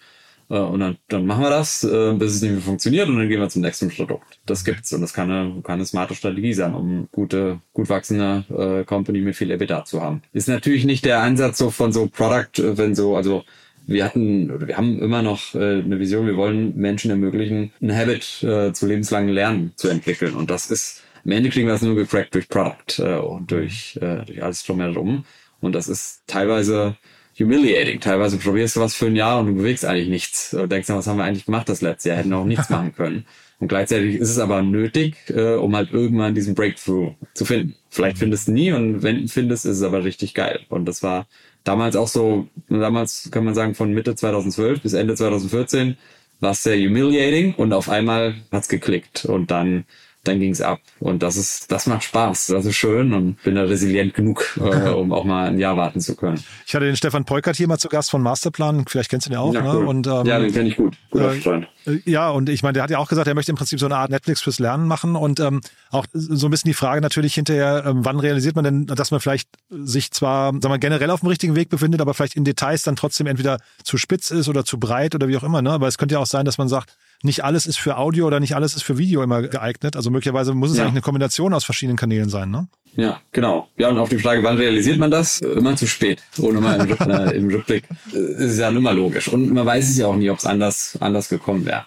äh, 0.50 0.58
und 0.58 0.82
dann, 0.82 0.98
dann 1.08 1.26
machen 1.26 1.44
wir 1.44 1.50
das, 1.50 1.84
äh, 1.84 2.14
bis 2.14 2.36
es 2.36 2.42
nicht 2.42 2.52
mehr 2.52 2.62
funktioniert 2.62 3.08
und 3.08 3.18
dann 3.18 3.30
gehen 3.30 3.40
wir 3.40 3.50
zum 3.50 3.62
nächsten 3.62 3.90
Produkt. 3.90 4.40
Das 4.46 4.66
gibt's 4.66 4.92
und 4.92 5.02
das 5.02 5.14
kann 5.14 5.32
eine, 5.32 5.62
kann 5.62 5.76
eine 5.76 5.86
smarte 5.86 6.16
Strategie 6.16 6.54
sein, 6.54 6.74
um 6.74 7.08
gute, 7.12 7.62
gut 7.72 7.90
wachsende 7.90 8.44
äh, 8.50 8.84
Company 8.84 9.22
mit 9.22 9.36
viel 9.36 9.52
EBITDA 9.52 9.86
zu 9.86 10.02
haben. 10.02 10.24
Ist 10.34 10.50
natürlich 10.50 10.84
nicht 10.84 11.06
der 11.06 11.22
Ansatz 11.22 11.58
so 11.58 11.70
von 11.70 11.94
so 11.94 12.08
Product, 12.08 12.60
äh, 12.62 12.78
wenn 12.78 12.96
so, 12.96 13.16
also 13.16 13.46
wir 13.86 14.06
hatten 14.06 14.52
oder 14.52 14.68
wir 14.68 14.78
haben 14.78 15.00
immer 15.00 15.22
noch 15.22 15.56
äh, 15.56 15.80
eine 15.80 16.00
Vision, 16.00 16.26
wir 16.26 16.38
wollen 16.38 16.76
Menschen 16.76 17.12
ermöglichen, 17.12 17.72
ein 17.82 17.96
Habit 17.96 18.44
äh, 18.44 18.74
zu 18.74 18.88
lebenslangen 18.88 19.30
Lernen 19.30 19.74
zu 19.76 19.90
entwickeln. 19.90 20.36
Und 20.36 20.50
das 20.50 20.72
ist, 20.72 21.04
am 21.26 21.32
Ende 21.32 21.50
kriegen 21.50 21.68
wir 21.68 21.74
das 21.74 21.82
nur 21.82 21.96
gecrackt 21.96 22.34
durch 22.36 22.48
Product 22.50 23.00
äh, 23.00 23.18
und 23.18 23.52
durch, 23.52 23.98
äh, 24.02 24.26
durch 24.26 24.42
alles 24.42 24.64
drumherum. 24.64 25.26
Und 25.62 25.74
das 25.74 25.88
ist 25.88 26.24
teilweise 26.28 26.98
humiliating. 27.40 28.00
Teilweise 28.00 28.38
probierst 28.38 28.76
du 28.76 28.82
was 28.82 28.96
für 28.96 29.08
ein 29.08 29.16
Jahr 29.16 29.40
und 29.40 29.48
du 29.48 29.56
bewegst 29.56 29.86
eigentlich 29.86 30.10
nichts. 30.10 30.54
Und 30.54 30.72
denkst 30.72 30.88
dann, 30.88 30.98
was 30.98 31.08
haben 31.08 31.18
wir 31.18 31.24
eigentlich 31.24 31.46
gemacht 31.46 31.70
das 31.70 31.82
letzte 31.82 32.10
Jahr? 32.10 32.18
Hätten 32.20 32.30
wir 32.30 32.38
auch 32.38 32.46
nichts 32.46 32.70
machen 32.70 32.94
können. 32.96 33.26
Und 33.60 33.70
gleichzeitig 33.70 34.16
ist 34.16 34.30
es 34.30 34.40
aber 34.40 34.62
nötig, 34.62 35.16
äh, 35.30 35.54
um 35.54 35.76
halt 35.76 35.92
irgendwann 35.92 36.36
diesen 36.36 36.54
Breakthrough 36.54 37.14
zu 37.34 37.46
finden. 37.46 37.76
Vielleicht 37.90 38.18
findest 38.18 38.48
du 38.48 38.52
nie 38.52 38.74
und 38.74 39.04
wenn 39.04 39.22
du 39.22 39.28
findest, 39.28 39.66
ist 39.66 39.78
es 39.78 39.84
aber 39.84 40.04
richtig 40.04 40.34
geil. 40.34 40.62
Und 40.70 40.86
das 40.86 41.02
war 41.02 41.28
damals 41.64 41.96
auch 41.96 42.08
so, 42.08 42.48
damals 42.70 43.30
kann 43.32 43.46
man 43.46 43.56
sagen 43.56 43.76
von 43.76 43.94
Mitte 43.94 44.16
2012 44.16 44.82
bis 44.82 44.94
Ende 44.94 45.16
2014 45.16 45.98
war 46.40 46.52
es 46.52 46.64
sehr 46.64 46.78
humiliating 46.78 47.56
und 47.56 47.74
auf 47.74 47.90
einmal 47.90 48.36
hat's 48.52 48.68
geklickt. 48.68 49.26
Und 49.26 49.52
dann 49.52 49.86
dann 50.24 50.40
ging's 50.40 50.62
ab. 50.62 50.80
Und 51.00 51.22
das 51.22 51.36
ist, 51.36 51.72
das 51.72 51.86
macht 51.86 52.04
Spaß. 52.04 52.48
Das 52.48 52.66
ist 52.66 52.76
schön 52.76 53.14
und 53.14 53.44
bin 53.44 53.56
da 53.56 53.64
resilient 53.64 54.14
genug, 54.14 54.58
äh, 54.58 54.90
um 54.90 55.12
auch 55.12 55.26
mal 55.26 55.50
ein 55.50 55.60
Jahr 55.60 55.76
warten 55.76 56.00
zu 56.00 56.16
können. 56.16 56.42
Ich 56.66 56.74
hatte 56.74 56.86
den 56.86 56.96
Stefan 56.96 57.26
Peukert 57.26 57.58
hier 57.58 57.68
mal 57.68 57.78
zu 57.78 57.90
Gast 57.90 58.10
von 58.10 58.22
Masterplan. 58.22 58.86
Vielleicht 58.88 59.10
kennst 59.10 59.28
du 59.28 59.32
den 59.32 59.40
auch. 59.40 59.54
Ja, 59.54 59.62
ne? 59.62 59.74
cool. 59.76 59.86
und, 59.86 60.08
ähm, 60.08 60.26
ja 60.26 60.40
den 60.40 60.54
kenne 60.54 60.70
ich 60.70 60.78
gut. 60.78 60.96
Guter 61.12 61.34
äh, 61.34 61.42
Freund. 61.42 61.68
Äh, 61.86 62.00
Ja, 62.06 62.30
und 62.30 62.48
ich 62.48 62.64
meine, 62.64 62.74
der 62.74 62.84
hat 62.84 62.90
ja 62.90 63.00
auch 63.00 63.10
gesagt, 63.10 63.28
er 63.28 63.36
möchte 63.36 63.52
im 63.52 63.58
Prinzip 63.58 63.80
so 63.80 63.86
eine 63.86 63.98
Art 63.98 64.12
Netflix 64.12 64.42
fürs 64.42 64.60
Lernen 64.60 64.88
machen 64.88 65.18
und 65.18 65.42
ähm, 65.42 65.60
auch 65.92 66.06
so 66.14 66.48
ein 66.48 66.52
bisschen 66.52 66.70
die 66.70 66.74
Frage 66.74 67.02
natürlich 67.02 67.36
hinterher, 67.36 67.84
ähm, 67.86 68.06
wann 68.06 68.20
realisiert 68.20 68.56
man 68.56 68.64
denn, 68.64 68.86
dass 68.86 69.12
man 69.12 69.20
vielleicht 69.20 69.50
sich 69.70 70.12
zwar, 70.12 70.54
sagen 70.54 70.70
wir, 70.70 70.80
generell 70.80 71.10
auf 71.10 71.20
dem 71.20 71.30
richtigen 71.30 71.56
Weg 71.56 71.70
befindet, 71.70 72.00
aber 72.00 72.14
vielleicht 72.14 72.38
in 72.38 72.46
Details 72.46 72.84
dann 72.84 72.96
trotzdem 72.96 73.28
entweder 73.28 73.60
zu 73.84 73.98
spitz 73.98 74.32
ist 74.32 74.48
oder 74.48 74.64
zu 74.64 74.80
breit 74.80 75.16
oder 75.16 75.28
wie 75.28 75.36
auch 75.36 75.44
immer, 75.44 75.62
ne? 75.62 75.72
Aber 75.72 75.88
es 75.88 75.98
könnte 75.98 76.14
ja 76.14 76.20
auch 76.20 76.26
sein, 76.26 76.46
dass 76.46 76.58
man 76.58 76.70
sagt, 76.70 76.96
nicht 77.24 77.44
alles 77.44 77.66
ist 77.66 77.80
für 77.80 77.98
Audio 77.98 78.28
oder 78.28 78.40
nicht 78.40 78.56
alles 78.56 78.76
ist 78.76 78.84
für 78.84 78.98
Video 78.98 79.24
immer 79.24 79.42
geeignet. 79.42 79.96
Also 79.96 80.12
möglicherweise 80.12 80.54
muss 80.54 80.72
es 80.72 80.78
Ja. 80.78 80.84
eigentlich 80.84 80.94
eine 80.94 81.02
Kombination 81.02 81.54
aus 81.54 81.64
verschiedenen 81.66 81.98
Kanälen 81.98 82.30
sein, 82.30 82.52
ne? 82.52 82.68
Ja, 82.96 83.20
genau. 83.32 83.68
Ja, 83.78 83.90
und 83.90 83.98
auf 83.98 84.10
die 84.10 84.20
Frage, 84.20 84.44
wann 84.44 84.58
realisiert 84.58 85.00
man 85.00 85.10
das? 85.10 85.42
Äh, 85.42 85.48
Immer 85.48 85.76
zu 85.76 85.88
spät. 85.88 86.22
Ohne 86.38 86.62
mal 86.62 86.80
im, 86.80 86.92
äh, 87.10 87.32
im 87.32 87.50
Rückblick. 87.50 87.86
Äh, 88.14 88.18
ist 88.46 88.60
ja 88.60 88.70
immer 88.70 88.94
logisch. 88.94 89.30
Und 89.30 89.52
man 89.52 89.66
weiß 89.66 89.90
es 89.90 89.98
ja 89.98 90.06
auch 90.08 90.16
nie, 90.16 90.30
ob 90.30 90.38
es 90.38 90.46
anders, 90.46 90.96
anders 91.00 91.28
gekommen 91.30 91.66
wäre. 91.66 91.86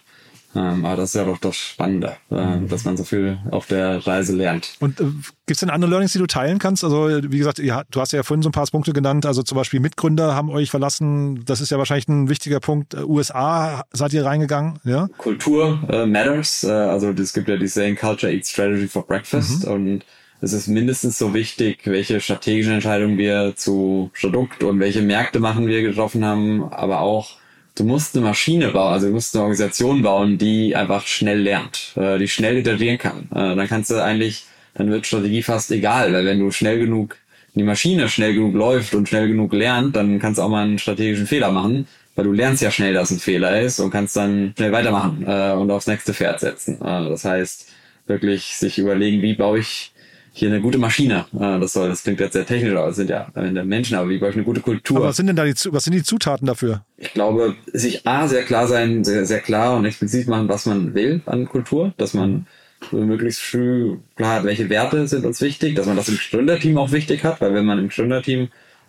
Ähm, 0.57 0.85
aber 0.87 0.97
das 0.97 1.11
ist 1.11 1.15
ja 1.15 1.25
doch 1.25 1.39
das 1.39 1.57
Spannende, 1.57 2.17
äh, 2.31 2.67
dass 2.67 2.85
man 2.85 2.97
so 2.97 3.05
viel 3.05 3.39
auf 3.51 3.67
der 3.67 4.07
Reise 4.07 4.35
lernt. 4.35 4.75
Und 4.81 5.01
äh, 5.01 5.05
gibt's 5.45 5.61
denn 5.61 5.71
andere 5.71 5.91
Learnings, 5.91 6.13
die 6.13 6.19
du 6.19 6.27
teilen 6.27 6.59
kannst? 6.59 6.83
Also 6.83 7.09
wie 7.09 7.39
gesagt, 7.39 7.59
ja, 7.59 7.83
du 7.91 8.01
hast 8.01 8.13
ja 8.13 8.23
vorhin 8.23 8.43
so 8.43 8.49
ein 8.49 8.53
paar 8.53 8.67
Punkte 8.67 8.93
genannt. 8.93 9.27
Also 9.27 9.43
zum 9.43 9.57
Beispiel 9.57 9.81
Mitgründer 9.81 10.35
haben 10.35 10.49
euch 10.49 10.71
verlassen. 10.71 11.45
Das 11.45 11.61
ist 11.61 11.71
ja 11.71 11.79
wahrscheinlich 11.79 12.09
ein 12.09 12.29
wichtiger 12.31 12.61
Punkt. 12.61 12.95
Äh, 12.95 13.03
USA 13.03 13.85
seid 13.93 14.15
ihr 14.15 14.25
reingegangen, 14.25 14.79
ja? 14.85 15.09
Kultur 15.19 15.79
äh, 15.91 16.07
matters. 16.07 16.65
Äh, 16.65 16.71
also 16.71 17.11
es 17.11 17.35
gibt 17.35 17.49
ja 17.49 17.57
die 17.57 17.69
Saying 17.69 17.97
Culture 17.97 18.33
Eats 18.33 18.51
Strategy 18.51 18.89
for 18.89 19.07
Breakfast 19.07 19.67
und 19.67 20.05
es 20.41 20.53
ist 20.53 20.69
mindestens 20.69 21.19
so 21.19 21.35
wichtig, 21.35 21.81
welche 21.85 22.21
strategischen 22.21 22.75
Entscheidungen 22.75 23.19
wir 23.19 23.55
zu 23.57 24.11
Produkt 24.19 24.63
und 24.63 24.81
welche 24.81 25.03
Märkte 25.03 25.41
machen 25.41 25.67
wir 25.67 25.83
getroffen 25.83 26.25
haben, 26.25 26.65
aber 26.73 27.01
auch 27.01 27.37
du 27.77 27.85
musst 27.85 28.17
eine 28.17 28.25
Maschine 28.25 28.69
bauen, 28.69 28.93
also 28.93 29.07
du 29.07 29.13
musst 29.13 29.35
eine 29.35 29.43
Organisation 29.43 30.03
bauen, 30.03 30.39
die 30.39 30.75
einfach 30.75 31.07
schnell 31.07 31.41
lernt, 31.41 31.93
äh, 31.97 32.19
die 32.19 32.29
schnell 32.29 32.57
iterieren 32.59 32.99
kann. 32.99 33.29
Äh, 33.31 33.55
dann 33.57 33.69
kannst 33.69 33.91
du 33.91 34.03
eigentlich, 34.03 34.45
dann 34.75 34.91
wird 34.91 35.07
Strategie 35.07 35.43
fast 35.43 35.71
egal, 35.71 36.13
weil 36.13 36.25
wenn 36.25 36.41
du 36.41 36.51
schnell 36.51 36.79
genug 36.79 37.17
die 37.57 37.63
Maschine 37.63 38.09
schnell 38.09 38.35
genug 38.35 38.55
läuft 38.55 38.95
und 38.95 39.09
schnell 39.09 39.29
genug 39.29 39.53
lernt, 39.53 39.97
dann 39.97 40.19
kannst 40.19 40.39
du 40.39 40.43
auch 40.43 40.49
mal 40.49 40.65
einen 40.65 40.79
strategischen 40.79 41.27
Fehler 41.27 41.51
machen, 41.51 41.87
weil 42.15 42.27
du 42.27 42.33
lernst 42.33 42.63
ja 42.63 42.71
schnell, 42.71 42.93
dass 42.93 43.11
ein 43.11 43.19
Fehler 43.19 43.61
ist 43.61 43.81
und 43.81 43.91
kannst 43.91 44.15
dann 44.17 44.53
schnell 44.57 44.73
weitermachen 44.73 45.25
äh, 45.27 45.53
und 45.53 45.71
aufs 45.71 45.87
nächste 45.87 46.13
Pferd 46.13 46.41
setzen. 46.41 46.75
Äh, 46.83 47.09
das 47.09 47.25
heißt, 47.25 47.69
wirklich 48.07 48.57
sich 48.57 48.79
überlegen, 48.79 49.23
wie 49.23 49.35
baue 49.35 49.61
ich 49.61 49.93
hier 50.37 50.51
eine 50.51 50.61
gute 50.61 50.77
Maschine. 50.77 51.25
Äh, 51.35 51.59
das 51.59 51.73
soll, 51.73 51.89
das 51.89 52.03
klingt 52.03 52.21
jetzt 52.21 52.35
sehr 52.35 52.45
technisch, 52.45 52.75
aber 52.75 52.89
es 52.89 52.97
sind 52.97 53.09
ja 53.09 53.29
Menschen, 53.35 53.97
aber 53.97 54.11
wie 54.11 54.17
ich 54.17 54.23
eine 54.23 54.43
gute 54.45 54.61
Kultur? 54.61 54.99
Aber 54.99 55.07
was 55.07 55.17
sind 55.17 55.29
denn 55.29 55.37
da 55.37 55.45
die, 55.45 55.55
was 55.71 55.85
sind 55.85 55.95
die 55.95 56.03
Zutaten 56.03 56.47
dafür? 56.47 56.83
ich 56.99 57.13
glaube, 57.15 57.55
sich 57.73 58.07
A, 58.07 58.29
sehr 58.29 58.43
klar 58.43 58.67
sein, 58.69 59.03
sehr, 59.03 59.25
sehr 59.25 59.41
klar 59.41 59.77
und 59.77 59.87
explizit 59.87 60.29
machen, 60.29 60.49
was 60.49 60.67
man 60.67 60.95
will 60.95 61.23
an 61.27 61.47
Kultur, 61.47 61.95
dass 61.97 62.13
man 62.13 62.47
so 62.91 62.99
möglichst 62.99 63.41
früh 63.41 63.97
klar 64.17 64.37
hat, 64.37 64.45
welche 64.45 64.69
Werte 64.69 65.07
sind 65.09 65.25
uns 65.25 65.41
wichtig, 65.41 65.75
dass 65.75 65.87
man 65.87 65.97
das 65.97 66.09
im 66.09 66.19
Gründerteam 66.31 66.77
auch 66.77 66.93
wichtig 66.93 67.25
hat, 67.25 67.41
weil 67.41 67.55
wenn 67.55 67.65
man 67.65 67.79
im 67.79 67.89
Gründerteam 67.89 68.49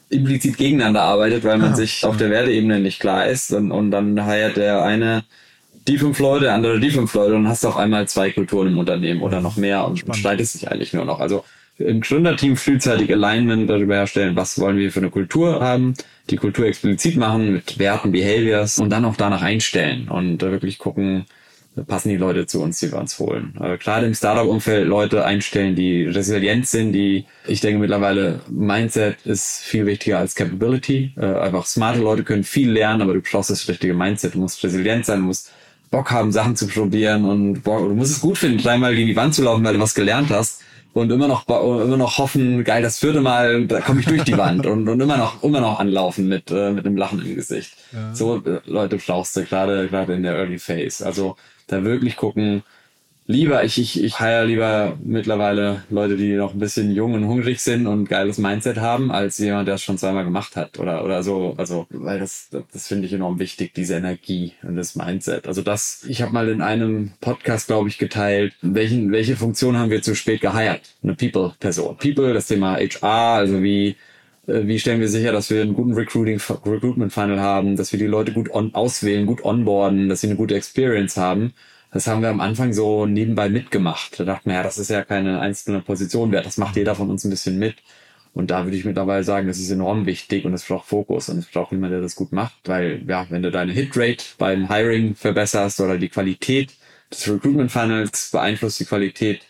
implizit 0.10 0.58
gegeneinander 0.58 1.02
arbeitet, 1.04 1.46
weil 1.46 1.58
man 1.58 1.74
Ah, 1.74 1.76
sich 1.76 2.04
auf 2.04 2.18
der 2.18 2.30
Werteebene 2.30 2.80
nicht 2.80 3.00
klar 3.00 3.28
ist 3.28 3.54
und, 3.54 3.72
und 3.72 3.92
dann 3.92 4.26
heiert 4.26 4.58
der 4.58 4.84
eine 4.84 5.24
die 5.88 5.98
fünf 5.98 6.20
Leute, 6.20 6.46
der 6.46 6.54
andere 6.54 6.80
die 6.80 6.92
fünf 6.92 7.14
Leute 7.14 7.36
und 7.36 7.44
dann 7.44 7.52
hast 7.52 7.64
du 7.64 7.70
auf 7.70 7.78
einmal 7.78 8.08
zwei 8.08 8.32
Kulturen 8.32 8.68
im 8.68 8.78
Unternehmen 8.78 9.22
oder 9.22 9.42
noch 9.42 9.58
mehr 9.58 9.86
und 9.86 10.04
streitest 10.16 10.56
dich 10.56 10.70
eigentlich 10.70 10.94
nur 10.94 11.06
noch. 11.06 11.20
Also 11.20 11.44
im 11.78 12.02
Gründerteam 12.02 12.58
frühzeitig 12.58 13.12
Alignment 13.12 13.70
darüber 13.70 13.96
herstellen, 13.96 14.36
was 14.36 14.60
wollen 14.60 14.78
wir 14.78 14.92
für 14.92 15.00
eine 15.00 15.12
Kultur 15.12 15.62
haben, 15.62 15.94
die 16.30 16.38
Kultur 16.38 16.66
explizit 16.66 17.18
machen 17.18 17.54
mit 17.54 17.78
Werten, 17.78 18.12
Behaviors 18.12 18.80
und 18.80 18.90
dann 18.90 19.06
auch 19.06 19.16
danach 19.16 19.44
einstellen 19.44 20.08
und 20.10 20.42
wirklich 20.42 20.80
gucken, 20.80 21.26
passen 21.86 22.10
die 22.10 22.18
Leute 22.18 22.48
zu 22.48 22.62
uns, 22.62 22.80
die 22.80 22.92
wir 22.92 22.98
uns 22.98 23.20
holen. 23.20 23.54
Äh, 23.62 23.78
gerade 23.78 24.08
im 24.08 24.16
Startup-Umfeld 24.16 24.88
Leute 24.88 25.26
einstellen, 25.26 25.76
die 25.76 26.06
resilient 26.06 26.68
sind, 26.68 26.94
die, 26.94 27.26
ich 27.46 27.62
denke 27.62 27.80
mittlerweile, 27.80 28.40
Mindset 28.50 29.18
ist 29.26 29.60
viel 29.60 29.86
wichtiger 29.86 30.18
als 30.18 30.34
Capability. 30.34 31.14
Äh, 31.18 31.26
einfach 31.26 31.68
smarte 31.68 32.00
Leute 32.00 32.24
können 32.24 32.44
viel 32.44 32.72
lernen, 32.72 33.04
aber 33.04 33.14
du 33.14 33.22
brauchst 33.22 33.52
das 33.52 33.68
richtige 33.68 33.94
Mindset. 33.94 34.34
Du 34.34 34.40
musst 34.40 34.64
resilient 34.64 35.06
sein, 35.06 35.20
du 35.20 35.28
musst 35.28 35.52
Bock 35.90 36.12
haben, 36.12 36.32
Sachen 36.32 36.56
zu 36.56 36.68
probieren 36.68 37.26
und 37.26 37.64
Bock, 37.64 37.80
du 37.80 37.94
musst 37.94 38.12
es 38.12 38.22
gut 38.22 38.38
finden, 38.38 38.58
dreimal 38.58 38.96
gegen 38.96 39.08
die 39.08 39.16
Wand 39.16 39.36
zu 39.36 39.44
laufen, 39.44 39.64
weil 39.64 39.74
du 39.74 39.80
was 39.80 39.96
gelernt 39.96 40.30
hast 40.30 40.62
und 40.94 41.12
immer 41.12 41.28
noch 41.28 41.48
immer 41.48 41.98
noch 41.98 42.18
hoffen, 42.18 42.64
geil, 42.64 42.82
das 42.82 43.00
vierte 43.00 43.22
Mal, 43.22 43.66
da 43.68 43.82
komme 43.82 44.00
ich 44.00 44.06
durch 44.06 44.24
die 44.24 44.38
Wand 44.38 44.66
und, 44.66 44.90
und 44.90 45.00
immer 45.00 45.18
noch 45.18 45.44
immer 45.44 45.62
noch 45.62 45.80
anlaufen 45.80 46.28
mit 46.28 46.52
äh, 46.52 46.72
mit 46.72 46.86
einem 46.86 46.98
Lachen 46.98 47.24
im 47.24 47.36
Gesicht. 47.36 47.74
So 48.14 48.38
äh, 48.38 48.60
Leute 48.66 48.98
brauchst 48.98 49.36
du 49.36 49.44
gerade 49.44 49.88
gerade 49.88 50.14
in 50.14 50.24
der 50.24 50.36
Early 50.36 50.60
Phase. 50.60 51.06
Also 51.06 51.38
da 51.68 51.84
wirklich 51.84 52.16
gucken, 52.16 52.64
lieber, 53.28 53.64
ich, 53.64 53.78
ich, 53.78 54.04
ich 54.04 54.18
hire 54.20 54.46
lieber 54.46 54.98
mittlerweile 55.04 55.84
Leute, 55.90 56.16
die 56.16 56.34
noch 56.34 56.54
ein 56.54 56.60
bisschen 56.60 56.92
jung 56.92 57.14
und 57.14 57.28
hungrig 57.28 57.60
sind 57.60 57.86
und 57.86 58.10
geiles 58.10 58.38
Mindset 58.38 58.78
haben, 58.78 59.12
als 59.12 59.38
jemand, 59.38 59.68
der 59.68 59.76
es 59.76 59.84
schon 59.84 59.98
zweimal 59.98 60.24
gemacht 60.24 60.56
hat 60.56 60.80
oder, 60.80 61.04
oder 61.04 61.22
so. 61.24 61.54
Also, 61.58 61.86
weil 61.90 62.20
das, 62.20 62.48
das, 62.50 62.64
das 62.72 62.88
finde 62.88 63.06
ich 63.06 63.14
enorm 63.14 63.38
wichtig, 63.38 63.74
diese 63.74 63.96
Energie 63.96 64.54
und 64.64 64.78
das 64.78 64.96
Mindset. 64.96 65.46
Also 65.48 65.62
das, 65.62 66.06
ich 66.08 66.22
habe 66.22 66.34
mal 66.34 66.48
in 66.48 66.62
einem 66.62 67.12
Podcast, 67.20 67.68
glaube 67.68 67.90
ich, 67.90 67.98
geteilt, 67.98 68.54
welchen, 68.62 69.12
welche 69.12 69.36
Funktion 69.36 69.78
haben 69.78 69.92
wir 69.92 70.02
zu 70.02 70.16
spät 70.16 70.42
geheiert? 70.42 70.96
Eine 71.04 71.16
People-Person. 71.16 71.98
People, 71.98 72.34
das 72.34 72.48
Thema 72.48 72.78
HR, 72.78 73.38
also 73.38 73.62
wie, 73.62 73.98
äh, 74.48 74.66
wie 74.66 74.80
stellen 74.80 75.02
wir 75.02 75.10
sicher, 75.10 75.34
dass 75.34 75.50
wir 75.50 75.62
einen 75.62 75.74
guten 75.74 75.94
Recruiting, 75.94 76.40
Recruitment 76.66 77.12
Funnel 77.12 77.42
haben, 77.42 77.76
dass 77.76 77.92
wir 77.92 78.00
die 78.00 78.08
Leute 78.08 78.32
gut 78.32 78.50
on, 78.52 78.74
auswählen, 78.74 79.26
gut 79.26 79.44
onboarden, 79.44 80.08
dass 80.08 80.22
sie 80.22 80.28
eine 80.28 80.38
gute 80.38 80.56
Experience 80.56 81.18
haben. 81.18 81.54
Das 81.92 82.08
haben 82.08 82.22
wir 82.22 82.30
am 82.30 82.42
Anfang 82.42 82.74
so 82.74 83.06
nebenbei 83.06 83.50
mitgemacht. 83.50 84.20
Da 84.20 84.26
dachten 84.26 84.50
wir, 84.50 84.58
ja, 84.58 84.64
das 84.64 84.78
ist 84.78 84.90
ja 84.90 85.04
keine 85.04 85.40
einzelne 85.40 85.82
Position 85.82 86.32
wert. 86.32 86.46
Das 86.46 86.58
macht 86.58 86.76
jeder 86.76 86.96
von 86.96 87.10
uns 87.10 87.24
ein 87.24 87.30
bisschen 87.30 87.58
mit. 87.58 87.78
Und 88.34 88.52
da 88.52 88.66
würde 88.66 88.78
ich 88.78 88.86
mittlerweile 88.86 89.24
sagen, 89.24 89.48
das 89.48 89.58
ist 89.58 89.72
enorm 89.72 90.06
wichtig 90.06 90.46
und 90.46 90.54
es 90.54 90.64
braucht 90.64 90.88
Fokus 90.88 91.28
und 91.30 91.40
es 91.40 91.48
braucht 91.48 91.72
jemand, 91.72 91.94
der 91.94 92.02
das 92.02 92.16
gut 92.16 92.32
macht, 92.32 92.54
weil, 92.66 93.02
ja, 93.08 93.26
wenn 93.30 93.42
du 93.42 93.50
deine 93.50 93.72
Hitrate 93.72 94.24
beim 94.38 94.72
Hiring 94.72 95.16
verbesserst 95.16 95.82
oder 95.82 95.98
die 95.98 96.10
Qualität 96.10 96.74
des 97.12 97.28
Recruitment 97.28 97.72
Funnels 97.72 98.30
beeinflusst 98.32 98.80
die 98.80 98.86
Qualität 98.86 99.42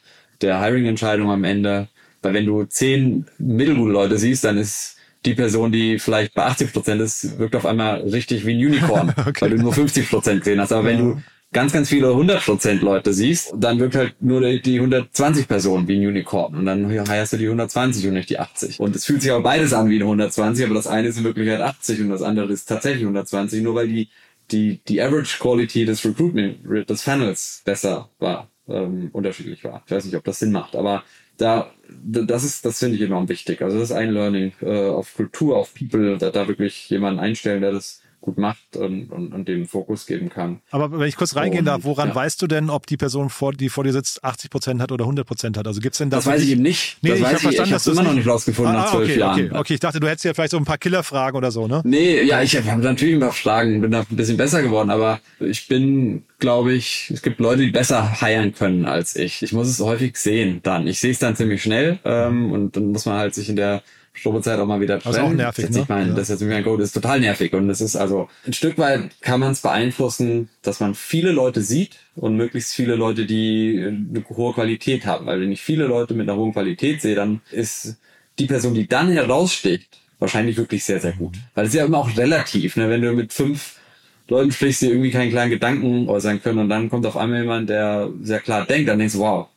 der 0.42 0.62
Hiring-Entscheidung 0.62 1.30
am 1.32 1.44
Ende. 1.44 1.90
Weil 2.22 2.34
wenn 2.34 2.46
du 2.46 2.64
zehn 2.64 3.26
mittelgute 3.38 3.92
Leute 3.92 4.18
siehst, 4.18 4.46
dann 4.46 4.58
ist 4.58 4.96
die 5.26 5.34
Person, 5.34 5.72
die 5.72 6.00
vielleicht 6.00 6.34
bei 6.34 6.46
80 6.46 6.72
Prozent 6.72 7.02
ist, 7.02 7.40
wirkt 7.40 7.56
auf 7.56 7.66
einmal 7.66 8.02
richtig 8.02 8.46
wie 8.46 8.54
ein 8.54 8.66
Unicorn, 8.66 9.14
weil 9.40 9.50
du 9.50 9.58
nur 9.58 9.74
50 9.74 10.10
Prozent 10.10 10.42
gesehen 10.42 10.62
hast. 10.62 10.72
Aber 10.72 10.86
wenn 10.86 10.98
du 10.98 11.22
ganz, 11.58 11.74
ganz 11.74 11.90
viele 11.90 12.14
100 12.14 12.46
Prozent 12.46 12.84
Leute 12.84 13.14
siehst, 13.14 13.52
dann 13.58 13.80
wirkt 13.80 13.96
halt 13.96 14.14
nur 14.22 14.42
die- 14.42 14.62
die 14.62 14.80
120 14.80 15.48
Personen 15.48 15.88
wie 15.88 15.98
ein 16.00 16.06
Unicorn. 16.08 16.54
Und 16.56 16.66
dann 16.68 16.88
heierst 17.10 17.34
du 17.34 17.38
die 17.38 17.50
120 17.50 18.06
und 18.08 18.14
nicht 18.14 18.30
die 18.30 18.38
80. 18.38 18.80
Und 18.80 18.96
es 18.96 19.06
fühlt 19.06 19.24
sich 19.24 19.32
aber 19.32 19.42
beides 19.42 19.74
an 19.74 19.90
wie 19.90 19.96
eine 19.96 20.06
120, 20.06 20.64
aber 20.66 20.76
das 20.76 20.86
eine 20.86 21.08
ist 21.08 21.18
in 21.18 21.24
Wirklichkeit 21.24 21.62
80 21.62 22.02
und 22.02 22.10
das 22.12 22.22
andere 22.22 22.54
ist 22.54 22.66
tatsächlich 22.68 23.06
120, 23.06 23.64
nur 23.64 23.74
weil 23.74 23.88
die, 23.88 24.08
die, 24.52 24.82
die 24.88 25.02
Average 25.02 25.40
Quality 25.40 25.86
des 25.86 26.06
Recruitment, 26.06 26.60
des 26.88 27.02
Funnels 27.02 27.64
besser 27.66 28.10
war, 28.20 28.52
ähm, 28.70 29.10
unterschiedlich 29.12 29.64
war. 29.64 29.82
Ich 29.88 29.92
weiß 29.92 30.06
nicht, 30.06 30.16
ob 30.16 30.26
das 30.26 30.38
Sinn 30.38 30.52
macht, 30.52 30.76
aber 30.76 31.04
da, 31.38 31.72
das 31.90 32.44
ist, 32.44 32.66
das 32.66 32.78
finde 32.78 32.98
ich 32.98 33.02
enorm 33.02 33.30
wichtig. 33.30 33.64
Also 33.64 33.80
das 33.80 33.90
ist 33.90 33.96
ein 33.96 34.12
Learning 34.12 34.52
äh, 34.62 34.90
auf 34.90 35.16
Kultur, 35.16 35.58
auf 35.58 35.74
People, 35.74 36.20
da, 36.20 36.30
da 36.30 36.48
wirklich 36.48 36.88
jemanden 36.92 37.20
einstellen, 37.20 37.62
der 37.62 37.72
das 37.72 38.02
gut 38.28 38.38
macht 38.38 38.76
und, 38.76 39.10
und, 39.10 39.34
und 39.34 39.48
dem 39.48 39.66
Fokus 39.66 40.06
geben 40.06 40.30
kann. 40.30 40.60
Aber 40.70 40.92
wenn 40.92 41.08
ich 41.08 41.16
kurz 41.16 41.38
reingehen 41.38 41.62
Und, 41.62 41.66
darf, 41.68 41.86
woran 41.86 42.10
ja. 42.10 42.16
weißt 42.16 42.42
du 42.42 42.48
denn, 42.48 42.70
ob 42.70 42.86
die 42.86 42.98
Person, 42.98 43.30
vor, 43.30 43.54
die 43.54 43.70
vor 43.70 43.86
dir 43.86 43.94
sitzt, 43.94 44.22
80 44.22 44.50
Prozent 44.50 44.82
hat 44.82 44.92
oder 44.92 45.06
100 45.06 45.26
Prozent 45.26 45.58
hat? 45.58 45.66
Also 45.66 45.80
gibt's 45.80 46.00
denn 46.00 46.10
da 46.10 46.18
Das 46.18 46.26
weiß 46.26 46.44
ich 46.44 46.50
eben 46.50 46.62
nicht. 46.62 46.98
Nee, 47.02 47.12
das 47.12 47.20
ich 47.20 47.26
habe 47.26 47.38
verstanden, 47.38 47.70
ich, 47.70 47.76
dass 47.76 47.88
immer 47.88 48.04
noch 48.04 48.14
nicht 48.14 48.28
rausgefunden 48.28 48.74
nach 48.74 48.92
zwölf 48.92 49.10
okay, 49.10 49.20
Jahren. 49.20 49.46
Okay, 49.46 49.58
okay, 49.58 49.74
ich 49.76 49.80
dachte, 49.80 50.02
du 50.02 50.08
hättest 50.10 50.26
ja 50.26 50.34
vielleicht 50.34 50.52
so 50.52 50.58
ein 50.58 50.66
paar 50.66 50.78
Killerfragen 50.78 51.38
oder 51.38 51.52
so, 51.52 51.68
ne? 51.68 51.82
Nee, 51.86 52.22
ja, 52.24 52.42
ich 52.42 52.58
habe 52.58 52.82
natürlich 52.82 53.16
ein 53.16 53.22
paar 53.22 53.32
Fragen, 53.32 53.80
bin 53.80 53.92
da 53.92 54.02
ein 54.02 54.16
bisschen 54.18 54.36
besser 54.36 54.62
geworden, 54.62 54.90
aber 54.90 55.22
ich 55.40 55.70
bin, 55.70 56.24
glaube 56.40 56.74
ich, 56.74 57.10
es 57.14 57.22
gibt 57.22 57.40
Leute, 57.40 57.62
die 57.62 57.72
besser 57.72 58.20
heiern 58.20 58.54
können 58.54 58.84
als 58.84 59.16
ich. 59.16 59.42
Ich 59.42 59.54
muss 59.54 59.70
es 59.70 59.80
häufig 59.80 60.18
sehen 60.18 60.60
dann. 60.64 60.86
Ich 60.86 61.00
sehe 61.00 61.12
es 61.12 61.20
dann 61.20 61.38
ziemlich 61.38 61.62
schnell 61.62 62.00
ähm, 62.04 62.52
und 62.52 62.76
dann 62.76 62.92
muss 62.92 63.06
man 63.06 63.18
halt 63.18 63.36
sich 63.36 63.48
in 63.48 63.56
der 63.56 63.84
Probezeit 64.24 64.60
auch 64.60 64.66
mal 64.66 64.82
wieder 64.82 65.00
trennen. 65.00 65.16
Also 65.16 65.28
auch 65.28 65.34
nervig, 65.34 65.66
Jetzt, 65.66 65.76
Ich 65.76 65.82
ne? 65.82 65.86
meine, 65.96 66.10
Ja. 66.10 66.16
das 66.16 66.30
ist 66.30 66.42
jetzt 66.42 66.50
mein 66.50 66.64
Code 66.64 66.84
ist 66.84 66.92
total 66.94 67.20
nervig 67.20 67.54
und 67.54 67.70
es 67.70 67.82
ist 67.82 67.96
also 67.96 68.30
ein 68.46 68.54
Stück 68.54 68.78
weit 68.78 69.10
kann 69.22 69.40
man 69.40 69.52
es 69.52 69.62
beeinflussen, 69.62 70.50
dass 70.62 70.80
man 70.80 70.96
viele 70.96 71.32
Leute 71.32 71.62
sieht 71.62 71.98
und 72.16 72.36
möglichst 72.38 72.74
viele 72.74 72.96
Leute, 72.96 73.26
die 73.26 73.84
eine 73.86 74.24
hohe 74.30 74.54
Qualität 74.54 75.06
haben. 75.06 75.26
Weil 75.26 75.42
wenn 75.42 75.52
ich 75.52 75.62
viele 75.62 75.86
Leute 75.88 76.14
mit 76.14 76.30
einer 76.30 76.38
hohen 76.38 76.54
Qualität 76.54 77.02
sehe, 77.02 77.16
dann 77.16 77.42
ist 77.52 77.98
die 78.40 78.46
Person, 78.46 78.74
die 78.74 78.88
dann 78.88 79.10
heraussticht, 79.12 80.00
wahrscheinlich 80.20 80.58
wirklich 80.58 80.84
sehr, 80.84 81.00
sehr 81.00 81.14
gut. 81.14 81.36
Weil 81.56 81.66
es 81.66 81.74
ist 81.74 81.80
ja 81.80 81.86
immer 81.86 82.00
auch 82.00 82.18
relativ, 82.18 82.76
ne? 82.76 82.90
wenn 82.90 83.02
du 83.02 83.12
mit 83.14 83.34
fünf 83.34 83.76
Leuten 84.30 84.52
sprichst, 84.52 84.82
die 84.82 84.88
irgendwie 84.88 85.12
keinen 85.12 85.32
kleinen 85.32 85.52
Gedanken 85.52 86.10
äußern 86.10 86.42
können 86.42 86.60
und 86.60 86.70
dann 86.70 86.90
kommt 86.90 87.06
auf 87.06 87.16
einmal 87.18 87.42
jemand, 87.42 87.70
der 87.70 88.10
sehr 88.22 88.40
klar 88.40 88.66
denkt, 88.66 88.90
dann 88.90 89.00
denkst 89.00 89.14
du, 89.14 89.20
wow, 89.20 89.48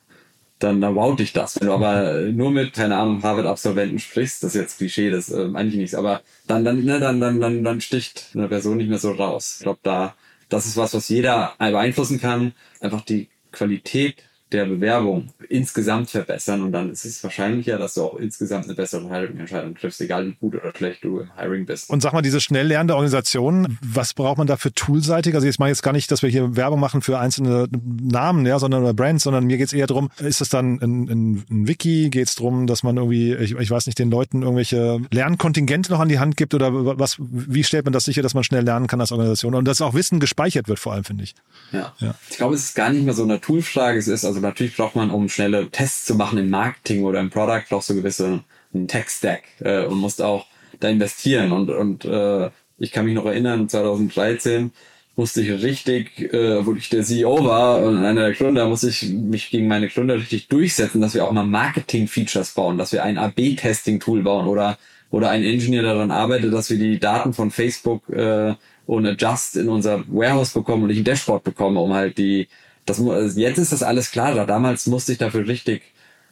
dann, 0.63 0.81
dann 0.81 0.95
wow 0.95 1.17
dich 1.17 1.33
das. 1.33 1.61
Wenn 1.61 1.69
du 1.69 1.75
aber 1.75 2.21
nur 2.33 2.51
mit, 2.51 2.75
keine 2.75 2.97
Ahnung, 2.97 3.23
Harvard-Absolventen 3.23 3.99
sprichst, 3.99 4.43
das 4.43 4.55
ist 4.55 4.61
jetzt 4.61 4.79
Klischee, 4.79 5.11
das 5.11 5.31
äh, 5.31 5.51
eigentlich 5.55 5.77
nichts, 5.77 5.95
aber 5.95 6.23
dann, 6.47 6.65
dann, 6.65 6.85
ne, 6.85 7.01
dann, 7.01 7.21
dann, 7.21 7.41
dann, 7.41 7.65
dann 7.65 7.81
sticht 7.81 8.31
eine 8.35 8.49
Person 8.49 8.77
nicht 8.77 8.89
mehr 8.89 8.99
so 8.99 9.13
raus. 9.13 9.57
Ich 9.59 9.65
glaube, 9.65 9.81
da, 9.83 10.15
das 10.49 10.67
ist 10.67 10.77
was, 10.77 10.95
was 10.95 11.09
jeder 11.09 11.55
beeinflussen 11.59 12.21
kann. 12.21 12.53
Einfach 12.81 13.03
die 13.03 13.29
Qualität 13.53 14.17
der 14.53 14.67
Bewerbung 14.67 15.29
insgesamt 15.49 16.11
verbessern 16.11 16.63
und 16.63 16.73
dann 16.73 16.91
ist 16.91 17.05
es 17.05 17.23
wahrscheinlicher, 17.23 17.79
dass 17.79 17.95
du 17.95 18.03
auch 18.03 18.17
insgesamt 18.17 18.65
eine 18.65 18.75
bessere 18.75 19.09
Hiring-Entscheidung 19.09 19.75
triffst, 19.75 20.01
egal 20.01 20.27
wie 20.27 20.35
gut 20.35 20.55
oder 20.55 20.73
schlecht 20.75 21.05
du 21.05 21.21
im 21.21 21.31
Hiring 21.37 21.67
bist. 21.67 21.91
Und 21.91 22.03
sag 22.03 22.13
mal, 22.13 22.23
diese 22.23 22.41
schnell 22.41 22.67
lernende 22.67 22.95
Organisation, 22.95 23.79
was 23.83 24.15
braucht 24.15 24.39
man 24.39 24.47
da 24.47 24.57
für 24.57 24.73
toolseitig? 24.73 25.35
Also 25.35 25.47
jetzt 25.47 25.59
meine 25.59 25.71
jetzt 25.71 25.83
gar 25.83 25.93
nicht, 25.93 26.11
dass 26.11 26.23
wir 26.23 26.31
hier 26.31 26.57
Werbung 26.57 26.81
machen 26.81 27.01
für 27.01 27.19
einzelne 27.19 27.69
Namen, 27.73 28.45
ja, 28.47 28.59
sondern 28.59 28.83
oder 28.83 28.95
Brands, 28.95 29.25
sondern 29.25 29.45
mir 29.45 29.57
geht's 29.57 29.73
eher 29.73 29.87
darum, 29.87 30.11
ist 30.19 30.41
es 30.41 30.49
dann 30.49 30.79
ein, 30.81 31.09
ein, 31.09 31.45
ein 31.51 31.69
Wiki, 31.69 32.11
geht's 32.11 32.35
darum, 32.35 32.67
dass 32.67 32.83
man 32.83 32.97
irgendwie, 32.97 33.35
ich, 33.35 33.53
ich 33.53 33.71
weiß 33.71 33.87
nicht, 33.87 33.99
den 33.99 34.11
Leuten 34.11 34.43
irgendwelche 34.43 35.01
Lernkontingente 35.11 35.93
noch 35.93 36.01
an 36.01 36.09
die 36.09 36.19
Hand 36.19 36.37
gibt 36.37 36.55
oder 36.55 36.99
was, 36.99 37.17
wie 37.21 37.65
stellt 37.65 37.85
man 37.85 37.93
das 37.93 38.05
sicher, 38.05 38.23
dass 38.23 38.35
man 38.35 38.45
schnell 38.45 38.65
lernen 38.65 38.87
kann 38.87 39.01
als 39.01 39.13
Organisation 39.13 39.55
und 39.55 39.65
dass 39.67 39.81
auch 39.81 39.95
Wissen 39.95 40.21
gespeichert 40.21 40.69
wird 40.69 40.79
vor 40.79 40.93
allem, 40.93 41.05
finde 41.05 41.25
ich. 41.25 41.35
Ja. 41.73 41.95
ja. 41.99 42.15
Ich 42.29 42.37
glaube, 42.37 42.55
es 42.55 42.65
ist 42.65 42.75
gar 42.75 42.91
nicht 42.91 43.05
mehr 43.05 43.15
so 43.15 43.23
eine 43.23 43.41
Toolfrage, 43.41 43.99
es 43.99 44.09
ist 44.09 44.25
also 44.25 44.40
also 44.41 44.49
natürlich 44.49 44.77
braucht 44.77 44.97
man, 44.97 45.11
um 45.11 45.29
schnelle 45.29 45.69
Tests 45.71 46.07
zu 46.07 46.15
machen 46.15 46.39
im 46.39 46.49
Marketing 46.49 47.05
oder 47.05 47.21
im 47.21 47.29
Product, 47.31 47.63
brauchst 47.69 47.91
du 47.91 47.95
gewisse 47.95 48.43
einen 48.73 48.89
Tech-Stack 48.89 49.43
äh, 49.61 49.85
und 49.85 49.99
musst 49.99 50.23
auch 50.23 50.47
da 50.79 50.89
investieren. 50.89 51.53
Und, 51.53 51.69
und 51.69 52.05
äh, 52.07 52.51
ich 52.79 52.93
kann 52.93 53.05
mich 53.05 53.15
noch 53.15 53.27
erinnern, 53.27 53.69
2013 53.69 54.73
musste 55.17 55.43
ich 55.43 55.51
richtig, 55.63 56.33
äh, 56.33 56.65
wo 56.65 56.73
ich 56.75 56.89
der 56.89 57.03
CEO 57.03 57.45
war 57.45 57.83
und 57.83 57.99
einer 57.99 58.23
der 58.23 58.33
Gründer, 58.33 58.67
musste 58.67 58.89
ich 58.89 59.11
mich 59.11 59.51
gegen 59.51 59.69
meine 59.69 59.89
Gründer 59.89 60.15
richtig 60.15 60.49
durchsetzen, 60.49 61.03
dass 61.03 61.15
wir 61.15 61.27
auch 61.27 61.33
mal 61.33 61.45
Marketing-Features 61.45 62.53
bauen, 62.53 62.79
dass 62.79 62.93
wir 62.93 63.03
ein 63.03 63.19
AB-Testing-Tool 63.19 64.23
bauen 64.23 64.47
oder 64.47 64.79
oder 65.13 65.31
ein 65.31 65.43
Engineer 65.43 65.83
daran 65.83 66.13
arbeitet, 66.13 66.53
dass 66.53 66.71
wir 66.71 66.79
die 66.79 67.01
Daten 67.01 67.33
von 67.33 67.51
Facebook 67.51 68.09
äh, 68.11 68.55
und 68.87 69.07
Adjust 69.07 69.57
in 69.57 69.69
unser 69.69 70.05
Warehouse 70.07 70.53
bekommen 70.53 70.85
und 70.85 70.91
ich 70.91 70.99
ein 70.99 71.05
Dashboard 71.05 71.43
bekomme, 71.43 71.81
um 71.81 71.93
halt 71.93 72.17
die 72.17 72.47
das, 72.87 73.01
also 73.01 73.41
jetzt 73.41 73.59
ist 73.59 73.73
das 73.73 73.83
alles 73.83 74.11
klarer. 74.11 74.47
Damals 74.47 74.87
musste 74.87 75.13
ich 75.13 75.19
dafür 75.19 75.47
richtig, 75.47 75.83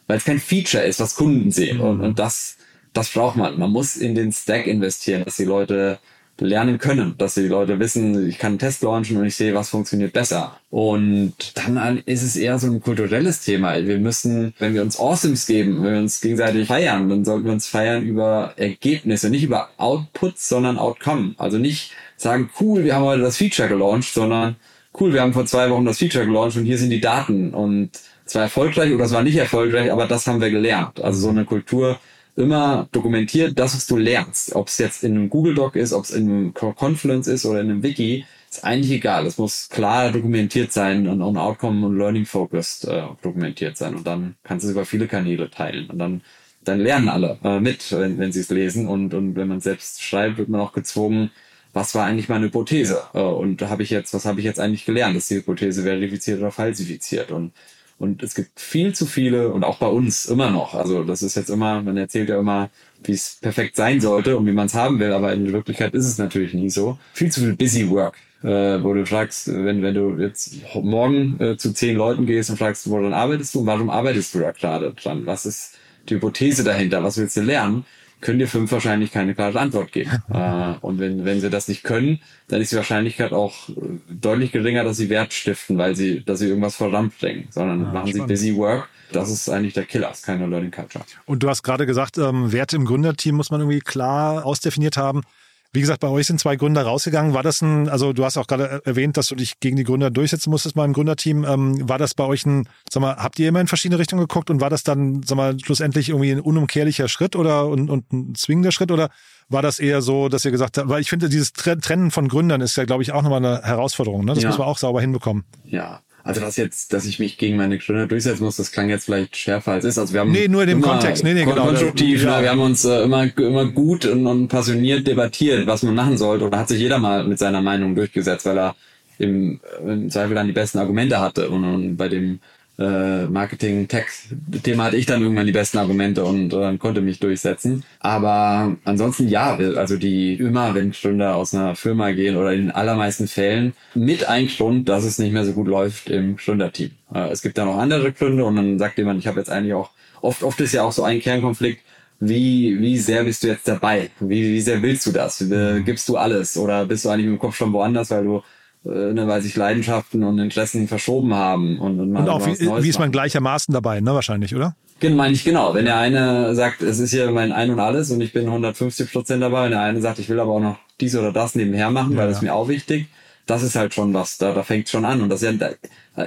weil 0.07 0.17
es 0.17 0.25
kein 0.25 0.39
Feature 0.39 0.83
ist, 0.83 0.99
was 0.99 1.15
Kunden 1.15 1.51
sehen. 1.51 1.77
Mhm. 1.77 1.83
Und, 1.83 2.01
und 2.01 2.19
das, 2.19 2.57
das 2.93 3.09
braucht 3.09 3.37
man. 3.37 3.57
Man 3.59 3.71
muss 3.71 3.95
in 3.95 4.15
den 4.15 4.31
Stack 4.31 4.67
investieren, 4.67 5.23
dass 5.25 5.37
die 5.37 5.45
Leute 5.45 5.99
lernen 6.41 6.77
können, 6.77 7.15
dass 7.17 7.33
die 7.33 7.47
Leute 7.47 7.79
wissen, 7.79 8.27
ich 8.27 8.37
kann 8.37 8.53
einen 8.53 8.59
Test 8.59 8.83
launchen 8.83 9.17
und 9.17 9.25
ich 9.25 9.35
sehe, 9.35 9.53
was 9.53 9.69
funktioniert 9.69 10.13
besser. 10.13 10.59
Und 10.69 11.33
dann 11.55 12.01
ist 12.05 12.23
es 12.23 12.35
eher 12.35 12.59
so 12.59 12.67
ein 12.67 12.81
kulturelles 12.81 13.41
Thema. 13.41 13.75
Wir 13.85 13.97
müssen, 13.97 14.53
wenn 14.59 14.73
wir 14.73 14.81
uns 14.81 14.99
Awesomes 14.99 15.45
geben, 15.47 15.83
wenn 15.83 15.93
wir 15.93 15.99
uns 15.99 16.21
gegenseitig 16.21 16.67
feiern, 16.67 17.09
dann 17.09 17.25
sollten 17.25 17.45
wir 17.45 17.51
uns 17.51 17.67
feiern 17.67 18.03
über 18.03 18.53
Ergebnisse, 18.57 19.29
nicht 19.29 19.43
über 19.43 19.69
Outputs, 19.77 20.47
sondern 20.49 20.77
Outcome. 20.77 21.35
Also 21.37 21.57
nicht 21.57 21.91
sagen, 22.17 22.49
cool, 22.59 22.83
wir 22.83 22.95
haben 22.95 23.05
heute 23.05 23.21
das 23.21 23.37
Feature 23.37 23.69
gelauncht, 23.69 24.13
sondern 24.13 24.55
cool, 24.99 25.13
wir 25.13 25.21
haben 25.21 25.33
vor 25.33 25.45
zwei 25.45 25.69
Wochen 25.69 25.85
das 25.85 25.97
Feature 25.97 26.25
gelauncht 26.25 26.57
und 26.57 26.65
hier 26.65 26.77
sind 26.77 26.89
die 26.89 27.01
Daten 27.01 27.53
und 27.53 27.91
es 28.25 28.35
war 28.35 28.43
erfolgreich 28.43 28.93
oder 28.93 29.05
es 29.05 29.11
war 29.11 29.23
nicht 29.23 29.37
erfolgreich, 29.37 29.91
aber 29.91 30.05
das 30.07 30.27
haben 30.27 30.41
wir 30.41 30.51
gelernt. 30.51 31.01
Also 31.01 31.21
so 31.21 31.29
eine 31.29 31.45
Kultur 31.45 31.99
immer 32.35 32.87
dokumentiert, 32.91 33.57
das, 33.57 33.75
was 33.75 33.87
du 33.87 33.97
lernst. 33.97 34.55
Ob 34.55 34.67
es 34.67 34.77
jetzt 34.77 35.03
in 35.03 35.15
einem 35.15 35.29
Google 35.29 35.55
Doc 35.55 35.75
ist, 35.75 35.93
ob 35.93 36.05
es 36.05 36.11
in 36.11 36.29
einem 36.29 36.53
Confluence 36.53 37.27
ist 37.27 37.45
oder 37.45 37.61
in 37.61 37.69
einem 37.69 37.83
Wiki, 37.83 38.25
ist 38.49 38.63
eigentlich 38.63 38.91
egal. 38.91 39.25
Es 39.25 39.37
muss 39.37 39.69
klar 39.69 40.11
dokumentiert 40.11 40.71
sein 40.71 41.07
und, 41.07 41.21
und 41.21 41.37
Outcome 41.37 41.85
und 41.85 41.97
Learning 41.97 42.25
Focused 42.25 42.85
äh, 42.85 43.03
dokumentiert 43.21 43.77
sein. 43.77 43.95
Und 43.95 44.07
dann 44.07 44.35
kannst 44.43 44.63
du 44.63 44.69
es 44.69 44.73
über 44.73 44.85
viele 44.85 45.07
Kanäle 45.07 45.49
teilen. 45.49 45.89
Und 45.89 45.99
dann, 45.99 46.21
dann 46.63 46.79
lernen 46.79 47.09
alle 47.09 47.37
äh, 47.43 47.59
mit, 47.59 47.91
wenn, 47.91 48.17
wenn 48.17 48.31
sie 48.31 48.39
es 48.41 48.49
lesen. 48.49 48.87
Und, 48.87 49.13
und 49.13 49.35
wenn 49.35 49.47
man 49.47 49.59
selbst 49.59 50.01
schreibt, 50.01 50.37
wird 50.37 50.49
man 50.49 50.61
auch 50.61 50.73
gezwungen, 50.73 51.31
was 51.73 51.95
war 51.95 52.05
eigentlich 52.05 52.29
meine 52.29 52.45
Hypothese? 52.45 53.01
Äh, 53.13 53.19
und 53.19 53.61
habe 53.61 53.83
ich 53.83 53.89
jetzt, 53.89 54.13
was 54.13 54.25
habe 54.25 54.39
ich 54.39 54.45
jetzt 54.45 54.59
eigentlich 54.59 54.85
gelernt? 54.85 55.15
Ist 55.15 55.29
die 55.29 55.35
Hypothese 55.35 55.83
verifiziert 55.83 56.39
oder 56.39 56.51
falsifiziert? 56.51 57.31
Und, 57.31 57.51
und 57.97 58.23
es 58.23 58.33
gibt 58.33 58.59
viel 58.59 58.93
zu 58.93 59.05
viele 59.05 59.49
und 59.49 59.63
auch 59.63 59.77
bei 59.77 59.87
uns 59.87 60.25
immer 60.25 60.49
noch. 60.49 60.73
Also 60.73 61.03
das 61.03 61.21
ist 61.21 61.35
jetzt 61.35 61.49
immer, 61.49 61.81
man 61.81 61.97
erzählt 61.97 62.29
ja 62.29 62.39
immer, 62.39 62.69
wie 63.03 63.13
es 63.13 63.37
perfekt 63.41 63.75
sein 63.75 64.01
sollte 64.01 64.37
und 64.37 64.45
wie 64.45 64.51
man 64.51 64.67
es 64.67 64.73
haben 64.73 64.99
will, 64.99 65.13
aber 65.13 65.33
in 65.33 65.51
Wirklichkeit 65.51 65.93
ist 65.93 66.05
es 66.05 66.17
natürlich 66.17 66.53
nie 66.53 66.69
so. 66.69 66.97
Viel 67.13 67.31
zu 67.31 67.41
viel 67.41 67.55
Busy 67.55 67.89
Work. 67.89 68.15
Äh, 68.41 68.81
wo 68.81 68.93
du 68.93 69.05
fragst, 69.05 69.49
wenn, 69.49 69.81
wenn 69.81 69.93
du 69.93 70.15
jetzt 70.17 70.53
morgen 70.73 71.37
äh, 71.41 71.57
zu 71.57 71.73
zehn 71.73 71.97
Leuten 71.97 72.25
gehst 72.25 72.49
und 72.49 72.55
fragst, 72.55 72.89
woran 72.89 73.11
arbeitest 73.11 73.53
du 73.53 73.59
und 73.59 73.65
warum 73.65 73.89
arbeitest 73.89 74.33
du 74.33 74.39
da 74.39 74.51
gerade 74.51 74.93
dran? 74.93 75.25
Was 75.25 75.45
ist 75.45 75.77
die 76.07 76.15
Hypothese 76.15 76.63
dahinter? 76.63 77.03
Was 77.03 77.17
willst 77.17 77.35
du 77.35 77.41
lernen? 77.41 77.83
Können 78.21 78.39
dir 78.39 78.47
fünf 78.47 78.71
wahrscheinlich 78.71 79.11
keine 79.11 79.35
klare 79.35 79.59
Antwort 79.59 79.91
geben. 79.91 80.11
äh, 80.33 80.73
und 80.81 80.99
wenn, 80.99 81.25
wenn 81.25 81.41
sie 81.41 81.49
das 81.49 81.67
nicht 81.67 81.83
können, 81.83 82.19
dann 82.47 82.61
ist 82.61 82.71
die 82.71 82.75
Wahrscheinlichkeit 82.75 83.31
auch 83.31 83.69
deutlich 84.09 84.51
geringer, 84.51 84.83
dass 84.83 84.97
sie 84.97 85.09
Wert 85.09 85.33
stiften, 85.33 85.77
weil 85.77 85.95
sie, 85.95 86.23
dass 86.23 86.39
sie 86.39 86.47
irgendwas 86.47 86.75
voranbringen, 86.75 87.47
sondern 87.49 87.81
ja, 87.81 87.91
machen 87.91 88.07
spannend. 88.09 88.37
sie 88.37 88.51
busy 88.51 88.55
work. 88.55 88.89
Das 89.11 89.31
ist 89.31 89.49
eigentlich 89.49 89.73
der 89.73 89.85
Killer, 89.85 90.11
ist 90.11 90.25
keine 90.25 90.45
Learning 90.45 90.71
Culture. 90.71 91.03
Und 91.25 91.41
du 91.41 91.49
hast 91.49 91.63
gerade 91.63 91.85
gesagt, 91.85 92.17
ähm, 92.17 92.51
Werte 92.51 92.75
im 92.75 92.85
Gründerteam 92.85 93.35
muss 93.35 93.49
man 93.49 93.61
irgendwie 93.61 93.79
klar 93.79 94.45
ausdefiniert 94.45 94.97
haben. 94.97 95.23
Wie 95.71 95.81
gesagt, 95.81 95.99
bei 95.99 96.07
euch 96.07 96.25
sind 96.25 96.39
zwei 96.39 96.55
Gründer 96.55 96.81
rausgegangen. 96.81 97.35
War 97.35 97.43
das 97.43 97.61
ein, 97.61 97.89
also 97.89 98.11
du 98.11 98.25
hast 98.25 98.37
auch 98.37 98.47
gerade 98.47 98.81
erwähnt, 98.85 99.17
dass 99.17 99.27
du 99.27 99.35
dich 99.35 99.59
gegen 99.59 99.75
die 99.75 99.83
Gründer 99.83 100.09
durchsetzen 100.09 100.49
musstest 100.49 100.75
mal 100.75 100.85
im 100.85 100.93
Gründerteam. 100.93 101.45
Ähm, 101.45 101.87
war 101.87 101.99
das 101.99 102.15
bei 102.15 102.23
euch 102.23 102.45
ein, 102.47 102.67
sag 102.89 103.01
mal, 103.01 103.17
habt 103.17 103.37
ihr 103.37 103.47
immer 103.49 103.61
in 103.61 103.67
verschiedene 103.67 103.99
Richtungen 103.99 104.21
geguckt 104.21 104.49
und 104.49 104.61
war 104.61 104.71
das 104.71 104.81
dann, 104.83 105.21
sag 105.21 105.35
mal, 105.35 105.59
schlussendlich 105.59 106.09
irgendwie 106.09 106.31
ein 106.31 106.39
unumkehrlicher 106.39 107.07
Schritt 107.07 107.35
oder 107.35 107.67
und, 107.67 107.89
und 107.89 108.11
ein 108.11 108.35
zwingender 108.35 108.71
Schritt 108.71 108.91
oder 108.91 109.09
war 109.47 109.61
das 109.61 109.79
eher 109.79 110.01
so, 110.01 110.27
dass 110.27 110.43
ihr 110.45 110.51
gesagt 110.51 110.77
habt, 110.77 110.89
weil 110.89 111.01
ich 111.01 111.09
finde, 111.09 111.29
dieses 111.29 111.53
Trennen 111.53 112.09
von 112.09 112.27
Gründern 112.27 112.61
ist 112.61 112.75
ja, 112.75 112.85
glaube 112.85 113.03
ich, 113.03 113.11
auch 113.11 113.21
nochmal 113.21 113.45
eine 113.45 113.61
Herausforderung. 113.63 114.25
Ne? 114.25 114.33
Das 114.33 114.43
ja. 114.43 114.49
muss 114.49 114.57
man 114.57 114.67
auch 114.67 114.77
sauber 114.77 115.01
hinbekommen. 115.01 115.43
Ja, 115.65 116.01
also 116.23 116.41
das 116.41 116.57
jetzt, 116.57 116.93
dass 116.93 117.05
ich 117.05 117.19
mich 117.19 117.37
gegen 117.37 117.57
meine 117.57 117.77
Gründer 117.77 118.07
durchsetzen 118.07 118.43
muss, 118.43 118.57
das 118.57 118.71
klang 118.71 118.89
jetzt 118.89 119.05
vielleicht 119.05 119.35
schärfer 119.35 119.73
als 119.73 119.85
ist. 119.85 119.97
Also 119.97 120.13
wir 120.13 120.21
haben 120.21 120.31
nee, 120.31 120.47
nur 120.47 120.63
in 120.63 120.69
dem 120.69 120.81
Kontext, 120.81 121.23
nee, 121.23 121.33
nee, 121.33 121.45
genau. 121.45 121.67
Konstruktiv, 121.67 122.23
ja. 122.23 122.37
ne? 122.37 122.43
wir 122.43 122.51
haben 122.51 122.61
uns 122.61 122.85
äh, 122.85 123.03
immer 123.03 123.25
immer 123.37 123.65
gut 123.65 124.05
und, 124.05 124.27
und 124.27 124.47
passioniert 124.47 125.07
debattiert, 125.07 125.67
was 125.67 125.83
man 125.83 125.95
machen 125.95 126.17
sollte. 126.17 126.45
Und 126.45 126.51
da 126.51 126.59
hat 126.59 126.67
sich 126.67 126.79
jeder 126.79 126.99
mal 126.99 127.23
mit 127.23 127.39
seiner 127.39 127.61
Meinung 127.61 127.95
durchgesetzt, 127.95 128.45
weil 128.45 128.57
er 128.57 128.75
im, 129.17 129.59
im 129.85 130.09
Zweifel 130.09 130.35
dann 130.35 130.47
die 130.47 130.53
besten 130.53 130.79
Argumente 130.79 131.19
hatte. 131.19 131.49
Und, 131.49 131.63
und 131.63 131.97
bei 131.97 132.09
dem 132.09 132.39
äh, 132.79 133.25
Marketing-Tech-Thema 133.25 134.85
hatte 134.85 134.95
ich 134.95 135.05
dann 135.05 135.21
irgendwann 135.21 135.45
die 135.45 135.51
besten 135.51 135.77
Argumente 135.79 136.23
und 136.23 136.53
äh, 136.53 136.77
konnte 136.77 137.01
mich 137.01 137.19
durchsetzen. 137.19 137.83
Aber 137.99 138.77
ansonsten 138.85 139.27
ja, 139.27 139.57
also 139.75 139.97
die 139.97 140.35
immer, 140.35 140.73
wenn 140.75 140.91
Gründer 140.91 141.35
aus 141.35 141.53
einer 141.53 141.75
Firma 141.75 142.11
gehen 142.11 142.37
oder 142.37 142.53
in 142.53 142.61
den 142.61 142.71
allermeisten 142.71 143.27
Fällen 143.27 143.73
mit 143.93 144.29
ein 144.29 144.47
Grund, 144.47 144.87
dass 144.87 145.03
es 145.03 145.19
nicht 145.19 145.33
mehr 145.33 145.43
so 145.43 145.51
gut 145.51 145.67
läuft 145.67 146.09
im 146.09 146.37
Gründerteam. 146.37 146.91
Äh, 147.13 147.29
es 147.31 147.41
gibt 147.41 147.57
da 147.57 147.65
noch 147.65 147.77
andere 147.77 148.13
Gründe 148.13 148.45
und 148.45 148.55
dann 148.55 148.79
sagt 148.79 148.97
jemand, 148.97 149.19
ich 149.19 149.27
habe 149.27 149.39
jetzt 149.39 149.49
eigentlich 149.49 149.73
auch, 149.73 149.89
oft, 150.21 150.43
oft 150.43 150.59
ist 150.61 150.73
ja 150.73 150.83
auch 150.83 150.93
so 150.93 151.03
ein 151.03 151.19
Kernkonflikt, 151.19 151.81
wie, 152.21 152.79
wie 152.79 152.97
sehr 152.97 153.23
bist 153.23 153.43
du 153.43 153.47
jetzt 153.47 153.67
dabei? 153.67 154.09
Wie, 154.19 154.53
wie 154.53 154.61
sehr 154.61 154.81
willst 154.81 155.05
du 155.05 155.11
das? 155.11 155.41
Äh, 155.41 155.81
gibst 155.81 156.07
du 156.09 156.17
alles? 156.17 156.57
Oder 156.57 156.85
bist 156.85 157.05
du 157.05 157.09
eigentlich 157.09 157.27
im 157.27 157.39
Kopf 157.39 157.55
schon 157.55 157.71
woanders, 157.71 158.11
weil 158.11 158.23
du 158.23 158.43
ne, 158.83 159.27
weil 159.27 159.41
sich 159.41 159.55
Leidenschaften 159.55 160.23
und 160.23 160.39
Interessen 160.39 160.87
verschoben 160.87 161.33
haben. 161.33 161.79
Und, 161.79 161.99
und, 161.99 162.15
und 162.15 162.29
auch 162.29 162.45
wie, 162.45 162.59
wie 162.59 162.89
ist 162.89 162.99
man 162.99 163.11
gleichermaßen 163.11 163.73
dabei, 163.73 164.01
ne, 164.01 164.13
wahrscheinlich, 164.13 164.55
oder? 164.55 164.75
Genau, 164.99 165.15
meine 165.15 165.33
ich 165.33 165.43
genau. 165.43 165.73
Wenn 165.73 165.85
der 165.85 165.97
eine 165.97 166.53
sagt, 166.55 166.81
es 166.81 166.99
ist 166.99 167.11
hier 167.11 167.31
mein 167.31 167.51
Ein 167.51 167.71
und 167.71 167.79
Alles 167.79 168.11
und 168.11 168.21
ich 168.21 168.33
bin 168.33 168.45
150 168.45 169.11
Prozent 169.11 169.41
dabei, 169.41 169.65
wenn 169.65 169.71
der 169.71 169.81
eine 169.81 170.01
sagt, 170.01 170.19
ich 170.19 170.29
will 170.29 170.39
aber 170.39 170.51
auch 170.51 170.59
noch 170.59 170.77
dies 170.99 171.15
oder 171.15 171.31
das 171.31 171.55
nebenher 171.55 171.89
machen, 171.89 172.13
ja, 172.13 172.17
weil 172.17 172.27
das 172.27 172.37
ist 172.37 172.43
mir 172.43 172.53
auch 172.53 172.67
wichtig, 172.67 173.07
das 173.45 173.63
ist 173.63 173.75
halt 173.75 173.93
schon 173.93 174.13
was, 174.13 174.37
da, 174.37 174.53
da 174.53 174.63
fängt 174.63 174.89
schon 174.89 175.05
an. 175.05 175.21
Und 175.21 175.29
das 175.29 175.41
ja, 175.41 175.53
da 175.53 175.71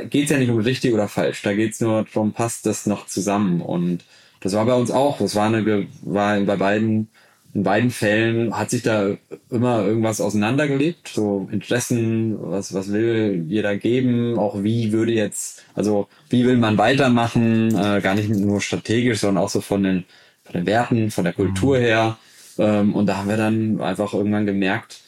geht's 0.04 0.30
ja 0.30 0.38
nicht 0.38 0.50
um 0.50 0.58
richtig 0.58 0.94
oder 0.94 1.08
falsch, 1.08 1.42
da 1.42 1.52
geht's 1.52 1.80
nur 1.80 2.04
darum, 2.04 2.32
passt 2.32 2.64
das 2.66 2.86
noch 2.86 3.06
zusammen. 3.06 3.60
Und 3.60 4.04
das 4.40 4.54
war 4.54 4.64
bei 4.64 4.74
uns 4.74 4.90
auch. 4.90 5.18
Das 5.18 5.34
war 5.34 5.46
eine, 5.46 5.86
war 6.02 6.40
bei 6.40 6.56
beiden 6.56 7.08
in 7.54 7.64
beiden 7.64 7.90
Fällen 7.90 8.56
hat 8.56 8.70
sich 8.70 8.82
da 8.82 9.10
immer 9.50 9.84
irgendwas 9.84 10.22
auseinandergelebt, 10.22 11.08
so 11.08 11.48
Interessen, 11.52 12.38
was, 12.40 12.72
was 12.72 12.90
will 12.90 13.44
jeder 13.46 13.76
geben, 13.76 14.38
auch 14.38 14.62
wie 14.62 14.92
würde 14.92 15.12
jetzt, 15.12 15.62
also 15.74 16.08
wie 16.30 16.46
will 16.46 16.56
man 16.56 16.78
weitermachen, 16.78 17.68
äh, 17.76 18.00
gar 18.00 18.14
nicht 18.14 18.30
nur 18.30 18.62
strategisch, 18.62 19.20
sondern 19.20 19.44
auch 19.44 19.50
so 19.50 19.60
von 19.60 19.82
den, 19.82 20.04
von 20.44 20.54
den 20.54 20.66
Werten, 20.66 21.10
von 21.10 21.24
der 21.24 21.34
Kultur 21.34 21.76
mhm. 21.76 21.82
her. 21.82 22.18
Ähm, 22.58 22.94
und 22.94 23.06
da 23.06 23.18
haben 23.18 23.28
wir 23.28 23.36
dann 23.36 23.80
einfach 23.82 24.14
irgendwann 24.14 24.46
gemerkt, 24.46 25.00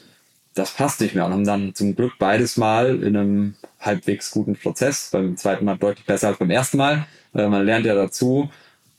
das 0.54 0.72
passt 0.72 1.00
nicht 1.00 1.14
mehr 1.14 1.24
und 1.24 1.32
haben 1.32 1.46
dann 1.46 1.74
zum 1.74 1.96
Glück 1.96 2.12
beides 2.18 2.58
Mal 2.58 3.02
in 3.02 3.16
einem 3.16 3.54
halbwegs 3.80 4.30
guten 4.30 4.54
Prozess, 4.54 5.08
beim 5.10 5.36
zweiten 5.36 5.64
Mal 5.64 5.78
deutlich 5.78 6.06
besser 6.06 6.28
als 6.28 6.38
beim 6.38 6.50
ersten 6.50 6.76
Mal. 6.76 7.06
Äh, 7.34 7.48
man 7.48 7.64
lernt 7.64 7.86
ja 7.86 7.94
dazu, 7.94 8.50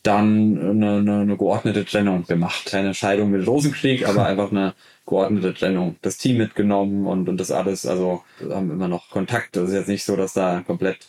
dann 0.06 0.58
eine, 0.58 0.97
eine, 0.97 1.22
eine 1.22 1.38
geordnete 1.38 1.86
Trennung 1.86 2.26
gemacht. 2.26 2.66
Keine 2.66 2.93
Scheidung 2.93 3.32
mit 3.32 3.45
Rosenkrieg, 3.47 4.08
aber 4.08 4.26
einfach 4.28 4.51
eine 4.51 4.74
geordnete 5.06 5.53
Trennung. 5.53 5.95
Das 6.01 6.18
Team 6.18 6.38
mitgenommen 6.38 7.08
und, 7.08 7.30
und 7.30 7.38
das 7.38 7.51
alles. 7.51 7.86
Also 7.86 8.24
haben 8.49 8.72
immer 8.72 8.88
noch 8.88 9.10
Kontakt. 9.10 9.56
Das 9.56 9.70
ist 9.70 9.76
jetzt 9.76 9.88
nicht 9.88 10.03
so, 10.03 10.16
dass 10.16 10.34
da 10.34 10.62
komplett 10.62 11.08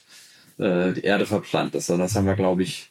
äh, 0.59 0.93
die 0.93 1.03
Erde 1.03 1.27
verbrannt 1.27 1.75
ist, 1.75 1.87
sondern 1.87 2.07
das 2.07 2.17
haben 2.17 2.27
wir, 2.27 2.35
glaube 2.35 2.63
ich, 2.63 2.91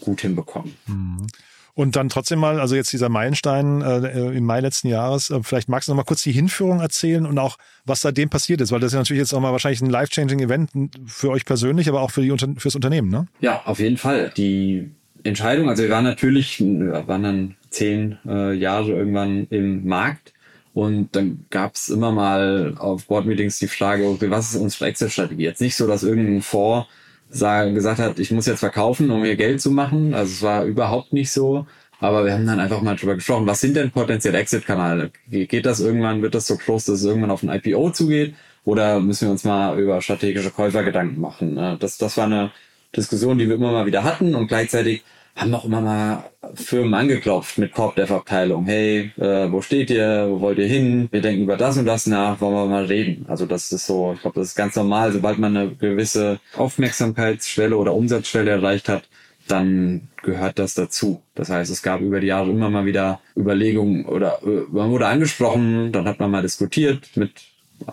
gut 0.00 0.20
hinbekommen. 0.20 0.76
Mhm. 0.86 1.26
Und 1.74 1.94
dann 1.94 2.08
trotzdem 2.08 2.40
mal, 2.40 2.58
also 2.58 2.74
jetzt 2.74 2.92
dieser 2.92 3.08
Meilenstein 3.08 3.82
äh, 3.82 4.32
im 4.32 4.44
Mai 4.44 4.58
letzten 4.58 4.88
Jahres, 4.88 5.30
äh, 5.30 5.38
vielleicht 5.44 5.68
magst 5.68 5.86
du 5.86 5.92
noch 5.92 5.98
mal 5.98 6.02
kurz 6.02 6.22
die 6.22 6.32
Hinführung 6.32 6.80
erzählen 6.80 7.24
und 7.24 7.38
auch, 7.38 7.56
was 7.84 8.00
seitdem 8.00 8.30
passiert 8.30 8.60
ist, 8.60 8.72
weil 8.72 8.80
das 8.80 8.88
ist 8.88 8.94
ja 8.94 8.98
natürlich 8.98 9.20
jetzt 9.20 9.32
auch 9.32 9.38
mal 9.38 9.52
wahrscheinlich 9.52 9.80
ein 9.80 9.88
life-changing 9.88 10.40
Event 10.40 10.70
für 11.06 11.30
euch 11.30 11.44
persönlich, 11.44 11.88
aber 11.88 12.00
auch 12.00 12.10
für 12.10 12.20
die 12.20 12.34
fürs 12.58 12.74
Unternehmen, 12.74 13.10
ne? 13.10 13.28
Ja, 13.38 13.62
auf 13.64 13.78
jeden 13.78 13.96
Fall. 13.96 14.32
Die 14.36 14.90
Entscheidung, 15.24 15.68
also 15.68 15.82
wir 15.82 15.90
waren 15.90 16.04
natürlich, 16.04 16.60
wir 16.60 17.06
waren 17.06 17.22
dann 17.22 17.56
zehn 17.70 18.18
äh, 18.26 18.54
Jahre 18.54 18.92
irgendwann 18.92 19.46
im 19.50 19.86
Markt 19.86 20.32
und 20.74 21.14
dann 21.16 21.44
gab 21.50 21.74
es 21.74 21.88
immer 21.88 22.12
mal 22.12 22.74
auf 22.78 23.06
Board-Meetings 23.06 23.58
die 23.58 23.68
Frage, 23.68 24.06
okay, 24.06 24.30
was 24.30 24.54
ist 24.54 24.60
unsere 24.60 24.86
Exit-Strategie? 24.86 25.42
Jetzt 25.42 25.60
nicht 25.60 25.76
so, 25.76 25.86
dass 25.86 26.04
irgendein 26.04 26.42
Fonds 26.42 26.86
gesagt 27.30 27.98
hat, 27.98 28.18
ich 28.18 28.30
muss 28.30 28.46
jetzt 28.46 28.60
verkaufen, 28.60 29.10
um 29.10 29.22
mir 29.22 29.36
Geld 29.36 29.60
zu 29.60 29.70
machen. 29.70 30.14
Also 30.14 30.32
es 30.32 30.42
war 30.42 30.64
überhaupt 30.64 31.12
nicht 31.12 31.30
so. 31.30 31.66
Aber 32.00 32.24
wir 32.24 32.32
haben 32.32 32.46
dann 32.46 32.60
einfach 32.60 32.80
mal 32.80 32.94
drüber 32.94 33.16
gesprochen, 33.16 33.46
was 33.46 33.60
sind 33.60 33.74
denn 33.76 33.90
potenzielle 33.90 34.38
Exit-Kanäle? 34.38 35.10
Geht 35.28 35.66
das 35.66 35.80
irgendwann, 35.80 36.22
wird 36.22 36.34
das 36.34 36.46
so 36.46 36.56
groß, 36.56 36.84
dass 36.84 37.00
es 37.00 37.04
irgendwann 37.04 37.32
auf 37.32 37.42
ein 37.42 37.50
IPO 37.50 37.90
zugeht? 37.90 38.34
Oder 38.64 39.00
müssen 39.00 39.26
wir 39.26 39.32
uns 39.32 39.44
mal 39.44 39.78
über 39.80 40.00
strategische 40.00 40.50
Käufer 40.50 40.84
Gedanken 40.84 41.20
machen? 41.20 41.56
Das, 41.80 41.98
das 41.98 42.16
war 42.16 42.26
eine 42.26 42.52
Diskussion, 42.96 43.38
die 43.38 43.48
wir 43.48 43.56
immer 43.56 43.72
mal 43.72 43.86
wieder 43.86 44.04
hatten 44.04 44.34
und 44.34 44.48
gleichzeitig 44.48 45.02
haben 45.38 45.54
auch 45.54 45.64
immer 45.64 45.80
mal 45.80 46.30
Firmen 46.54 46.94
angeklopft 46.94 47.58
mit 47.58 47.72
Corp-Dev-Abteilung. 47.72 48.64
Hey, 48.64 49.12
äh, 49.18 49.50
wo 49.52 49.62
steht 49.62 49.90
ihr? 49.90 50.26
Wo 50.28 50.40
wollt 50.40 50.58
ihr 50.58 50.66
hin? 50.66 51.08
Wir 51.12 51.20
denken 51.20 51.44
über 51.44 51.56
das 51.56 51.78
und 51.78 51.86
das 51.86 52.06
nach. 52.06 52.40
Wollen 52.40 52.54
wir 52.54 52.66
mal 52.66 52.84
reden? 52.86 53.24
Also 53.28 53.46
das 53.46 53.70
ist 53.70 53.86
so, 53.86 54.12
ich 54.14 54.20
glaube, 54.20 54.40
das 54.40 54.48
ist 54.48 54.56
ganz 54.56 54.74
normal. 54.74 55.12
Sobald 55.12 55.38
man 55.38 55.56
eine 55.56 55.70
gewisse 55.76 56.40
Aufmerksamkeitsschwelle 56.56 57.76
oder 57.76 57.94
Umsatzschwelle 57.94 58.50
erreicht 58.50 58.88
hat, 58.88 59.08
dann 59.46 60.08
gehört 60.22 60.58
das 60.58 60.74
dazu. 60.74 61.22
Das 61.34 61.50
heißt, 61.50 61.70
es 61.70 61.82
gab 61.82 62.00
über 62.00 62.20
die 62.20 62.26
Jahre 62.26 62.50
immer 62.50 62.68
mal 62.68 62.84
wieder 62.84 63.20
Überlegungen 63.36 64.06
oder 64.06 64.40
äh, 64.42 64.64
man 64.70 64.90
wurde 64.90 65.06
angesprochen, 65.06 65.92
dann 65.92 66.06
hat 66.06 66.18
man 66.18 66.30
mal 66.30 66.42
diskutiert 66.42 67.10
mit 67.16 67.30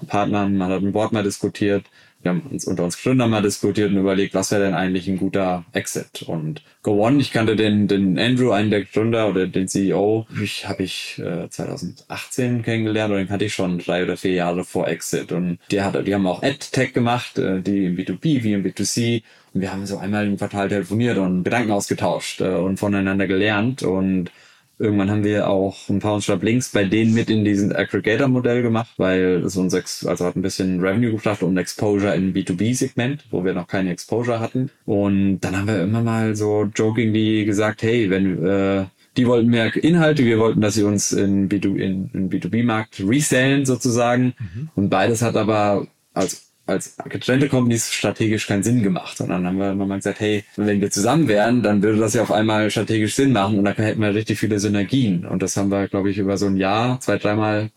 Partnern, 0.08 0.58
man 0.58 0.72
hat 0.72 0.82
ein 0.82 0.92
Board 0.92 1.12
mal 1.14 1.24
diskutiert, 1.24 1.86
wir 2.26 2.32
haben 2.32 2.42
uns 2.52 2.66
unter 2.66 2.84
uns 2.84 3.02
Gründer 3.02 3.28
mal 3.28 3.44
diskutiert 3.44 3.92
und 3.92 3.98
überlegt, 3.98 4.34
was 4.34 4.52
wäre 4.52 4.64
denn 4.64 4.74
eigentlich 4.74 5.08
ein 5.08 5.20
guter 5.20 5.64
Exit. 5.74 6.24
Und 6.24 6.64
Go 6.82 7.06
One, 7.06 7.22
ich 7.22 7.32
kannte 7.32 7.56
den, 7.56 7.88
den 7.88 8.18
Andrew, 8.18 8.52
einen 8.52 8.72
der 8.72 8.84
Gründer 8.84 9.30
oder 9.30 9.46
den 9.46 9.68
CEO, 9.68 10.26
ich 10.42 10.68
habe 10.68 10.82
ich 10.82 11.20
äh, 11.20 11.48
2018 11.48 12.64
kennengelernt 12.64 13.12
und 13.12 13.20
den 13.20 13.28
kannte 13.28 13.46
ich 13.46 13.54
schon 13.54 13.78
drei 13.78 14.04
oder 14.04 14.18
vier 14.18 14.34
Jahre 14.34 14.64
vor 14.64 14.88
Exit. 14.88 15.32
Und 15.32 15.60
der 15.70 15.86
hat, 15.86 16.08
die 16.08 16.16
haben 16.16 16.26
auch 16.26 16.42
AdTech 16.42 16.94
gemacht, 16.94 17.38
äh, 17.38 17.62
die 17.62 17.86
im 17.86 17.96
B2B 17.96 18.42
wie 18.42 18.54
im 18.54 18.66
B2C. 18.66 19.22
Und 19.54 19.62
wir 19.62 19.72
haben 19.72 19.86
so 19.86 20.00
einmal 20.00 20.26
im 20.26 20.38
Quartal 20.38 20.68
telefoniert 20.68 21.20
und 21.20 21.44
Gedanken 21.44 21.72
ausgetauscht 21.72 22.42
äh, 22.42 22.56
und 22.56 22.78
voneinander 22.78 23.28
gelernt 23.28 23.84
und 23.84 24.32
Irgendwann 24.78 25.10
haben 25.10 25.24
wir 25.24 25.48
auch 25.50 25.88
ein 25.90 26.00
paar 26.00 26.16
unserer 26.16 26.38
Links 26.38 26.70
bei 26.70 26.84
denen 26.84 27.14
mit 27.14 27.30
in 27.30 27.46
diesen 27.46 27.74
Aggregator-Modell 27.74 28.62
gemacht, 28.62 28.92
weil 28.98 29.44
es 29.46 29.56
uns 29.56 29.74
also 30.06 30.26
hat 30.26 30.36
ein 30.36 30.42
bisschen 30.42 30.82
Revenue 30.82 31.12
gebracht 31.12 31.44
und 31.44 31.58
Exposure 31.58 32.14
im 32.14 32.34
B2B-Segment, 32.34 33.26
wo 33.32 33.46
wir 33.46 33.54
noch 33.54 33.68
keine 33.68 33.92
Exposure 33.92 34.40
hatten. 34.40 34.70
Und 34.86 35.40
dann 35.40 35.56
haben 35.56 35.68
wir 35.68 35.82
immer 35.82 36.02
mal 36.02 36.36
so 36.36 36.70
jokingly 36.76 37.46
gesagt, 37.46 37.84
hey, 37.84 38.10
wenn 38.10 38.46
äh, 38.46 38.86
die 39.18 39.28
wollten 39.28 39.50
mehr 39.50 39.74
Inhalte, 39.76 40.26
wir 40.26 40.40
wollten, 40.40 40.62
dass 40.62 40.74
sie 40.74 40.84
uns 40.84 41.12
in, 41.14 41.48
B2, 41.48 41.76
in, 41.78 42.10
in 42.14 42.30
B2B-Markt 42.30 43.02
resellen 43.08 43.66
sozusagen. 43.66 44.34
Mhm. 44.38 44.70
Und 44.76 44.90
beides 44.90 45.22
hat 45.22 45.38
aber 45.38 45.88
als 46.14 46.45
als 46.68 46.96
getrennte 47.10 47.48
Companies 47.48 47.94
strategisch 47.94 48.48
keinen 48.48 48.64
Sinn 48.64 48.82
gemacht. 48.82 49.20
Und 49.22 49.30
dann 49.30 49.46
haben 49.46 49.58
wir 49.58 49.72
immer 49.72 49.86
mal 49.86 49.98
gesagt, 49.98 50.20
hey, 50.20 50.44
wenn 50.56 50.82
wir 50.82 50.90
zusammen 50.90 51.28
wären, 51.28 51.62
dann 51.62 51.84
würde 51.84 52.00
das 52.00 52.14
ja 52.14 52.24
auf 52.24 52.32
einmal 52.32 52.72
strategisch 52.72 53.16
Sinn 53.16 53.32
machen 53.32 53.60
und 53.60 53.66
dann 53.66 53.76
hätten 53.76 54.02
wir 54.02 54.14
richtig 54.14 54.40
viele 54.40 54.60
Synergien. 54.60 55.26
Und 55.26 55.44
das 55.44 55.58
haben 55.58 55.70
wir, 55.70 55.88
glaube 55.88 56.10
ich, 56.10 56.18
über 56.18 56.38
so 56.38 56.48
ein 56.48 56.58
Jahr, 56.58 57.00
zwei, 57.00 57.18
dreimal 57.18 57.70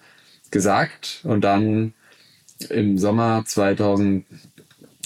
gesagt. 0.51 1.21
Und 1.25 1.43
dann 1.43 1.93
im 2.71 2.99
Sommer 2.99 3.45
2000, 3.47 4.25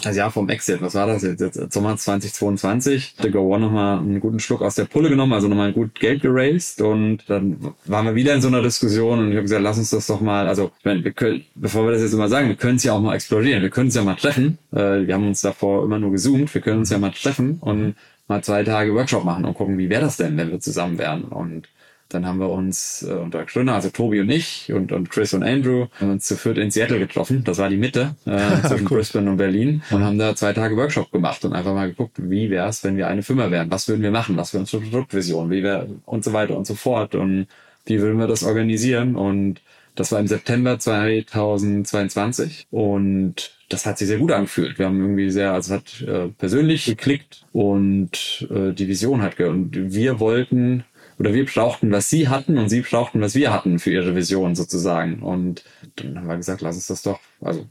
also 0.06 0.18
ja, 0.18 0.30
vom 0.30 0.48
Exit, 0.48 0.80
was 0.80 0.94
war 0.94 1.06
das 1.06 1.22
jetzt? 1.22 1.40
jetzt 1.40 1.72
Sommer 1.72 1.96
2022, 1.96 3.16
der 3.22 3.30
Go 3.30 3.54
One 3.54 3.66
nochmal 3.66 3.98
einen 3.98 4.20
guten 4.20 4.40
Schluck 4.40 4.62
aus 4.62 4.74
der 4.74 4.84
Pulle 4.84 5.08
genommen, 5.08 5.32
also 5.32 5.48
nochmal 5.48 5.72
gut 5.72 5.98
Geld 5.98 6.22
geraced 6.22 6.80
und 6.80 7.18
dann 7.28 7.74
waren 7.84 8.06
wir 8.06 8.14
wieder 8.14 8.34
in 8.34 8.40
so 8.40 8.48
einer 8.48 8.62
Diskussion 8.62 9.18
und 9.18 9.28
ich 9.28 9.34
habe 9.34 9.42
gesagt, 9.42 9.62
lass 9.62 9.78
uns 9.78 9.90
das 9.90 10.06
doch 10.06 10.20
mal, 10.20 10.46
also 10.48 10.70
ich 10.78 10.84
meine, 10.84 11.04
wir 11.04 11.12
können, 11.12 11.44
bevor 11.54 11.84
wir 11.86 11.92
das 11.92 12.02
jetzt 12.02 12.14
immer 12.14 12.28
sagen, 12.28 12.48
wir 12.48 12.56
können 12.56 12.76
es 12.76 12.84
ja 12.84 12.92
auch 12.92 13.00
mal 13.00 13.14
explorieren, 13.14 13.62
wir 13.62 13.70
können 13.70 13.88
es 13.88 13.94
ja 13.94 14.02
mal 14.02 14.16
treffen. 14.16 14.58
Äh, 14.72 15.06
wir 15.06 15.14
haben 15.14 15.26
uns 15.26 15.40
davor 15.40 15.84
immer 15.84 15.98
nur 15.98 16.12
gezoomt, 16.12 16.52
wir 16.52 16.60
können 16.60 16.80
uns 16.80 16.90
ja 16.90 16.98
mal 16.98 17.10
treffen 17.10 17.58
und 17.60 17.94
mal 18.28 18.42
zwei 18.42 18.64
Tage 18.64 18.94
Workshop 18.94 19.24
machen 19.24 19.44
und 19.44 19.54
gucken, 19.54 19.78
wie 19.78 19.88
wäre 19.88 20.02
das 20.02 20.16
denn, 20.16 20.36
wenn 20.36 20.50
wir 20.50 20.60
zusammen 20.60 20.98
wären 20.98 21.24
und 21.24 21.68
dann 22.12 22.26
haben 22.26 22.38
wir 22.38 22.50
uns 22.50 23.02
äh, 23.02 23.12
unter 23.12 23.44
Gründer, 23.44 23.74
also 23.74 23.90
Tobi 23.90 24.20
und 24.20 24.30
ich 24.30 24.72
und, 24.72 24.92
und 24.92 25.10
Chris 25.10 25.34
und 25.34 25.42
Andrew, 25.42 25.86
haben 25.98 26.10
uns 26.10 26.26
zu 26.26 26.36
viert 26.36 26.58
in 26.58 26.70
Seattle 26.70 26.98
getroffen. 26.98 27.44
Das 27.44 27.58
war 27.58 27.68
die 27.68 27.76
Mitte 27.76 28.14
äh, 28.26 28.38
zwischen 28.68 28.86
cool. 28.86 28.98
Brisbane 28.98 29.30
und 29.30 29.36
Berlin 29.36 29.82
und 29.90 30.04
haben 30.04 30.18
da 30.18 30.34
zwei 30.34 30.52
Tage 30.52 30.76
Workshop 30.76 31.10
gemacht 31.10 31.44
und 31.44 31.52
einfach 31.52 31.74
mal 31.74 31.88
geguckt, 31.88 32.16
wie 32.18 32.50
wäre 32.50 32.68
es, 32.68 32.84
wenn 32.84 32.96
wir 32.96 33.08
eine 33.08 33.22
Firma 33.22 33.50
wären? 33.50 33.70
Was 33.70 33.88
würden 33.88 34.02
wir 34.02 34.10
machen? 34.10 34.36
Was 34.36 34.52
wäre 34.52 34.60
unsere 34.60 34.82
Produktvision? 34.82 35.50
Wie 35.50 35.62
wäre 35.62 35.88
und 36.04 36.24
so 36.24 36.32
weiter 36.32 36.56
und 36.56 36.66
so 36.66 36.74
fort 36.74 37.14
und 37.14 37.46
wie 37.86 38.00
würden 38.00 38.18
wir 38.18 38.26
das 38.26 38.44
organisieren? 38.44 39.16
Und 39.16 39.60
das 39.94 40.12
war 40.12 40.20
im 40.20 40.26
September 40.26 40.78
2022 40.78 42.66
und 42.70 43.58
das 43.68 43.86
hat 43.86 43.98
sich 43.98 44.08
sehr 44.08 44.18
gut 44.18 44.32
angefühlt. 44.32 44.78
Wir 44.78 44.86
haben 44.86 45.00
irgendwie 45.00 45.30
sehr, 45.30 45.52
also 45.52 45.74
es 45.74 45.80
hat 45.80 46.08
äh, 46.08 46.28
persönlich 46.28 46.84
geklickt 46.86 47.44
und 47.52 48.46
äh, 48.50 48.72
die 48.72 48.88
Vision 48.88 49.22
hat 49.22 49.36
ge 49.36 49.48
und 49.48 49.92
wir 49.92 50.20
wollten 50.20 50.84
oder 51.18 51.34
wir 51.34 51.46
brauchten, 51.46 51.90
was 51.90 52.10
sie 52.10 52.28
hatten 52.28 52.58
und 52.58 52.68
sie 52.68 52.80
brauchten, 52.80 53.20
was 53.20 53.34
wir 53.34 53.52
hatten 53.52 53.78
für 53.78 53.90
ihre 53.90 54.14
Vision 54.14 54.54
sozusagen. 54.54 55.22
Und 55.22 55.64
dann 55.96 56.18
haben 56.18 56.26
wir 56.26 56.36
gesagt, 56.36 56.60
lass 56.62 56.76
uns 56.76 56.86
das 56.86 57.02
doch, 57.02 57.20
also 57.40 57.66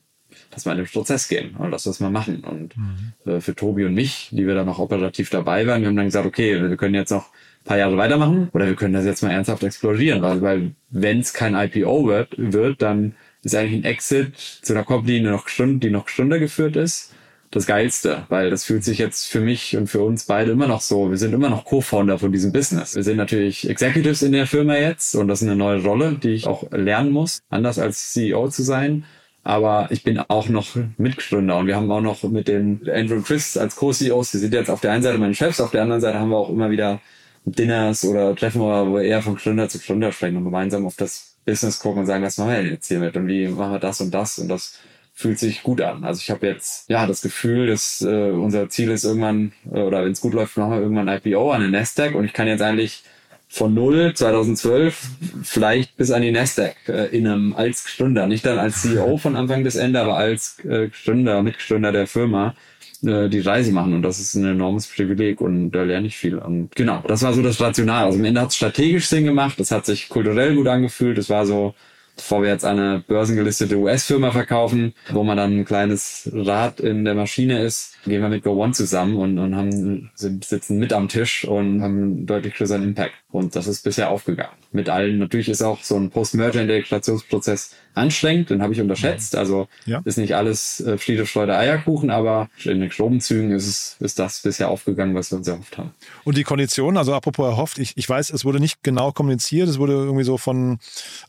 lass 0.51 0.65
mal 0.65 0.73
in 0.73 0.79
den 0.79 0.87
Prozess 0.87 1.27
gehen 1.27 1.55
und 1.55 1.71
lass 1.71 1.83
das 1.83 1.99
mal 1.99 2.11
machen. 2.11 2.43
Und 2.43 2.75
mhm. 2.77 3.31
äh, 3.31 3.41
für 3.41 3.55
Tobi 3.55 3.85
und 3.85 3.93
mich, 3.93 4.29
die 4.31 4.47
wir 4.47 4.55
dann 4.55 4.65
noch 4.65 4.79
operativ 4.79 5.29
dabei 5.29 5.67
waren, 5.67 5.81
wir 5.81 5.89
haben 5.89 5.95
dann 5.95 6.05
gesagt, 6.05 6.25
okay, 6.25 6.61
wir 6.61 6.77
können 6.77 6.95
jetzt 6.95 7.11
noch 7.11 7.25
ein 7.25 7.65
paar 7.65 7.77
Jahre 7.77 7.97
weitermachen 7.97 8.49
oder 8.53 8.67
wir 8.67 8.75
können 8.75 8.93
das 8.93 9.05
jetzt 9.05 9.21
mal 9.21 9.31
ernsthaft 9.31 9.63
explorieren, 9.63 10.21
weil, 10.21 10.41
weil 10.41 10.71
wenn 10.89 11.19
es 11.19 11.33
kein 11.33 11.55
IPO 11.55 12.07
wird, 12.07 12.35
wird, 12.37 12.81
dann 12.81 13.15
ist 13.43 13.55
eigentlich 13.55 13.81
ein 13.81 13.85
Exit 13.85 14.37
zu 14.37 14.73
einer 14.73 14.83
Company, 14.83 15.19
die 15.19 15.25
noch, 15.25 15.45
die 15.57 15.89
noch 15.89 16.07
Stunde 16.07 16.39
geführt 16.39 16.75
ist 16.75 17.10
das 17.51 17.65
Geilste, 17.65 18.25
weil 18.29 18.49
das 18.49 18.63
fühlt 18.63 18.83
sich 18.83 18.97
jetzt 18.97 19.27
für 19.27 19.41
mich 19.41 19.75
und 19.75 19.87
für 19.87 20.01
uns 20.01 20.25
beide 20.25 20.51
immer 20.51 20.67
noch 20.67 20.79
so. 20.81 21.11
Wir 21.11 21.17
sind 21.17 21.33
immer 21.33 21.49
noch 21.49 21.65
Co-Founder 21.65 22.17
von 22.17 22.31
diesem 22.31 22.53
Business. 22.53 22.95
Wir 22.95 23.03
sind 23.03 23.17
natürlich 23.17 23.69
Executives 23.69 24.21
in 24.21 24.31
der 24.31 24.47
Firma 24.47 24.77
jetzt 24.77 25.15
und 25.15 25.27
das 25.27 25.41
ist 25.41 25.47
eine 25.47 25.57
neue 25.57 25.83
Rolle, 25.83 26.13
die 26.13 26.29
ich 26.29 26.47
auch 26.47 26.71
lernen 26.71 27.11
muss, 27.11 27.41
anders 27.49 27.77
als 27.77 28.13
CEO 28.13 28.47
zu 28.49 28.63
sein. 28.63 29.03
Aber 29.43 29.87
ich 29.91 30.03
bin 30.03 30.19
auch 30.19 30.47
noch 30.49 30.77
Mitgründer 30.97 31.57
und 31.57 31.67
wir 31.67 31.75
haben 31.75 31.91
auch 31.91 32.01
noch 32.01 32.23
mit 32.23 32.47
den 32.47 32.89
Andrew 32.89 33.15
und 33.15 33.25
Chris 33.25 33.57
als 33.57 33.75
Co-CEOs, 33.75 34.31
die 34.31 34.37
sind 34.37 34.53
jetzt 34.53 34.69
auf 34.69 34.81
der 34.81 34.91
einen 34.93 35.03
Seite 35.03 35.17
meine 35.17 35.33
Chefs, 35.35 35.59
auf 35.59 35.71
der 35.71 35.81
anderen 35.81 35.99
Seite 35.99 36.19
haben 36.19 36.29
wir 36.29 36.37
auch 36.37 36.49
immer 36.49 36.69
wieder 36.69 37.01
Dinners 37.45 38.05
oder 38.05 38.35
Treffen, 38.35 38.61
wo 38.61 38.93
wir 38.95 39.01
eher 39.01 39.21
von 39.21 39.35
Gründer 39.35 39.67
zu 39.67 39.79
Gründer 39.79 40.11
sprechen 40.11 40.37
und 40.37 40.43
gemeinsam 40.45 40.85
auf 40.85 40.95
das 40.95 41.37
Business 41.45 41.79
gucken 41.79 42.01
und 42.01 42.05
sagen, 42.05 42.23
was 42.23 42.37
machen 42.37 42.51
wir 42.51 42.63
jetzt 42.63 42.87
hier 42.87 42.99
mit 42.99 43.17
und 43.17 43.27
wie 43.27 43.47
machen 43.47 43.73
wir 43.73 43.79
das 43.79 43.99
und 43.99 44.13
das 44.13 44.37
und 44.37 44.47
das 44.47 44.79
fühlt 45.13 45.39
sich 45.39 45.63
gut 45.63 45.81
an. 45.81 46.03
Also 46.03 46.19
ich 46.21 46.31
habe 46.31 46.47
jetzt 46.47 46.89
ja 46.89 47.05
das 47.05 47.21
Gefühl, 47.21 47.67
dass 47.67 48.01
äh, 48.01 48.31
unser 48.31 48.69
Ziel 48.69 48.89
ist 48.91 49.03
irgendwann, 49.03 49.51
äh, 49.71 49.79
oder 49.79 50.03
wenn 50.03 50.11
es 50.11 50.21
gut 50.21 50.33
läuft, 50.33 50.57
machen 50.57 50.71
wir 50.71 50.81
irgendwann 50.81 51.09
ein 51.09 51.21
IPO 51.23 51.51
an 51.51 51.61
den 51.61 51.71
Nasdaq 51.71 52.15
und 52.15 52.25
ich 52.25 52.33
kann 52.33 52.47
jetzt 52.47 52.61
eigentlich 52.61 53.03
von 53.47 53.73
null 53.73 54.13
2012 54.13 55.09
vielleicht 55.43 55.97
bis 55.97 56.11
an 56.11 56.21
die 56.21 56.31
Nasdaq 56.31 56.75
äh, 56.87 57.15
in 57.15 57.27
einem 57.27 57.53
als 57.53 57.85
Gründer, 57.85 58.25
nicht 58.25 58.45
dann 58.45 58.57
als 58.57 58.81
CEO 58.81 59.17
von 59.17 59.35
Anfang 59.35 59.63
bis 59.63 59.75
Ende, 59.75 59.99
aber 59.99 60.15
als 60.15 60.57
äh, 60.63 60.89
Gründer, 61.03 61.43
Mitgründer 61.43 61.91
der 61.91 62.07
Firma 62.07 62.55
äh, 63.03 63.27
die 63.27 63.41
Reise 63.41 63.73
machen 63.73 63.93
und 63.93 64.03
das 64.03 64.19
ist 64.19 64.35
ein 64.35 64.45
enormes 64.45 64.87
Privileg 64.87 65.41
und 65.41 65.71
da 65.71 65.83
lerne 65.83 66.07
ich 66.07 66.17
viel. 66.17 66.37
Und 66.37 66.73
genau, 66.75 67.03
das 67.05 67.23
war 67.23 67.33
so 67.33 67.41
das 67.41 67.59
Rational. 67.59 68.05
Also 68.05 68.19
am 68.19 68.25
Ende 68.25 68.41
hat 68.41 68.49
es 68.49 68.55
strategisch 68.55 69.07
Sinn 69.07 69.25
gemacht, 69.25 69.59
es 69.59 69.71
hat 69.71 69.85
sich 69.85 70.07
kulturell 70.07 70.55
gut 70.55 70.67
angefühlt, 70.67 71.17
es 71.17 71.29
war 71.29 71.45
so 71.45 71.75
bevor 72.21 72.43
wir 72.43 72.49
jetzt 72.49 72.65
eine 72.65 73.03
börsengelistete 73.07 73.75
US-Firma 73.77 74.29
verkaufen, 74.29 74.93
wo 75.11 75.23
man 75.23 75.37
dann 75.37 75.57
ein 75.57 75.65
kleines 75.65 76.29
Rad 76.31 76.79
in 76.79 77.03
der 77.03 77.15
Maschine 77.15 77.63
ist, 77.63 77.95
gehen 78.05 78.21
wir 78.21 78.29
mit 78.29 78.43
Go 78.43 78.51
One 78.51 78.73
zusammen 78.73 79.15
und, 79.15 79.39
und 79.39 79.55
haben, 79.55 80.11
sind, 80.13 80.45
sitzen 80.45 80.77
mit 80.77 80.93
am 80.93 81.07
Tisch 81.07 81.45
und 81.45 81.81
haben 81.81 82.27
deutlich 82.27 82.53
größeren 82.53 82.83
Impact. 82.83 83.15
Und 83.31 83.55
das 83.55 83.65
ist 83.65 83.83
bisher 83.83 84.11
aufgegangen. 84.11 84.53
Mit 84.71 84.87
allen, 84.87 85.17
natürlich 85.17 85.49
ist 85.49 85.63
auch 85.63 85.81
so 85.81 85.95
ein 85.95 86.11
Post-Merger-Integrationsprozess 86.11 87.75
anstrengend, 87.93 88.49
den 88.49 88.61
habe 88.61 88.73
ich 88.73 88.81
unterschätzt. 88.81 89.35
Also 89.35 89.67
Ja. 89.85 90.01
ist 90.05 90.17
nicht 90.17 90.35
alles 90.35 90.79
äh, 90.81 90.97
Friede, 90.97 91.25
Freude, 91.25 91.57
Eierkuchen, 91.57 92.09
aber 92.09 92.49
in 92.63 92.79
den 92.79 92.89
groben 92.89 93.19
Zügen 93.21 93.51
ist 93.51 93.67
es 93.67 93.95
ist 93.99 94.19
das 94.19 94.41
bisher 94.41 94.69
aufgegangen, 94.69 95.15
was 95.15 95.31
wir 95.31 95.37
uns 95.37 95.47
erhofft 95.47 95.77
haben. 95.77 95.91
Und 96.23 96.37
die 96.37 96.43
Konditionen, 96.43 96.97
also 96.97 97.13
apropos 97.13 97.45
erhofft, 97.49 97.77
ich, 97.79 97.97
ich 97.97 98.07
weiß, 98.07 98.29
es 98.31 98.45
wurde 98.45 98.59
nicht 98.59 98.83
genau 98.83 99.11
kommuniziert, 99.11 99.69
es 99.69 99.77
wurde 99.79 99.93
irgendwie 99.93 100.23
so 100.23 100.37
von, 100.37 100.79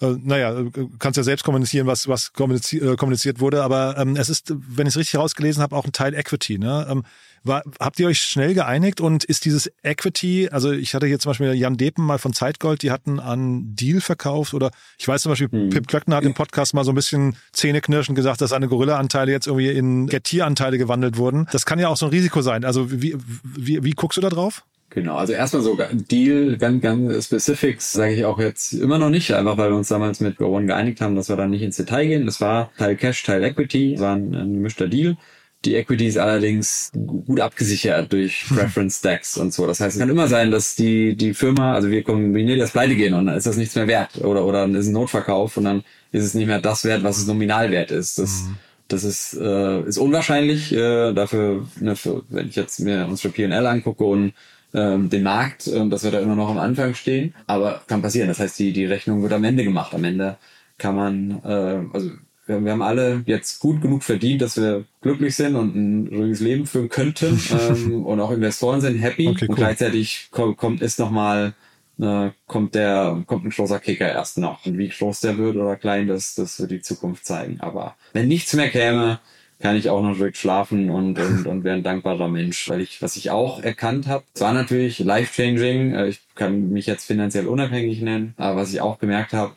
äh, 0.00 0.14
naja, 0.22 0.58
äh, 0.60 0.70
kannst 0.98 1.16
ja 1.16 1.22
selbst 1.22 1.44
kommunizieren, 1.44 1.86
was, 1.86 2.08
was 2.08 2.32
kommuniziert, 2.32 2.84
äh, 2.84 2.96
kommuniziert 2.96 3.40
wurde, 3.40 3.62
aber 3.62 3.96
ähm, 3.98 4.16
es 4.16 4.28
ist, 4.28 4.54
wenn 4.56 4.86
ich 4.86 4.94
es 4.94 4.98
richtig 4.98 5.18
rausgelesen 5.18 5.62
habe, 5.62 5.76
auch 5.76 5.84
ein 5.84 5.92
Teil 5.92 6.14
Equity. 6.14 6.58
Ne? 6.58 6.86
Ähm, 6.90 7.04
war, 7.44 7.62
habt 7.80 7.98
ihr 7.98 8.06
euch 8.06 8.20
schnell 8.20 8.54
geeinigt 8.54 9.00
und 9.00 9.24
ist 9.24 9.44
dieses 9.44 9.70
Equity, 9.82 10.48
also 10.50 10.72
ich 10.72 10.94
hatte 10.94 11.06
hier 11.06 11.18
zum 11.18 11.30
Beispiel 11.30 11.54
Jan 11.54 11.76
Depen 11.76 12.04
mal 12.04 12.18
von 12.18 12.32
Zeitgold, 12.32 12.82
die 12.82 12.90
hatten 12.90 13.20
an 13.20 13.74
Deal 13.74 14.00
verkauft 14.00 14.54
oder 14.54 14.70
ich 14.98 15.08
weiß 15.08 15.22
zum 15.22 15.32
Beispiel, 15.32 15.48
Pip 15.48 15.88
Klöckner 15.88 16.16
hat 16.16 16.24
im 16.24 16.34
Podcast 16.34 16.74
mal 16.74 16.84
so 16.84 16.92
ein 16.92 16.94
bisschen 16.94 17.36
zähneknirschend 17.52 18.16
gesagt, 18.16 18.40
dass 18.40 18.50
seine 18.50 18.68
Gorilla-Anteile 18.68 19.32
jetzt 19.32 19.46
irgendwie 19.46 19.70
in 19.70 20.06
Getir-Anteile 20.06 20.78
gewandelt 20.78 21.16
wurden. 21.16 21.46
Das 21.52 21.66
kann 21.66 21.78
ja 21.78 21.88
auch 21.88 21.96
so 21.96 22.06
ein 22.06 22.10
Risiko 22.10 22.42
sein. 22.42 22.64
Also 22.64 22.90
wie, 22.90 23.16
wie, 23.42 23.82
wie 23.82 23.92
guckst 23.92 24.16
du 24.16 24.20
da 24.20 24.28
drauf? 24.28 24.64
Genau, 24.94 25.16
also 25.16 25.32
erstmal 25.32 25.62
so 25.62 25.78
Deal, 26.10 26.58
ganz, 26.58 26.82
ganz 26.82 27.24
Specifics 27.24 27.92
sage 27.92 28.12
ich 28.12 28.26
auch 28.26 28.38
jetzt 28.38 28.74
immer 28.74 28.98
noch 28.98 29.08
nicht, 29.08 29.32
einfach 29.32 29.56
weil 29.56 29.70
wir 29.70 29.76
uns 29.76 29.88
damals 29.88 30.20
mit 30.20 30.36
Go 30.36 30.54
One 30.54 30.66
geeinigt 30.66 31.00
haben, 31.00 31.16
dass 31.16 31.30
wir 31.30 31.36
da 31.36 31.46
nicht 31.46 31.62
ins 31.62 31.78
Detail 31.78 32.06
gehen. 32.06 32.26
Das 32.26 32.42
war 32.42 32.70
Teil 32.76 32.96
Cash, 32.96 33.22
Teil 33.22 33.42
Equity, 33.42 33.98
war 33.98 34.14
ein, 34.14 34.34
ein 34.34 34.52
gemischter 34.52 34.88
Deal. 34.88 35.16
Die 35.64 35.76
Equity 35.76 36.06
ist 36.06 36.18
allerdings 36.18 36.90
gut 36.92 37.40
abgesichert 37.40 38.12
durch 38.12 38.44
Preference 38.48 38.98
Stacks 38.98 39.36
und 39.36 39.52
so. 39.52 39.66
Das 39.66 39.80
heißt, 39.80 39.94
es 39.94 40.00
kann 40.00 40.10
immer 40.10 40.26
sein, 40.26 40.50
dass 40.50 40.74
die, 40.74 41.14
die 41.14 41.34
Firma, 41.34 41.74
also 41.74 41.90
wir 41.90 42.02
kombinieren 42.02 42.58
das 42.58 42.72
pleite 42.72 42.96
gehen 42.96 43.14
und 43.14 43.26
dann 43.26 43.36
ist 43.36 43.46
das 43.46 43.56
nichts 43.56 43.74
mehr 43.76 43.86
wert. 43.86 44.18
Oder, 44.24 44.44
oder 44.44 44.62
dann 44.62 44.74
ist 44.74 44.88
ein 44.88 44.92
Notverkauf 44.92 45.56
und 45.56 45.64
dann 45.64 45.84
ist 46.10 46.24
es 46.24 46.34
nicht 46.34 46.46
mehr 46.46 46.60
das 46.60 46.84
wert, 46.84 47.04
was 47.04 47.18
es 47.18 47.26
nominal 47.26 47.70
wert 47.70 47.90
ist. 47.92 48.18
Das, 48.18 48.44
das 48.88 49.04
ist, 49.04 49.34
äh, 49.34 49.82
ist 49.82 49.98
unwahrscheinlich. 49.98 50.72
Äh, 50.72 51.12
dafür, 51.12 51.66
ne, 51.80 51.96
für, 51.96 52.22
wenn 52.28 52.48
ich 52.48 52.56
jetzt 52.56 52.80
mir 52.80 53.06
unsere 53.08 53.32
P&L 53.32 53.66
angucke 53.66 54.04
und 54.04 54.34
ähm, 54.74 55.10
den 55.10 55.22
Markt, 55.22 55.66
ähm, 55.68 55.90
dass 55.90 56.04
wir 56.04 56.10
da 56.10 56.20
immer 56.20 56.34
noch 56.34 56.48
am 56.48 56.58
Anfang 56.58 56.94
stehen. 56.94 57.34
Aber 57.46 57.82
kann 57.86 58.02
passieren. 58.02 58.28
Das 58.28 58.40
heißt, 58.40 58.58
die, 58.58 58.72
die 58.72 58.86
Rechnung 58.86 59.22
wird 59.22 59.32
am 59.32 59.44
Ende 59.44 59.64
gemacht. 59.64 59.94
Am 59.94 60.04
Ende 60.04 60.36
kann 60.78 60.96
man, 60.96 61.40
äh, 61.44 61.94
also 61.94 62.10
wir, 62.46 62.64
wir 62.64 62.72
haben 62.72 62.82
alle 62.82 63.22
jetzt 63.26 63.60
gut 63.60 63.80
genug 63.80 64.02
verdient, 64.02 64.42
dass 64.42 64.56
wir 64.56 64.84
glücklich 65.00 65.36
sind 65.36 65.56
und 65.56 65.74
ein 65.74 66.08
ruhiges 66.08 66.40
Leben 66.40 66.66
führen 66.66 66.88
könnten 66.88 67.40
ähm, 67.70 68.04
und 68.04 68.20
auch 68.20 68.30
Investoren 68.30 68.80
sind 68.80 68.98
happy. 68.98 69.28
Okay, 69.28 69.44
und 69.44 69.50
cool. 69.50 69.56
gleichzeitig 69.56 70.28
kommt, 70.30 70.82
ist 70.82 70.98
noch 70.98 71.10
mal 71.10 71.54
äh, 72.00 72.30
kommt 72.46 72.74
der 72.74 73.22
kommt 73.26 73.44
ein 73.44 73.50
großer 73.50 73.78
Kicker 73.78 74.10
erst 74.10 74.38
noch. 74.38 74.66
Und 74.66 74.78
wie 74.78 74.88
groß 74.88 75.20
der 75.20 75.38
wird 75.38 75.56
oder 75.56 75.76
klein 75.76 76.08
das 76.08 76.34
das 76.34 76.58
wird 76.60 76.70
die 76.70 76.82
Zukunft 76.82 77.24
zeigen. 77.24 77.60
Aber 77.60 77.96
wenn 78.12 78.28
nichts 78.28 78.54
mehr 78.54 78.70
käme 78.70 79.20
kann 79.62 79.76
ich 79.76 79.88
auch 79.88 80.02
noch 80.02 80.18
ruhig 80.18 80.36
schlafen 80.36 80.90
und, 80.90 81.18
und, 81.18 81.46
und 81.46 81.64
wäre 81.64 81.76
ein 81.76 81.82
dankbarer 81.82 82.28
Mensch. 82.28 82.68
Weil 82.68 82.80
ich, 82.80 83.00
was 83.00 83.16
ich 83.16 83.30
auch 83.30 83.62
erkannt 83.62 84.08
habe, 84.08 84.24
es 84.34 84.40
war 84.40 84.52
natürlich 84.52 84.98
life-changing, 84.98 85.94
äh, 85.94 86.08
ich 86.08 86.20
kann 86.34 86.70
mich 86.70 86.86
jetzt 86.86 87.06
finanziell 87.06 87.46
unabhängig 87.46 88.02
nennen, 88.02 88.34
aber 88.36 88.56
was 88.60 88.72
ich 88.72 88.80
auch 88.80 88.98
gemerkt 88.98 89.32
habe, 89.32 89.54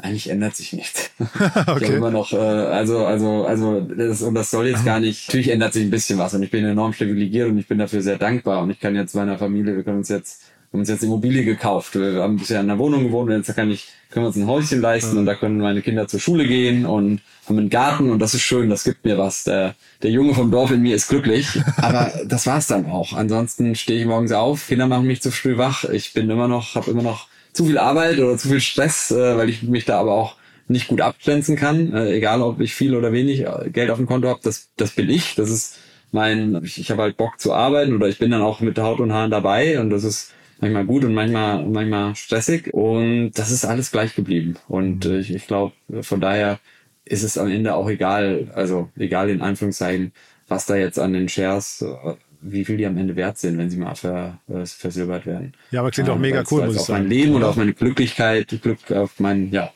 eigentlich 0.00 0.30
ändert 0.30 0.56
sich 0.56 0.72
nichts. 0.72 1.10
Ich 1.20 1.64
habe 1.66 1.84
immer 1.84 2.10
noch, 2.10 2.32
äh, 2.32 2.36
also, 2.36 3.04
also, 3.04 3.44
also, 3.44 3.80
das, 3.80 4.22
und 4.22 4.34
das 4.34 4.50
soll 4.50 4.68
jetzt 4.68 4.84
gar 4.84 5.00
nicht, 5.00 5.28
natürlich 5.28 5.50
ändert 5.50 5.72
sich 5.72 5.84
ein 5.84 5.90
bisschen 5.90 6.18
was 6.18 6.34
und 6.34 6.42
ich 6.42 6.50
bin 6.50 6.64
enorm 6.64 6.92
privilegiert 6.92 7.48
und 7.48 7.58
ich 7.58 7.66
bin 7.66 7.78
dafür 7.78 8.00
sehr 8.00 8.16
dankbar 8.16 8.62
und 8.62 8.70
ich 8.70 8.80
kann 8.80 8.94
jetzt 8.94 9.14
meiner 9.14 9.38
Familie, 9.38 9.76
wir 9.76 9.82
können 9.82 9.98
uns 9.98 10.08
jetzt, 10.08 10.42
wir 10.70 10.76
haben 10.76 10.80
uns 10.80 10.88
jetzt 10.88 11.02
Immobilie 11.02 11.44
gekauft. 11.44 11.94
Wir 11.94 12.22
haben 12.22 12.36
bisher 12.36 12.60
in 12.60 12.70
einer 12.70 12.78
Wohnung 12.78 13.04
gewohnt 13.04 13.30
und 13.30 13.36
jetzt 13.36 13.54
kann 13.56 13.70
ich, 13.70 13.88
können 14.10 14.24
wir 14.24 14.28
uns 14.28 14.36
ein 14.36 14.46
Häuschen 14.46 14.80
leisten 14.80 15.18
und 15.18 15.26
da 15.26 15.34
können 15.34 15.58
meine 15.58 15.82
Kinder 15.82 16.06
zur 16.06 16.20
Schule 16.20 16.46
gehen 16.46 16.86
und 16.86 17.20
haben 17.46 17.58
einen 17.58 17.70
Garten 17.70 18.10
und 18.10 18.18
das 18.18 18.34
ist 18.34 18.42
schön, 18.42 18.68
das 18.68 18.84
gibt 18.84 19.04
mir 19.04 19.18
was. 19.18 19.44
Der, 19.44 19.74
der 20.02 20.10
Junge 20.10 20.34
vom 20.34 20.50
Dorf 20.50 20.70
in 20.70 20.82
mir 20.82 20.94
ist 20.94 21.08
glücklich. 21.08 21.60
Aber 21.78 22.12
das 22.26 22.46
war's 22.46 22.66
dann 22.66 22.86
auch. 22.86 23.14
Ansonsten 23.14 23.74
stehe 23.74 24.00
ich 24.00 24.06
morgens 24.06 24.32
auf, 24.32 24.68
Kinder 24.68 24.86
machen 24.86 25.06
mich 25.06 25.22
zu 25.22 25.30
früh 25.30 25.56
wach. 25.56 25.84
Ich 25.84 26.12
bin 26.12 26.28
immer 26.28 26.48
noch, 26.48 26.74
habe 26.74 26.90
immer 26.90 27.02
noch 27.02 27.28
zu 27.52 27.66
viel 27.66 27.78
Arbeit 27.78 28.18
oder 28.18 28.36
zu 28.36 28.48
viel 28.48 28.60
Stress, 28.60 29.10
äh, 29.10 29.36
weil 29.36 29.48
ich 29.48 29.62
mich 29.62 29.84
da 29.84 29.98
aber 29.98 30.12
auch 30.12 30.36
nicht 30.68 30.88
gut 30.88 31.00
abgrenzen 31.00 31.56
kann, 31.56 31.92
äh, 31.94 32.12
egal 32.12 32.42
ob 32.42 32.60
ich 32.60 32.74
viel 32.74 32.94
oder 32.94 33.12
wenig 33.12 33.40
äh, 33.40 33.70
Geld 33.70 33.90
auf 33.90 33.98
dem 33.98 34.06
Konto 34.06 34.28
habe, 34.28 34.40
das, 34.42 34.68
das 34.76 34.90
bin 34.92 35.08
ich. 35.08 35.34
Das 35.34 35.50
ist 35.50 35.78
mein, 36.12 36.62
ich, 36.64 36.78
ich 36.78 36.90
habe 36.90 37.02
halt 37.02 37.16
Bock 37.16 37.40
zu 37.40 37.52
arbeiten 37.52 37.94
oder 37.94 38.08
ich 38.08 38.18
bin 38.18 38.30
dann 38.30 38.42
auch 38.42 38.60
mit 38.60 38.78
Haut 38.78 39.00
und 39.00 39.12
Haaren 39.12 39.30
dabei 39.30 39.80
und 39.80 39.90
das 39.90 40.04
ist 40.04 40.32
manchmal 40.60 40.84
gut 40.84 41.04
und 41.04 41.14
manchmal 41.14 41.64
manchmal 41.66 42.14
stressig. 42.16 42.72
Und 42.74 43.32
das 43.32 43.50
ist 43.50 43.64
alles 43.64 43.90
gleich 43.90 44.14
geblieben. 44.14 44.56
Und 44.68 45.06
äh, 45.06 45.18
ich, 45.18 45.34
ich 45.34 45.46
glaube 45.46 45.72
von 46.02 46.20
daher 46.20 46.58
ist 47.04 47.22
es 47.22 47.38
am 47.38 47.48
Ende 47.48 47.74
auch 47.74 47.88
egal, 47.88 48.50
also 48.54 48.90
egal 48.96 49.30
in 49.30 49.40
Anführungszeichen, 49.40 50.12
was 50.48 50.66
da 50.66 50.76
jetzt 50.76 50.98
an 50.98 51.12
den 51.12 51.28
Shares 51.28 51.82
äh, 51.82 52.14
wie 52.40 52.64
viel 52.64 52.76
die 52.76 52.86
am 52.86 52.96
Ende 52.96 53.16
wert 53.16 53.36
sind, 53.38 53.58
wenn 53.58 53.68
sie 53.70 53.76
mal 53.76 53.94
ver, 53.94 54.38
äh, 54.48 54.64
versilbert 54.64 55.26
werden. 55.26 55.52
Ja, 55.70 55.80
aber 55.80 55.90
klingt 55.90 56.08
auch 56.08 56.14
Ähm, 56.16 56.20
mega 56.22 56.38
weil's- 56.38 56.52
cool, 56.52 56.64
muss 56.66 56.74
ich 56.74 56.80
auf 56.80 56.86
sagen. 56.86 57.02
mein 57.02 57.10
Leben 57.10 57.34
oder 57.34 57.48
auf 57.48 57.56
meine 57.56 57.72
Glücklichkeit, 57.72 58.58
Glück 58.62 58.90
auf 58.92 59.18
mein, 59.18 59.50
ja, 59.50 59.70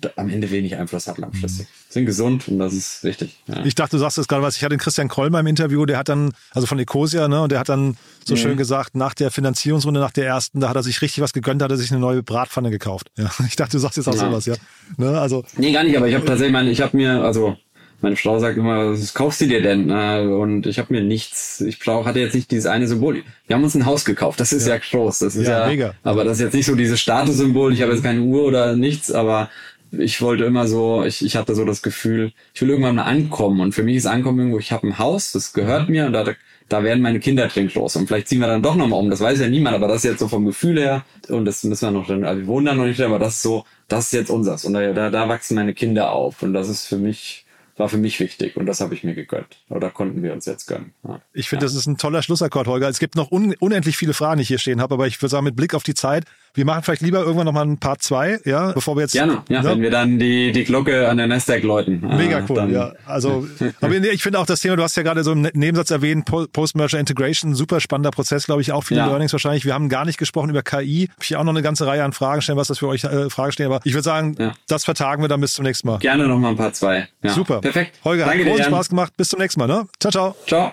da- 0.00 0.10
am 0.16 0.30
Ende 0.30 0.50
wenig 0.50 0.76
Einfluss 0.76 1.06
hat 1.06 1.18
langfristig. 1.18 1.66
Sind 1.90 2.06
gesund 2.06 2.48
und 2.48 2.58
das 2.58 2.72
ist 2.72 3.04
wichtig. 3.04 3.36
Ja. 3.46 3.62
Ich 3.66 3.74
dachte, 3.74 3.96
du 3.96 4.00
sagst 4.00 4.16
es 4.16 4.26
gerade 4.26 4.42
was. 4.42 4.56
Ich 4.56 4.62
hatte 4.64 4.74
den 4.74 4.80
Christian 4.80 5.08
Kroll 5.08 5.28
mal 5.28 5.40
im 5.40 5.46
Interview, 5.46 5.84
der 5.84 5.98
hat 5.98 6.08
dann, 6.08 6.32
also 6.52 6.66
von 6.66 6.78
Ecosia, 6.78 7.28
ne, 7.28 7.42
und 7.42 7.52
der 7.52 7.58
hat 7.58 7.68
dann 7.68 7.98
so 8.24 8.34
schön 8.36 8.56
gesagt, 8.56 8.94
nach 8.96 9.12
der 9.12 9.30
Finanzierungsrunde, 9.30 10.00
nach 10.00 10.10
der 10.12 10.24
ersten, 10.26 10.60
da 10.60 10.70
hat 10.70 10.76
er 10.76 10.82
sich 10.82 11.02
richtig 11.02 11.22
was 11.22 11.34
gegönnt, 11.34 11.60
da 11.60 11.64
hat 11.64 11.70
er 11.72 11.76
sich 11.76 11.90
eine 11.90 12.00
neue 12.00 12.22
Bratpfanne 12.22 12.70
gekauft. 12.70 13.10
Ja, 13.18 13.30
ich 13.46 13.56
dachte, 13.56 13.72
du 13.72 13.78
sagst 13.78 13.98
jetzt 13.98 14.08
auch 14.08 14.14
Ja. 14.14 14.20
sowas, 14.30 14.46
ja. 14.46 14.54
Ne, 14.96 15.20
also, 15.20 15.44
Nee, 15.58 15.72
gar 15.72 15.84
nicht, 15.84 15.96
aber 15.98 16.08
ich 16.08 16.14
habe 16.14 16.24
tatsächlich 16.24 16.52
meine, 16.54 16.70
ich 16.70 16.80
habe 16.80 16.96
mir, 16.96 17.22
also 17.22 17.56
meine 18.02 18.16
Frau 18.16 18.38
sagt 18.38 18.58
immer, 18.58 18.90
was 18.92 19.14
kaufst 19.14 19.40
du 19.40 19.46
dir 19.46 19.62
denn? 19.62 19.90
Und 19.90 20.66
ich 20.66 20.78
habe 20.78 20.92
mir 20.92 21.02
nichts, 21.02 21.60
ich 21.60 21.78
brauch, 21.78 22.04
hatte 22.04 22.20
jetzt 22.20 22.34
nicht 22.34 22.50
dieses 22.50 22.66
eine 22.66 22.86
Symbol. 22.88 23.22
Wir 23.46 23.56
haben 23.56 23.64
uns 23.64 23.74
ein 23.74 23.86
Haus 23.86 24.04
gekauft, 24.04 24.40
das 24.40 24.52
ist 24.52 24.66
ja, 24.66 24.76
groß, 24.76 25.20
das 25.20 25.36
ist 25.36 25.46
Ja, 25.46 25.60
ja, 25.60 25.66
mega. 25.68 25.94
aber 26.02 26.24
das 26.24 26.38
ist 26.38 26.44
jetzt 26.44 26.54
nicht 26.54 26.66
so 26.66 26.74
dieses 26.74 27.00
Statussymbol, 27.00 27.72
ich 27.72 27.80
habe 27.82 27.92
jetzt 27.92 28.02
keine 28.02 28.20
Uhr 28.20 28.44
oder 28.44 28.76
nichts, 28.76 29.10
aber 29.12 29.48
ich 29.92 30.20
wollte 30.22 30.44
immer 30.44 30.66
so, 30.66 31.04
ich, 31.04 31.24
ich 31.24 31.36
hatte 31.36 31.54
so 31.54 31.64
das 31.64 31.82
Gefühl, 31.82 32.32
ich 32.54 32.62
will 32.62 32.70
irgendwann 32.70 32.96
mal 32.96 33.02
ankommen. 33.04 33.60
Und 33.60 33.72
für 33.74 33.82
mich 33.82 33.96
ist 33.96 34.06
Ankommen 34.06 34.38
irgendwo, 34.38 34.58
ich 34.58 34.72
habe 34.72 34.86
ein 34.86 34.98
Haus, 34.98 35.32
das 35.32 35.52
gehört 35.52 35.90
mir 35.90 36.06
und 36.06 36.14
da, 36.14 36.24
da 36.70 36.82
werden 36.82 37.02
meine 37.02 37.20
Kinder 37.20 37.46
drin 37.48 37.68
groß. 37.68 37.96
Und 37.96 38.06
vielleicht 38.06 38.28
ziehen 38.28 38.40
wir 38.40 38.46
dann 38.46 38.62
doch 38.62 38.74
nochmal 38.74 38.98
um, 38.98 39.10
das 39.10 39.20
weiß 39.20 39.38
ja 39.40 39.48
niemand, 39.48 39.76
aber 39.76 39.88
das 39.88 39.98
ist 39.98 40.04
jetzt 40.04 40.20
so 40.20 40.28
vom 40.28 40.46
Gefühl 40.46 40.78
her. 40.80 41.04
Und 41.28 41.44
das 41.44 41.62
müssen 41.64 41.86
wir 41.86 41.90
noch 41.90 42.06
drin, 42.06 42.24
also 42.24 42.40
wir 42.40 42.46
wohnen 42.46 42.66
da 42.66 42.74
noch 42.74 42.86
nicht 42.86 42.98
drin, 42.98 43.06
aber 43.06 43.18
das 43.18 43.34
ist 43.36 43.42
so, 43.42 43.64
das 43.88 44.06
ist 44.06 44.12
jetzt 44.12 44.30
unseres. 44.30 44.64
Und 44.64 44.72
da, 44.72 44.92
da, 44.92 45.10
da 45.10 45.28
wachsen 45.28 45.56
meine 45.56 45.74
Kinder 45.74 46.10
auf. 46.12 46.42
Und 46.42 46.54
das 46.54 46.70
ist 46.70 46.86
für 46.86 46.96
mich, 46.96 47.44
war 47.76 47.88
für 47.88 47.96
mich 47.96 48.20
wichtig 48.20 48.56
und 48.56 48.66
das 48.66 48.80
habe 48.80 48.94
ich 48.94 49.04
mir 49.04 49.14
gegönnt 49.14 49.58
oder 49.68 49.90
konnten 49.90 50.22
wir 50.22 50.32
uns 50.32 50.46
jetzt 50.46 50.66
gönnen. 50.66 50.92
Ja. 51.06 51.20
ich 51.32 51.48
finde, 51.48 51.64
das 51.64 51.74
ist 51.74 51.86
ein 51.86 51.96
toller 51.96 52.22
Schlussakkord, 52.22 52.66
Holger. 52.66 52.88
Es 52.88 52.98
gibt 52.98 53.16
noch 53.16 53.30
un 53.30 53.54
unendlich 53.58 53.96
viele 53.96 54.14
Fragen, 54.14 54.38
die 54.38 54.42
ich 54.42 54.48
hier 54.48 54.58
stehen 54.58 54.80
habe, 54.80 54.94
aber 54.94 55.06
ich 55.06 55.20
würde 55.20 55.30
sagen, 55.30 55.44
mit 55.44 55.56
Blick 55.56 55.74
auf 55.74 55.82
die 55.82 55.94
Zeit, 55.94 56.24
wir 56.54 56.64
machen 56.66 56.82
vielleicht 56.82 57.02
lieber 57.02 57.20
irgendwann 57.20 57.46
nochmal 57.46 57.64
ein 57.66 57.78
Part 57.78 58.02
zwei, 58.02 58.38
ja, 58.44 58.72
bevor 58.72 58.94
wir 58.96 59.02
jetzt. 59.02 59.12
Gerne, 59.12 59.42
ja, 59.48 59.62
ne? 59.62 59.70
wenn 59.70 59.80
wir 59.82 59.90
dann 59.90 60.18
die, 60.18 60.52
die 60.52 60.64
Glocke 60.64 61.08
an 61.08 61.16
der 61.16 61.26
Nasdaq 61.26 61.62
läuten. 61.62 62.00
Mega 62.00 62.38
äh, 62.40 62.42
cool, 62.48 62.56
dann- 62.56 62.72
ja. 62.72 62.92
Also, 63.06 63.46
aber 63.80 63.94
ich 63.96 64.22
finde 64.22 64.38
auch 64.38 64.46
das 64.46 64.60
Thema, 64.60 64.76
du 64.76 64.82
hast 64.82 64.96
ja 64.96 65.02
gerade 65.02 65.24
so 65.24 65.32
im 65.32 65.42
Ne- 65.42 65.50
Nebensatz 65.54 65.90
erwähnt, 65.90 66.24
Po- 66.26 66.46
Post-Merger 66.46 66.98
Integration, 66.98 67.54
super 67.54 67.80
spannender 67.80 68.10
Prozess, 68.10 68.44
glaube 68.46 68.60
ich, 68.62 68.72
auch 68.72 68.84
viele 68.84 69.00
Ja. 69.00 69.06
Learnings 69.06 69.32
wahrscheinlich. 69.32 69.64
Wir 69.64 69.74
haben 69.74 69.88
gar 69.88 70.04
nicht 70.04 70.18
gesprochen 70.18 70.50
über 70.50 70.62
KI. 70.62 71.08
Hab 71.14 71.22
ich 71.24 71.36
auch 71.36 71.44
noch 71.44 71.52
eine 71.52 71.62
ganze 71.62 71.86
Reihe 71.86 72.04
an 72.04 72.12
Fragen 72.12 72.42
stellen, 72.42 72.58
was 72.58 72.68
das 72.68 72.78
für 72.78 72.88
euch 72.88 73.04
äh, 73.04 73.30
Fragen 73.30 73.52
stehen. 73.52 73.66
Aber 73.66 73.80
ich 73.84 73.94
würde 73.94 74.02
sagen, 74.04 74.36
Ja. 74.38 74.52
das 74.68 74.84
vertagen 74.84 75.22
wir 75.22 75.28
dann 75.28 75.40
bis 75.40 75.54
zum 75.54 75.64
nächsten 75.64 75.86
Mal. 75.88 75.98
Gerne 75.98 76.26
noch 76.28 76.38
mal 76.38 76.50
ein 76.50 76.56
paar 76.56 76.72
zwei. 76.72 77.08
Ja. 77.22 77.30
Super. 77.30 77.60
Perfekt. 77.60 77.98
Holger, 78.04 78.26
Danke 78.26 78.40
hat 78.40 78.44
dir, 78.46 78.50
großen 78.50 78.62
Jan. 78.64 78.72
Spaß 78.72 78.88
gemacht. 78.90 79.12
Bis 79.16 79.28
zum 79.30 79.38
nächsten 79.40 79.58
Mal, 79.60 79.66
ne? 79.68 79.86
Ciao, 80.00 80.10
ciao. 80.12 80.36
Ciao. 80.46 80.72